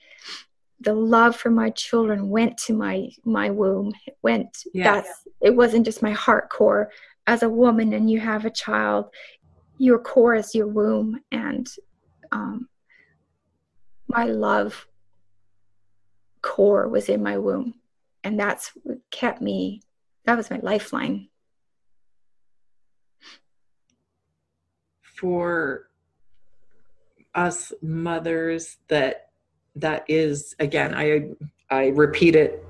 the 0.81 0.93
love 0.93 1.35
for 1.35 1.49
my 1.49 1.69
children 1.71 2.29
went 2.29 2.57
to 2.57 2.73
my 2.73 3.09
my 3.23 3.49
womb. 3.49 3.93
It 4.05 4.17
went 4.21 4.57
yes. 4.73 4.85
that's 4.85 5.23
it 5.41 5.55
wasn't 5.55 5.85
just 5.85 6.01
my 6.01 6.11
heart 6.11 6.49
core. 6.49 6.91
As 7.27 7.43
a 7.43 7.49
woman 7.49 7.93
and 7.93 8.09
you 8.11 8.19
have 8.19 8.45
a 8.45 8.49
child 8.49 9.05
your 9.77 9.99
core 9.99 10.35
is 10.35 10.53
your 10.53 10.67
womb. 10.67 11.19
And 11.31 11.67
um, 12.31 12.69
my 14.07 14.25
love 14.25 14.87
core 16.41 16.87
was 16.87 17.09
in 17.09 17.23
my 17.23 17.37
womb 17.37 17.73
and 18.25 18.39
that's 18.39 18.71
what 18.83 18.97
kept 19.11 19.41
me 19.41 19.81
that 20.25 20.35
was 20.35 20.49
my 20.49 20.59
lifeline. 20.61 21.29
For 25.01 25.87
us 27.33 27.71
mothers 27.81 28.77
that 28.87 29.29
that 29.75 30.05
is 30.07 30.55
again 30.59 30.93
i 30.95 31.27
i 31.69 31.87
repeat 31.87 32.33
it 32.33 32.65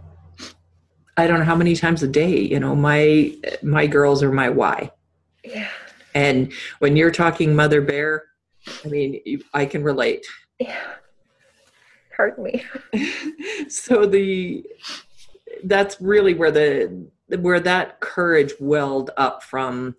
i 1.18 1.28
don't 1.28 1.38
know 1.38 1.46
how 1.46 1.56
many 1.56 1.76
times 1.76 2.02
a 2.02 2.08
day 2.08 2.40
you 2.40 2.60
know 2.60 2.76
my 2.76 3.32
my 3.62 3.86
girls 3.88 4.24
are 4.24 4.32
my 4.32 4.50
why. 4.50 4.92
Yeah. 5.44 5.70
And 6.16 6.52
when 6.80 6.96
you're 6.96 7.12
talking 7.12 7.56
mother 7.56 7.80
bear 7.82 8.24
i 8.84 8.88
mean 8.88 9.22
i 9.54 9.66
can 9.66 9.84
relate. 9.84 10.26
Yeah. 10.60 10.82
Pardon 12.16 12.44
me. 12.44 12.64
So 13.70 14.06
the 14.06 14.64
that's 15.66 16.00
really 16.02 16.34
where 16.34 16.52
the 16.52 17.10
where 17.40 17.60
that 17.60 18.00
courage 18.00 18.54
welled 18.60 19.12
up 19.18 19.44
from 19.44 19.96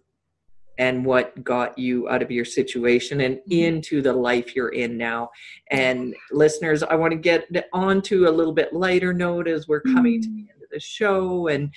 and 0.78 1.04
what 1.04 1.42
got 1.42 1.76
you 1.78 2.08
out 2.08 2.22
of 2.22 2.30
your 2.30 2.44
situation 2.44 3.22
and 3.22 3.36
mm-hmm. 3.36 3.52
into 3.52 4.02
the 4.02 4.12
life 4.12 4.54
you're 4.54 4.68
in 4.70 4.96
now. 4.96 5.30
And 5.70 6.14
listeners, 6.30 6.82
I 6.82 6.94
want 6.94 7.12
to 7.12 7.18
get 7.18 7.48
on 7.72 8.02
to 8.02 8.28
a 8.28 8.30
little 8.30 8.52
bit 8.52 8.74
lighter 8.74 9.12
note 9.12 9.48
as 9.48 9.66
we're 9.66 9.80
coming 9.80 10.22
to 10.22 10.28
the 10.28 10.34
mm-hmm. 10.34 10.50
end 10.52 10.62
of 10.62 10.70
the 10.70 10.80
show. 10.80 11.48
And 11.48 11.72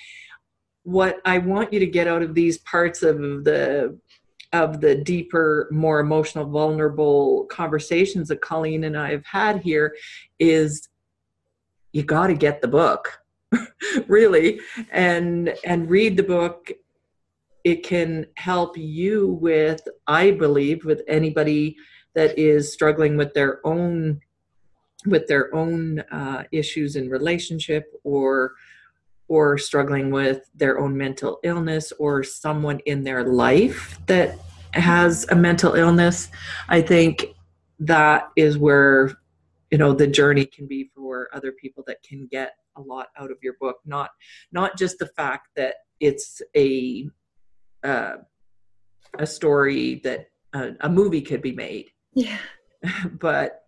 what 0.82 1.20
I 1.24 1.38
want 1.38 1.72
you 1.72 1.80
to 1.80 1.86
get 1.86 2.06
out 2.06 2.22
of 2.22 2.34
these 2.34 2.58
parts 2.58 3.02
of 3.02 3.18
the 3.44 3.98
of 4.52 4.80
the 4.80 4.96
deeper, 4.96 5.68
more 5.70 6.00
emotional, 6.00 6.44
vulnerable 6.44 7.44
conversations 7.44 8.26
that 8.28 8.40
Colleen 8.40 8.82
and 8.82 8.96
I 8.96 9.12
have 9.12 9.24
had 9.24 9.60
here 9.60 9.94
is 10.40 10.88
you 11.92 12.02
got 12.02 12.26
to 12.26 12.34
get 12.34 12.60
the 12.60 12.66
book 12.66 13.19
really 14.06 14.60
and 14.90 15.54
and 15.64 15.90
read 15.90 16.16
the 16.16 16.22
book 16.22 16.70
it 17.64 17.82
can 17.82 18.26
help 18.36 18.76
you 18.76 19.38
with 19.40 19.82
i 20.06 20.30
believe 20.30 20.84
with 20.84 21.02
anybody 21.08 21.76
that 22.14 22.38
is 22.38 22.72
struggling 22.72 23.16
with 23.16 23.32
their 23.34 23.64
own 23.66 24.20
with 25.06 25.26
their 25.28 25.54
own 25.54 26.00
uh, 26.12 26.44
issues 26.52 26.96
in 26.96 27.08
relationship 27.08 27.92
or 28.04 28.52
or 29.28 29.56
struggling 29.56 30.10
with 30.10 30.50
their 30.54 30.78
own 30.78 30.96
mental 30.96 31.38
illness 31.44 31.92
or 31.98 32.22
someone 32.22 32.80
in 32.86 33.04
their 33.04 33.24
life 33.24 33.98
that 34.06 34.36
has 34.72 35.26
a 35.30 35.34
mental 35.34 35.74
illness 35.74 36.28
i 36.68 36.80
think 36.80 37.26
that 37.78 38.28
is 38.36 38.58
where 38.58 39.12
you 39.70 39.78
know 39.78 39.92
the 39.92 40.06
journey 40.06 40.44
can 40.44 40.66
be 40.66 40.90
for 40.94 41.28
other 41.32 41.52
people 41.52 41.82
that 41.86 42.02
can 42.02 42.28
get 42.30 42.54
a 42.76 42.80
lot 42.80 43.08
out 43.18 43.30
of 43.30 43.36
your 43.42 43.54
book 43.60 43.76
not 43.84 44.10
not 44.52 44.76
just 44.78 44.98
the 44.98 45.06
fact 45.06 45.48
that 45.56 45.76
it's 45.98 46.42
a 46.56 47.08
uh, 47.82 48.16
a 49.18 49.26
story 49.26 50.00
that 50.04 50.26
uh, 50.52 50.70
a 50.80 50.88
movie 50.88 51.22
could 51.22 51.42
be 51.42 51.52
made 51.52 51.90
yeah 52.14 52.38
but 53.18 53.64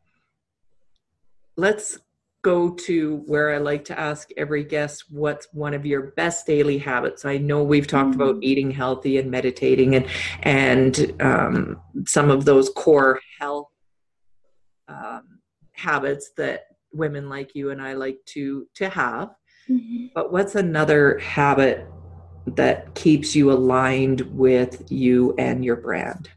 let's 1.56 1.98
go 2.42 2.70
to 2.70 3.22
where 3.26 3.54
I 3.54 3.58
like 3.58 3.84
to 3.86 3.98
ask 3.98 4.28
every 4.36 4.64
guest 4.64 5.04
what's 5.10 5.46
one 5.52 5.74
of 5.74 5.86
your 5.86 6.10
best 6.12 6.44
daily 6.44 6.76
habits. 6.76 7.24
I 7.24 7.38
know 7.38 7.62
we've 7.62 7.86
talked 7.86 8.16
about 8.16 8.36
mm. 8.36 8.42
eating 8.42 8.72
healthy 8.72 9.18
and 9.18 9.30
meditating 9.30 9.94
and 9.94 10.06
and 10.42 11.22
um, 11.22 11.80
some 12.04 12.30
of 12.30 12.44
those 12.44 12.68
core 12.70 13.20
health 13.38 13.68
um, 14.88 15.38
habits 15.72 16.32
that 16.36 16.64
women 16.92 17.28
like 17.28 17.54
you 17.54 17.70
and 17.70 17.80
I 17.80 17.94
like 17.94 18.18
to 18.26 18.66
to 18.74 18.88
have. 18.88 19.34
Mm-hmm. 19.68 20.06
But 20.14 20.32
what's 20.32 20.54
another 20.54 21.18
habit 21.18 21.86
that 22.46 22.94
keeps 22.94 23.34
you 23.36 23.52
aligned 23.52 24.22
with 24.36 24.90
you 24.90 25.34
and 25.38 25.64
your 25.64 25.76
brand? 25.76 26.30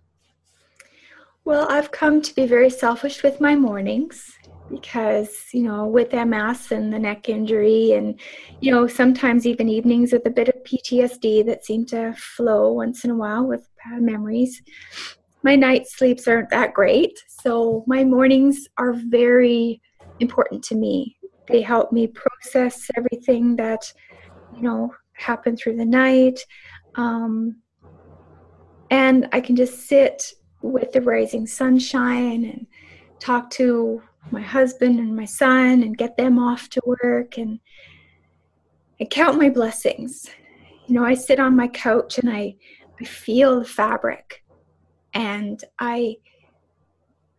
Well, 1.43 1.67
I've 1.69 1.91
come 1.91 2.21
to 2.21 2.35
be 2.35 2.47
very 2.47 2.69
selfish 2.69 3.23
with 3.23 3.39
my 3.39 3.55
mornings 3.55 4.35
because 4.69 5.45
you 5.53 5.61
know 5.61 5.85
with 5.85 6.11
ms 6.11 6.71
and 6.71 6.91
the 6.91 6.99
neck 6.99 7.29
injury 7.29 7.91
and 7.91 8.19
you 8.61 8.71
know 8.71 8.87
sometimes 8.87 9.45
even 9.45 9.69
evenings 9.69 10.11
with 10.11 10.25
a 10.25 10.29
bit 10.29 10.47
of 10.47 10.55
ptsd 10.63 11.45
that 11.45 11.63
seem 11.63 11.85
to 11.85 12.13
flow 12.17 12.71
once 12.71 13.03
in 13.03 13.11
a 13.11 13.15
while 13.15 13.45
with 13.45 13.67
bad 13.83 14.01
memories 14.01 14.61
my 15.43 15.55
night 15.55 15.87
sleeps 15.87 16.27
aren't 16.27 16.49
that 16.49 16.73
great 16.73 17.17
so 17.27 17.83
my 17.85 18.03
mornings 18.03 18.67
are 18.77 18.93
very 18.93 19.81
important 20.20 20.63
to 20.63 20.76
me 20.76 21.18
they 21.47 21.61
help 21.61 21.91
me 21.91 22.07
process 22.07 22.88
everything 22.97 23.55
that 23.55 23.91
you 24.51 24.61
know 24.61 24.93
happened 25.13 25.57
through 25.57 25.76
the 25.76 25.86
night 25.86 26.39
um, 26.95 27.61
and 28.89 29.28
i 29.32 29.39
can 29.39 29.55
just 29.55 29.88
sit 29.88 30.34
with 30.61 30.91
the 30.91 31.01
rising 31.01 31.45
sunshine 31.45 32.45
and 32.45 32.66
talk 33.20 33.49
to 33.49 34.01
my 34.32 34.41
husband 34.41 34.99
and 34.99 35.16
my 35.16 35.26
son 35.26 35.84
and 35.84 35.97
get 35.97 36.18
them 36.18 36.39
off 36.39 36.70
to 36.70 36.82
work 36.86 37.38
and 37.38 37.59
I 38.99 39.05
count 39.05 39.38
my 39.38 39.49
blessings. 39.49 40.30
You 40.88 40.95
know, 40.95 41.03
I 41.03 41.16
sit 41.16 41.39
on 41.39 41.55
my 41.55 41.68
couch 41.68 42.18
and 42.18 42.30
I 42.30 42.55
I 42.99 43.03
feel 43.03 43.59
the 43.59 43.66
fabric 43.66 44.43
and 45.13 45.61
I 45.80 46.18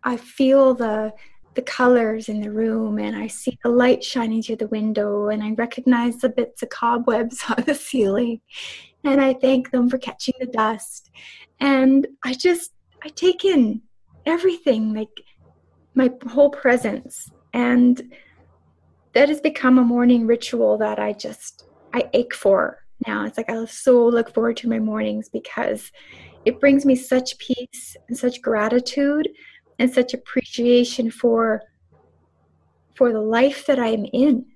I 0.04 0.16
feel 0.16 0.74
the 0.74 1.12
the 1.56 1.62
colors 1.62 2.28
in 2.28 2.40
the 2.40 2.52
room 2.52 2.98
and 2.98 3.16
I 3.16 3.26
see 3.26 3.58
the 3.64 3.70
light 3.70 4.04
shining 4.04 4.42
through 4.42 4.56
the 4.56 4.68
window 4.68 5.28
and 5.28 5.42
I 5.42 5.52
recognize 5.52 6.18
the 6.18 6.28
bits 6.28 6.62
of 6.62 6.68
cobwebs 6.68 7.42
on 7.56 7.64
the 7.66 7.74
ceiling. 7.74 8.40
And 9.02 9.20
I 9.20 9.34
thank 9.34 9.70
them 9.70 9.88
for 9.88 9.98
catching 9.98 10.34
the 10.38 10.46
dust. 10.46 11.10
And 11.58 12.06
I 12.24 12.34
just 12.34 12.70
I 13.02 13.08
take 13.08 13.44
in 13.44 13.82
everything 14.24 14.94
like 14.94 15.08
my 15.94 16.10
whole 16.28 16.50
presence. 16.50 17.32
And 17.52 18.00
that 19.14 19.28
has 19.28 19.40
become 19.40 19.78
a 19.78 19.82
morning 19.82 20.26
ritual 20.26 20.76
that 20.76 20.98
i 20.98 21.12
just 21.12 21.64
i 21.94 22.04
ache 22.12 22.34
for 22.34 22.78
now. 23.06 23.24
It's 23.24 23.38
like 23.38 23.50
i 23.50 23.64
so 23.64 24.06
look 24.06 24.32
forward 24.32 24.58
to 24.58 24.68
my 24.68 24.78
mornings 24.78 25.28
because 25.30 25.90
it 26.44 26.60
brings 26.60 26.84
me 26.84 26.94
such 26.94 27.38
peace 27.38 27.96
and 28.08 28.16
such 28.16 28.42
gratitude 28.42 29.28
and 29.78 29.92
such 29.92 30.14
appreciation 30.14 31.10
for 31.10 31.62
for 32.94 33.12
the 33.12 33.20
life 33.20 33.66
that 33.66 33.78
i'm 33.78 34.04
in. 34.12 34.46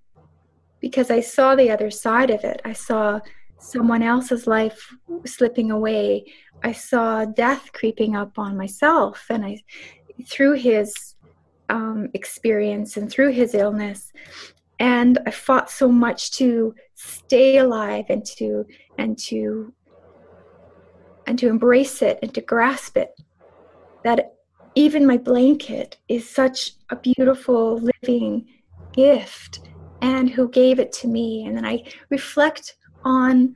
Because 0.80 1.10
i 1.10 1.20
saw 1.20 1.54
the 1.54 1.70
other 1.70 1.90
side 1.90 2.30
of 2.30 2.44
it. 2.44 2.60
I 2.64 2.72
saw 2.72 3.20
someone 3.58 4.02
else's 4.02 4.46
life 4.46 4.94
slipping 5.26 5.70
away. 5.70 6.24
I 6.62 6.72
saw 6.72 7.24
death 7.24 7.70
creeping 7.72 8.16
up 8.16 8.38
on 8.38 8.56
myself. 8.56 9.26
And 9.28 9.44
i 9.44 9.58
through 10.26 10.52
his 10.52 11.14
um, 11.70 12.08
experience 12.14 12.96
and 12.96 13.10
through 13.10 13.32
his 13.32 13.54
illness. 13.54 14.12
And 14.78 15.18
i 15.26 15.30
fought 15.30 15.70
so 15.70 15.88
much 15.88 16.32
to 16.32 16.74
stay 16.94 17.58
alive 17.58 18.06
and 18.08 18.24
to 18.36 18.64
and 18.96 19.18
to 19.26 19.74
and 21.26 21.38
to 21.38 21.48
embrace 21.48 22.02
it 22.02 22.18
and 22.22 22.34
to 22.34 22.40
grasp 22.40 22.96
it. 22.96 23.10
That 24.04 24.32
even 24.74 25.06
my 25.06 25.16
blanket 25.16 25.98
is 26.08 26.28
such 26.28 26.72
a 26.90 26.96
beautiful 26.96 27.80
living 28.02 28.46
gift 28.92 29.60
and 30.00 30.30
who 30.30 30.48
gave 30.48 30.78
it 30.78 30.92
to 30.92 31.08
me 31.08 31.44
and 31.46 31.56
then 31.56 31.64
i 31.64 31.82
reflect 32.10 32.76
on 33.04 33.54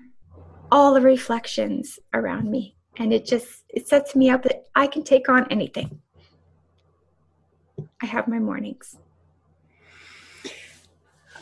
all 0.71 0.95
the 0.95 1.01
reflections 1.01 1.99
around 2.15 2.51
me 2.51 2.77
and 2.99 3.13
it 3.13 3.25
just 3.25 3.65
it 3.69 3.89
sets 3.89 4.15
me 4.15 4.31
up 4.31 4.43
that 4.43 4.65
i 4.75 4.87
can 4.87 5.03
take 5.03 5.29
on 5.29 5.47
anything 5.51 6.01
I 8.03 8.07
have 8.07 8.29
my 8.29 8.39
mornings. 8.39 8.97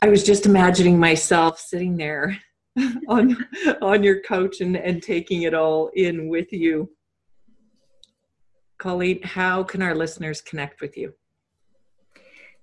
I 0.01 0.09
was 0.09 0.25
just 0.25 0.47
imagining 0.47 0.99
myself 0.99 1.59
sitting 1.59 1.97
there 1.97 2.39
on 3.09 3.37
on 3.83 4.03
your 4.03 4.20
couch 4.20 4.61
and, 4.61 4.77
and 4.77 5.03
taking 5.03 5.43
it 5.43 5.55
all 5.55 5.91
in 5.95 6.29
with 6.29 6.53
you. 6.53 6.91
Colleen, 8.83 9.22
how 9.22 9.62
can 9.62 9.80
our 9.80 9.95
listeners 9.95 10.41
connect 10.41 10.80
with 10.80 10.97
you? 10.97 11.14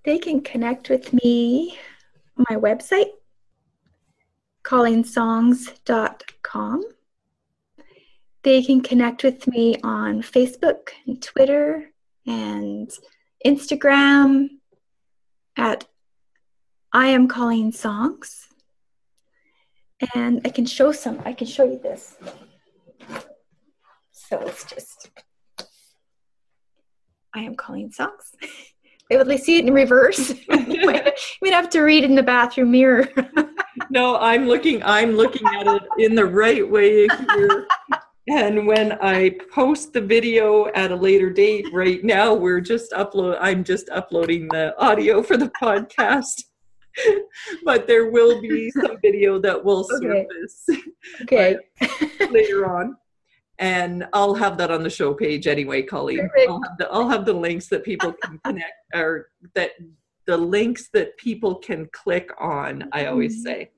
They 0.04 0.18
can 0.18 0.42
connect 0.42 0.90
with 0.90 1.14
me 1.14 1.80
my 2.36 2.58
website, 2.58 3.12
colleensongs.com. 4.64 6.84
They 8.44 8.62
can 8.62 8.82
connect 8.82 9.24
with 9.24 9.48
me 9.48 9.78
on 9.82 10.22
Facebook 10.22 10.90
and 11.08 11.22
Twitter 11.22 11.90
and 12.28 12.92
Instagram 13.46 14.50
at 15.56 15.88
I 16.92 17.08
am 17.08 17.30
Colleen 17.30 17.72
Songs. 17.72 18.50
And 20.14 20.42
I 20.44 20.50
can 20.50 20.66
show 20.66 20.92
some, 20.92 21.22
I 21.24 21.32
can 21.32 21.48
show 21.48 21.64
you 21.64 21.80
this. 21.80 22.18
So 24.12 24.38
it's 24.42 24.66
just 24.66 25.10
I 27.36 27.40
am 27.40 27.56
Colleen 27.56 27.92
Songs. 27.92 28.36
They 29.10 29.18
would 29.18 29.40
see 29.40 29.58
it 29.58 29.66
in 29.66 29.74
reverse. 29.74 30.30
you 30.50 30.86
might 30.86 31.54
have 31.54 31.70
to 31.72 31.82
read 31.82 32.04
in 32.04 32.16
the 32.16 32.24
bathroom 32.24 32.72
mirror. 32.72 33.08
no, 33.90 34.18
I'm 34.18 34.48
looking 34.48 34.84
I'm 34.84 35.14
looking 35.14 35.48
at 35.48 35.68
it 35.68 35.84
in 35.98 36.16
the 36.16 36.26
right 36.26 36.70
way 36.70 37.08
here 37.08 37.68
and 38.30 38.68
when 38.68 38.98
i 39.02 39.32
post 39.52 39.92
the 39.92 40.02
video 40.02 40.68
at 40.76 40.92
a 40.92 40.96
later 40.96 41.30
date 41.30 41.66
right 41.74 42.04
now 42.04 42.34
we're 42.34 42.62
just 42.62 42.92
upload 42.92 43.38
i'm 43.42 43.64
just 43.64 43.90
uploading 43.90 44.48
the 44.50 44.74
audio 44.78 45.24
for 45.24 45.36
the 45.36 45.52
podcast 45.62 46.44
but 47.66 47.88
there 47.88 48.12
will 48.12 48.40
be 48.42 48.70
some 48.72 48.98
video 49.02 49.40
that 49.40 49.64
will 49.64 49.84
surface 49.84 50.66
okay, 51.22 51.58
okay. 51.82 52.28
later 52.30 52.70
on 52.70 52.96
and 53.60 54.06
i'll 54.14 54.34
have 54.34 54.58
that 54.58 54.72
on 54.72 54.84
the 54.84 54.90
show 54.90 55.14
page 55.14 55.48
anyway 55.48 55.82
colleen 55.82 56.30
I'll 56.48 56.62
have, 56.64 56.78
the, 56.78 56.90
I'll 56.90 57.10
have 57.10 57.26
the 57.26 57.34
links 57.34 57.68
that 57.68 57.84
people 57.84 58.14
can 58.14 58.40
connect 58.46 58.74
or 58.94 59.30
that 59.56 59.72
the 60.26 60.38
links 60.38 60.90
that 60.94 61.18
people 61.18 61.56
can 61.56 61.88
click 61.92 62.32
on 62.40 62.90
i 62.92 63.06
always 63.06 63.36
mm-hmm. 63.38 63.62
say 63.62 63.72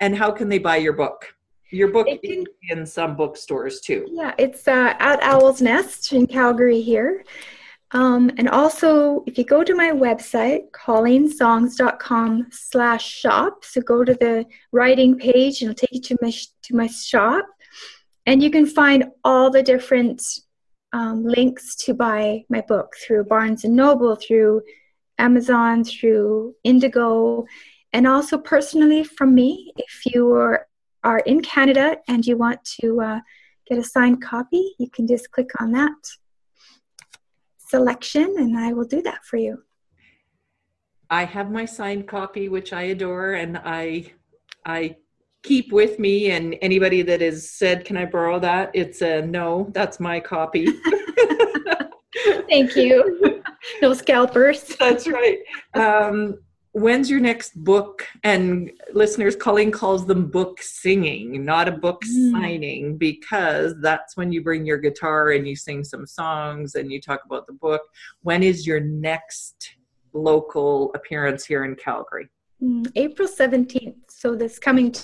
and 0.00 0.16
how 0.16 0.30
can 0.30 0.48
they 0.48 0.58
buy 0.58 0.76
your 0.76 0.92
book 0.92 1.34
your 1.70 1.88
book 1.88 2.06
can, 2.24 2.44
in 2.70 2.86
some 2.86 3.16
bookstores 3.16 3.80
too. 3.80 4.06
Yeah, 4.10 4.34
it's 4.38 4.66
uh, 4.66 4.94
at 4.98 5.22
Owl's 5.22 5.60
Nest 5.60 6.12
in 6.12 6.26
Calgary 6.26 6.80
here. 6.80 7.24
Um, 7.92 8.30
and 8.36 8.48
also, 8.48 9.24
if 9.26 9.38
you 9.38 9.44
go 9.44 9.64
to 9.64 9.74
my 9.74 9.90
website, 9.90 10.70
colleensongs.com 10.72 12.48
slash 12.50 13.06
shop, 13.06 13.64
so 13.64 13.80
go 13.80 14.04
to 14.04 14.14
the 14.14 14.44
writing 14.72 15.18
page 15.18 15.62
and 15.62 15.70
it'll 15.70 15.86
take 15.86 15.92
you 15.92 16.00
to 16.00 16.18
my, 16.20 16.30
to 16.30 16.76
my 16.76 16.86
shop. 16.86 17.46
And 18.28 18.42
you 18.42 18.50
can 18.50 18.66
find 18.66 19.06
all 19.24 19.50
the 19.50 19.62
different 19.62 20.22
um, 20.92 21.24
links 21.24 21.74
to 21.76 21.94
buy 21.94 22.44
my 22.50 22.60
book 22.60 22.94
through 23.00 23.24
Barnes 23.24 23.64
& 23.64 23.64
Noble, 23.64 24.16
through 24.16 24.60
Amazon, 25.16 25.82
through 25.82 26.54
Indigo, 26.62 27.46
and 27.94 28.06
also 28.06 28.36
personally 28.36 29.02
from 29.02 29.34
me, 29.34 29.72
if 29.78 30.02
you 30.04 30.30
are 30.34 30.66
are 31.04 31.20
in 31.20 31.40
Canada 31.40 31.96
and 32.06 32.26
you 32.26 32.36
want 32.36 32.62
to 32.82 33.00
uh, 33.00 33.20
get 33.66 33.78
a 33.78 33.82
signed 33.82 34.22
copy, 34.22 34.74
you 34.78 34.90
can 34.90 35.06
just 35.06 35.30
click 35.30 35.48
on 35.58 35.72
that 35.72 35.96
selection 37.56 38.34
and 38.36 38.58
I 38.58 38.74
will 38.74 38.84
do 38.84 39.00
that 39.02 39.24
for 39.24 39.38
you. 39.38 39.62
I 41.08 41.24
have 41.24 41.50
my 41.50 41.64
signed 41.64 42.06
copy, 42.06 42.50
which 42.50 42.74
I 42.74 42.82
adore, 42.94 43.32
and 43.32 43.56
I 43.56 44.12
I 44.66 44.96
keep 45.42 45.72
with 45.72 45.98
me, 45.98 46.30
and 46.30 46.56
anybody 46.62 47.02
that 47.02 47.20
has 47.20 47.50
said, 47.50 47.84
"Can 47.84 47.96
I 47.96 48.04
borrow 48.04 48.38
that?" 48.40 48.70
It's 48.74 49.02
a 49.02 49.22
no. 49.22 49.70
That's 49.72 49.98
my 50.00 50.20
copy. 50.20 50.66
Thank 52.48 52.76
you. 52.76 53.42
No 53.82 53.92
scalpers. 53.92 54.62
That's 54.78 55.06
right. 55.08 55.38
Um, 55.74 56.38
when's 56.72 57.10
your 57.10 57.20
next 57.20 57.52
book? 57.62 58.06
And 58.22 58.70
listeners, 58.94 59.36
Colleen 59.36 59.70
calls 59.72 60.06
them 60.06 60.30
book 60.30 60.62
singing, 60.62 61.44
not 61.44 61.68
a 61.68 61.72
book 61.72 62.02
Mm. 62.04 62.32
signing, 62.32 62.96
because 62.96 63.74
that's 63.82 64.16
when 64.16 64.32
you 64.32 64.42
bring 64.42 64.64
your 64.64 64.78
guitar 64.78 65.32
and 65.32 65.46
you 65.46 65.54
sing 65.56 65.84
some 65.84 66.06
songs 66.06 66.76
and 66.76 66.90
you 66.90 67.00
talk 67.00 67.20
about 67.26 67.46
the 67.46 67.52
book. 67.52 67.82
When 68.22 68.42
is 68.42 68.66
your 68.66 68.80
next 68.80 69.74
local 70.12 70.92
appearance 70.94 71.44
here 71.44 71.64
in 71.64 71.74
Calgary? 71.74 72.28
Mm, 72.62 72.90
April 72.96 73.28
17th, 73.28 73.96
so 74.08 74.34
this 74.34 74.58
coming 74.58 74.94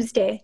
Tuesday. 0.00 0.42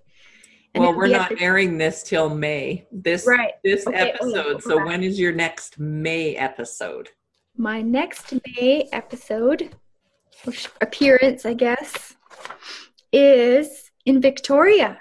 And 0.74 0.82
well, 0.82 0.94
we're 0.96 1.04
at 1.04 1.10
not 1.10 1.28
the- 1.30 1.40
airing 1.40 1.76
this 1.76 2.02
till 2.02 2.30
May. 2.34 2.86
This 2.90 3.26
Right. 3.26 3.52
this 3.62 3.86
Okay. 3.86 4.14
Oh, 4.20 4.30
episode. 4.30 4.62
So 4.62 4.76
right. 4.78 4.86
when 4.86 5.02
is 5.04 5.20
your 5.20 5.32
next 5.32 5.78
May 5.78 6.34
episode? 6.36 7.10
My 7.56 7.82
next 7.82 8.32
May 8.56 8.88
episode, 8.92 9.76
appearance, 10.80 11.44
I 11.44 11.52
guess, 11.52 12.14
is 13.12 13.90
in 14.06 14.22
Victoria. 14.22 15.00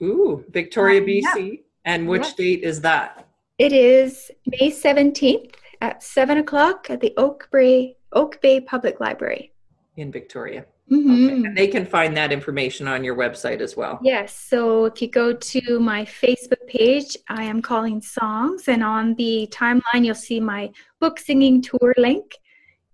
Ooh, 0.00 0.44
Victoria, 0.50 1.00
Um, 1.00 1.08
yeah. 1.08 1.34
BC. 1.34 1.64
And 1.84 2.08
which 2.08 2.22
Yes. 2.22 2.34
date 2.34 2.62
is 2.62 2.80
that? 2.82 3.26
It 3.58 3.72
is 3.72 4.30
May 4.46 4.70
17th 4.70 5.56
at 5.80 6.02
7 6.04 6.38
o'clock 6.38 6.88
at 6.88 7.00
the 7.00 7.12
Oak 7.16 7.48
Bay, 7.50 7.96
Oak 8.12 8.40
Bay 8.40 8.60
Public 8.60 9.00
Library. 9.00 9.52
In 9.96 10.12
Victoria. 10.12 10.66
Mhm. 10.90 11.26
Okay. 11.26 11.34
And 11.46 11.56
they 11.56 11.68
can 11.68 11.86
find 11.86 12.16
that 12.16 12.32
information 12.32 12.88
on 12.88 13.04
your 13.04 13.14
website 13.14 13.60
as 13.60 13.76
well. 13.76 14.00
Yes, 14.02 14.34
so 14.34 14.86
if 14.86 15.00
you 15.00 15.08
go 15.08 15.32
to 15.32 15.78
my 15.78 16.04
Facebook 16.04 16.66
page, 16.66 17.16
I 17.28 17.44
am 17.44 17.62
Colleen 17.62 18.00
Songs, 18.00 18.66
and 18.68 18.82
on 18.82 19.14
the 19.14 19.48
timeline, 19.52 20.04
you'll 20.04 20.14
see 20.16 20.40
my 20.40 20.70
book 20.98 21.20
singing 21.20 21.62
tour 21.62 21.94
link, 21.96 22.36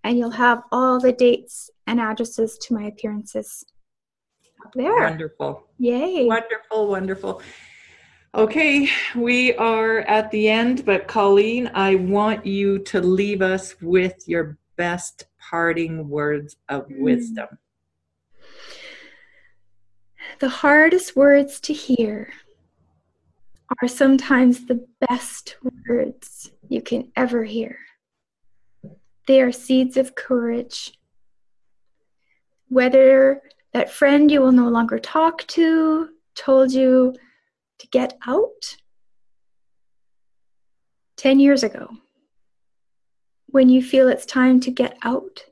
and 0.05 0.19
you'll 0.19 0.31
have 0.31 0.63
all 0.71 1.01
the 1.01 1.13
dates 1.13 1.71
and 1.87 1.99
addresses 1.99 2.59
to 2.59 2.75
my 2.75 2.85
appearances 2.85 3.65
up 4.65 4.73
there. 4.75 4.93
Wonderful. 4.95 5.67
Yay! 5.79 6.27
Wonderful, 6.27 6.89
wonderful. 6.89 7.41
Okay, 8.35 8.91
we 9.15 9.55
are 9.55 10.01
at 10.01 10.31
the 10.31 10.51
end, 10.51 10.85
but 10.85 11.09
Colleen, 11.09 11.71
I 11.73 11.95
want 11.95 12.45
you 12.45 12.81
to 12.81 13.01
leave 13.01 13.41
us 13.41 13.81
with 13.81 14.29
your 14.29 14.59
best 14.77 15.25
parting 15.41 16.11
words 16.11 16.57
of 16.69 16.87
Hmm. 16.89 17.03
wisdom. 17.03 17.47
The 20.39 20.49
hardest 20.51 21.17
words 21.17 21.61
to 21.61 21.73
hear 21.73 22.31
are 23.81 23.89
sometimes 23.89 24.67
the 24.67 24.87
best 25.09 25.57
words 25.89 26.51
you 26.69 26.83
can 26.83 27.11
ever 27.17 27.43
hear. 27.43 27.79
They 29.27 29.41
are 29.41 29.51
seeds 29.51 29.97
of 29.97 30.15
courage. 30.15 30.93
Whether 32.69 33.41
that 33.73 33.91
friend 33.91 34.31
you 34.31 34.43
will 34.43 34.53
no 34.53 34.69
longer 34.69 34.99
talk 34.99 35.47
to 35.49 36.11
told 36.35 36.71
you 36.71 37.15
to 37.79 37.87
get 37.89 38.19
out 38.27 38.77
10 41.17 41.41
years 41.41 41.63
ago, 41.63 41.89
when 43.47 43.71
you 43.71 43.83
feel 43.83 44.09
it's 44.09 44.27
time 44.27 44.61
to 44.61 44.71
get 44.71 44.99
out, 45.03 45.47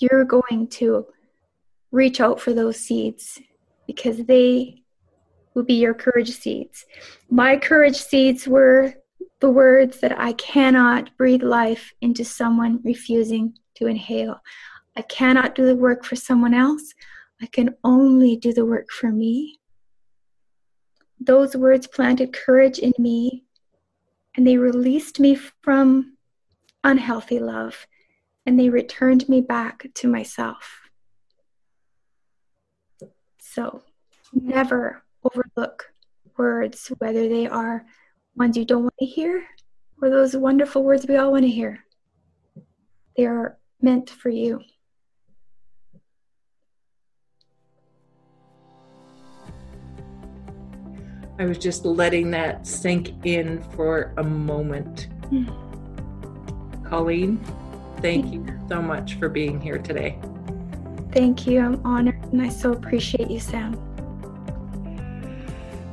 you're 0.00 0.24
going 0.24 0.66
to 0.68 1.06
reach 1.92 2.20
out 2.20 2.40
for 2.40 2.52
those 2.52 2.80
seeds 2.80 3.40
because 3.86 4.24
they 4.24 4.82
will 5.54 5.64
be 5.64 5.74
your 5.74 5.94
courage 5.94 6.30
seeds. 6.30 6.84
My 7.30 7.56
courage 7.56 7.96
seeds 7.96 8.46
were 8.46 8.94
the 9.40 9.50
words 9.50 10.00
that 10.00 10.18
I 10.18 10.32
cannot 10.34 11.16
breathe 11.16 11.42
life 11.42 11.92
into 12.00 12.24
someone 12.24 12.80
refusing 12.84 13.54
to 13.76 13.86
inhale. 13.86 14.40
I 14.96 15.02
cannot 15.02 15.54
do 15.54 15.66
the 15.66 15.76
work 15.76 16.04
for 16.04 16.16
someone 16.16 16.54
else. 16.54 16.94
I 17.40 17.46
can 17.46 17.74
only 17.84 18.36
do 18.36 18.52
the 18.52 18.64
work 18.64 18.90
for 18.90 19.10
me. 19.10 19.58
Those 21.20 21.56
words 21.56 21.86
planted 21.86 22.32
courage 22.32 22.78
in 22.78 22.92
me 22.98 23.44
and 24.36 24.46
they 24.46 24.56
released 24.56 25.20
me 25.20 25.34
from 25.62 26.16
unhealthy 26.84 27.38
love 27.38 27.86
and 28.46 28.58
they 28.58 28.70
returned 28.70 29.28
me 29.28 29.40
back 29.40 29.86
to 29.94 30.08
myself. 30.08 30.85
So 33.56 33.80
never 34.34 35.02
overlook 35.24 35.86
words, 36.36 36.92
whether 36.98 37.26
they 37.26 37.46
are 37.46 37.86
ones 38.36 38.54
you 38.54 38.66
don't 38.66 38.82
want 38.82 38.94
to 39.00 39.06
hear 39.06 39.46
or 40.02 40.10
those 40.10 40.36
wonderful 40.36 40.84
words 40.84 41.06
we 41.06 41.16
all 41.16 41.32
want 41.32 41.44
to 41.44 41.50
hear. 41.50 41.82
They 43.16 43.24
are 43.24 43.56
meant 43.80 44.10
for 44.10 44.28
you. 44.28 44.60
I 51.38 51.46
was 51.46 51.56
just 51.56 51.86
letting 51.86 52.30
that 52.32 52.66
sink 52.66 53.24
in 53.24 53.62
for 53.74 54.12
a 54.18 54.22
moment. 54.22 55.08
Hmm. 55.30 55.46
Colleen, 56.84 57.42
thank 58.02 58.34
you 58.34 58.44
so 58.68 58.82
much 58.82 59.14
for 59.14 59.30
being 59.30 59.58
here 59.62 59.78
today. 59.78 60.18
Thank 61.16 61.46
you. 61.46 61.60
I'm 61.60 61.80
honored 61.82 62.22
and 62.30 62.42
I 62.42 62.50
so 62.50 62.72
appreciate 62.72 63.30
you, 63.30 63.40
Sam. 63.40 63.74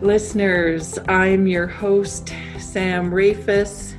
Listeners, 0.02 1.00
I'm 1.08 1.48
your 1.48 1.66
host, 1.66 2.34
Sam 2.60 3.10
Rafoss. 3.10 3.96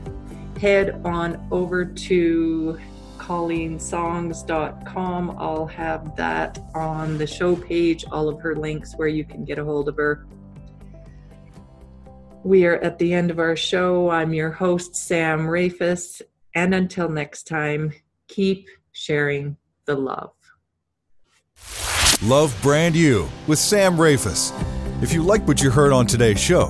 Head 0.60 1.00
on 1.02 1.48
over 1.50 1.86
to 1.86 2.78
colleensongs.com. 3.16 5.36
I'll 5.38 5.66
have 5.66 6.14
that 6.16 6.58
on 6.74 7.16
the 7.16 7.26
show 7.26 7.56
page, 7.56 8.04
all 8.12 8.28
of 8.28 8.38
her 8.40 8.54
links 8.54 8.92
where 8.96 9.08
you 9.08 9.24
can 9.24 9.46
get 9.46 9.58
a 9.58 9.64
hold 9.64 9.88
of 9.88 9.96
her. 9.96 10.26
We 12.42 12.66
are 12.66 12.76
at 12.80 12.98
the 12.98 13.14
end 13.14 13.30
of 13.30 13.38
our 13.38 13.56
show. 13.56 14.10
I'm 14.10 14.34
your 14.34 14.50
host, 14.50 14.94
Sam 14.94 15.46
Rafoss. 15.46 16.20
And 16.54 16.74
until 16.74 17.08
next 17.08 17.44
time, 17.44 17.94
keep 18.28 18.68
sharing 18.92 19.56
the 19.86 19.94
love. 19.94 20.32
Love 22.22 22.56
Brand 22.62 22.94
You 22.96 23.28
with 23.46 23.58
Sam 23.58 23.96
Rafoss. 23.96 24.52
If 25.02 25.12
you 25.12 25.22
like 25.22 25.46
what 25.46 25.62
you 25.62 25.70
heard 25.70 25.92
on 25.92 26.06
today's 26.06 26.40
show, 26.40 26.68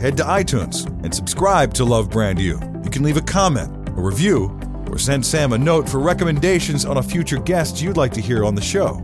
head 0.00 0.16
to 0.18 0.24
iTunes 0.24 0.86
and 1.04 1.14
subscribe 1.14 1.72
to 1.74 1.84
Love 1.84 2.10
Brand 2.10 2.38
You. 2.38 2.60
You 2.84 2.90
can 2.90 3.02
leave 3.02 3.16
a 3.16 3.22
comment, 3.22 3.88
a 3.88 4.00
review, 4.00 4.58
or 4.90 4.98
send 4.98 5.24
Sam 5.24 5.52
a 5.52 5.58
note 5.58 5.88
for 5.88 6.00
recommendations 6.00 6.84
on 6.84 6.98
a 6.98 7.02
future 7.02 7.38
guest 7.38 7.80
you'd 7.80 7.96
like 7.96 8.12
to 8.12 8.20
hear 8.20 8.44
on 8.44 8.54
the 8.54 8.60
show. 8.60 9.00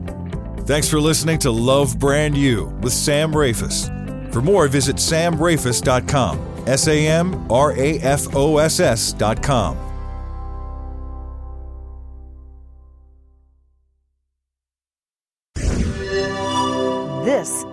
Thanks 0.67 0.89
for 0.89 1.01
listening 1.01 1.39
to 1.41 1.51
Love 1.51 1.99
Brand 1.99 2.37
You 2.37 2.67
with 2.83 2.93
Sam 2.93 3.33
Rafoss. 3.33 4.33
For 4.33 4.43
more, 4.43 4.69
visit 4.69 4.97
samrafoss.com. 4.97 6.55
S 6.67 6.89
A 6.89 7.07
M 7.07 7.51
R 7.51 7.73
A 7.79 7.99
F 8.01 8.35
O 8.35 8.59
S 8.59 8.81
S.com. 8.81 9.86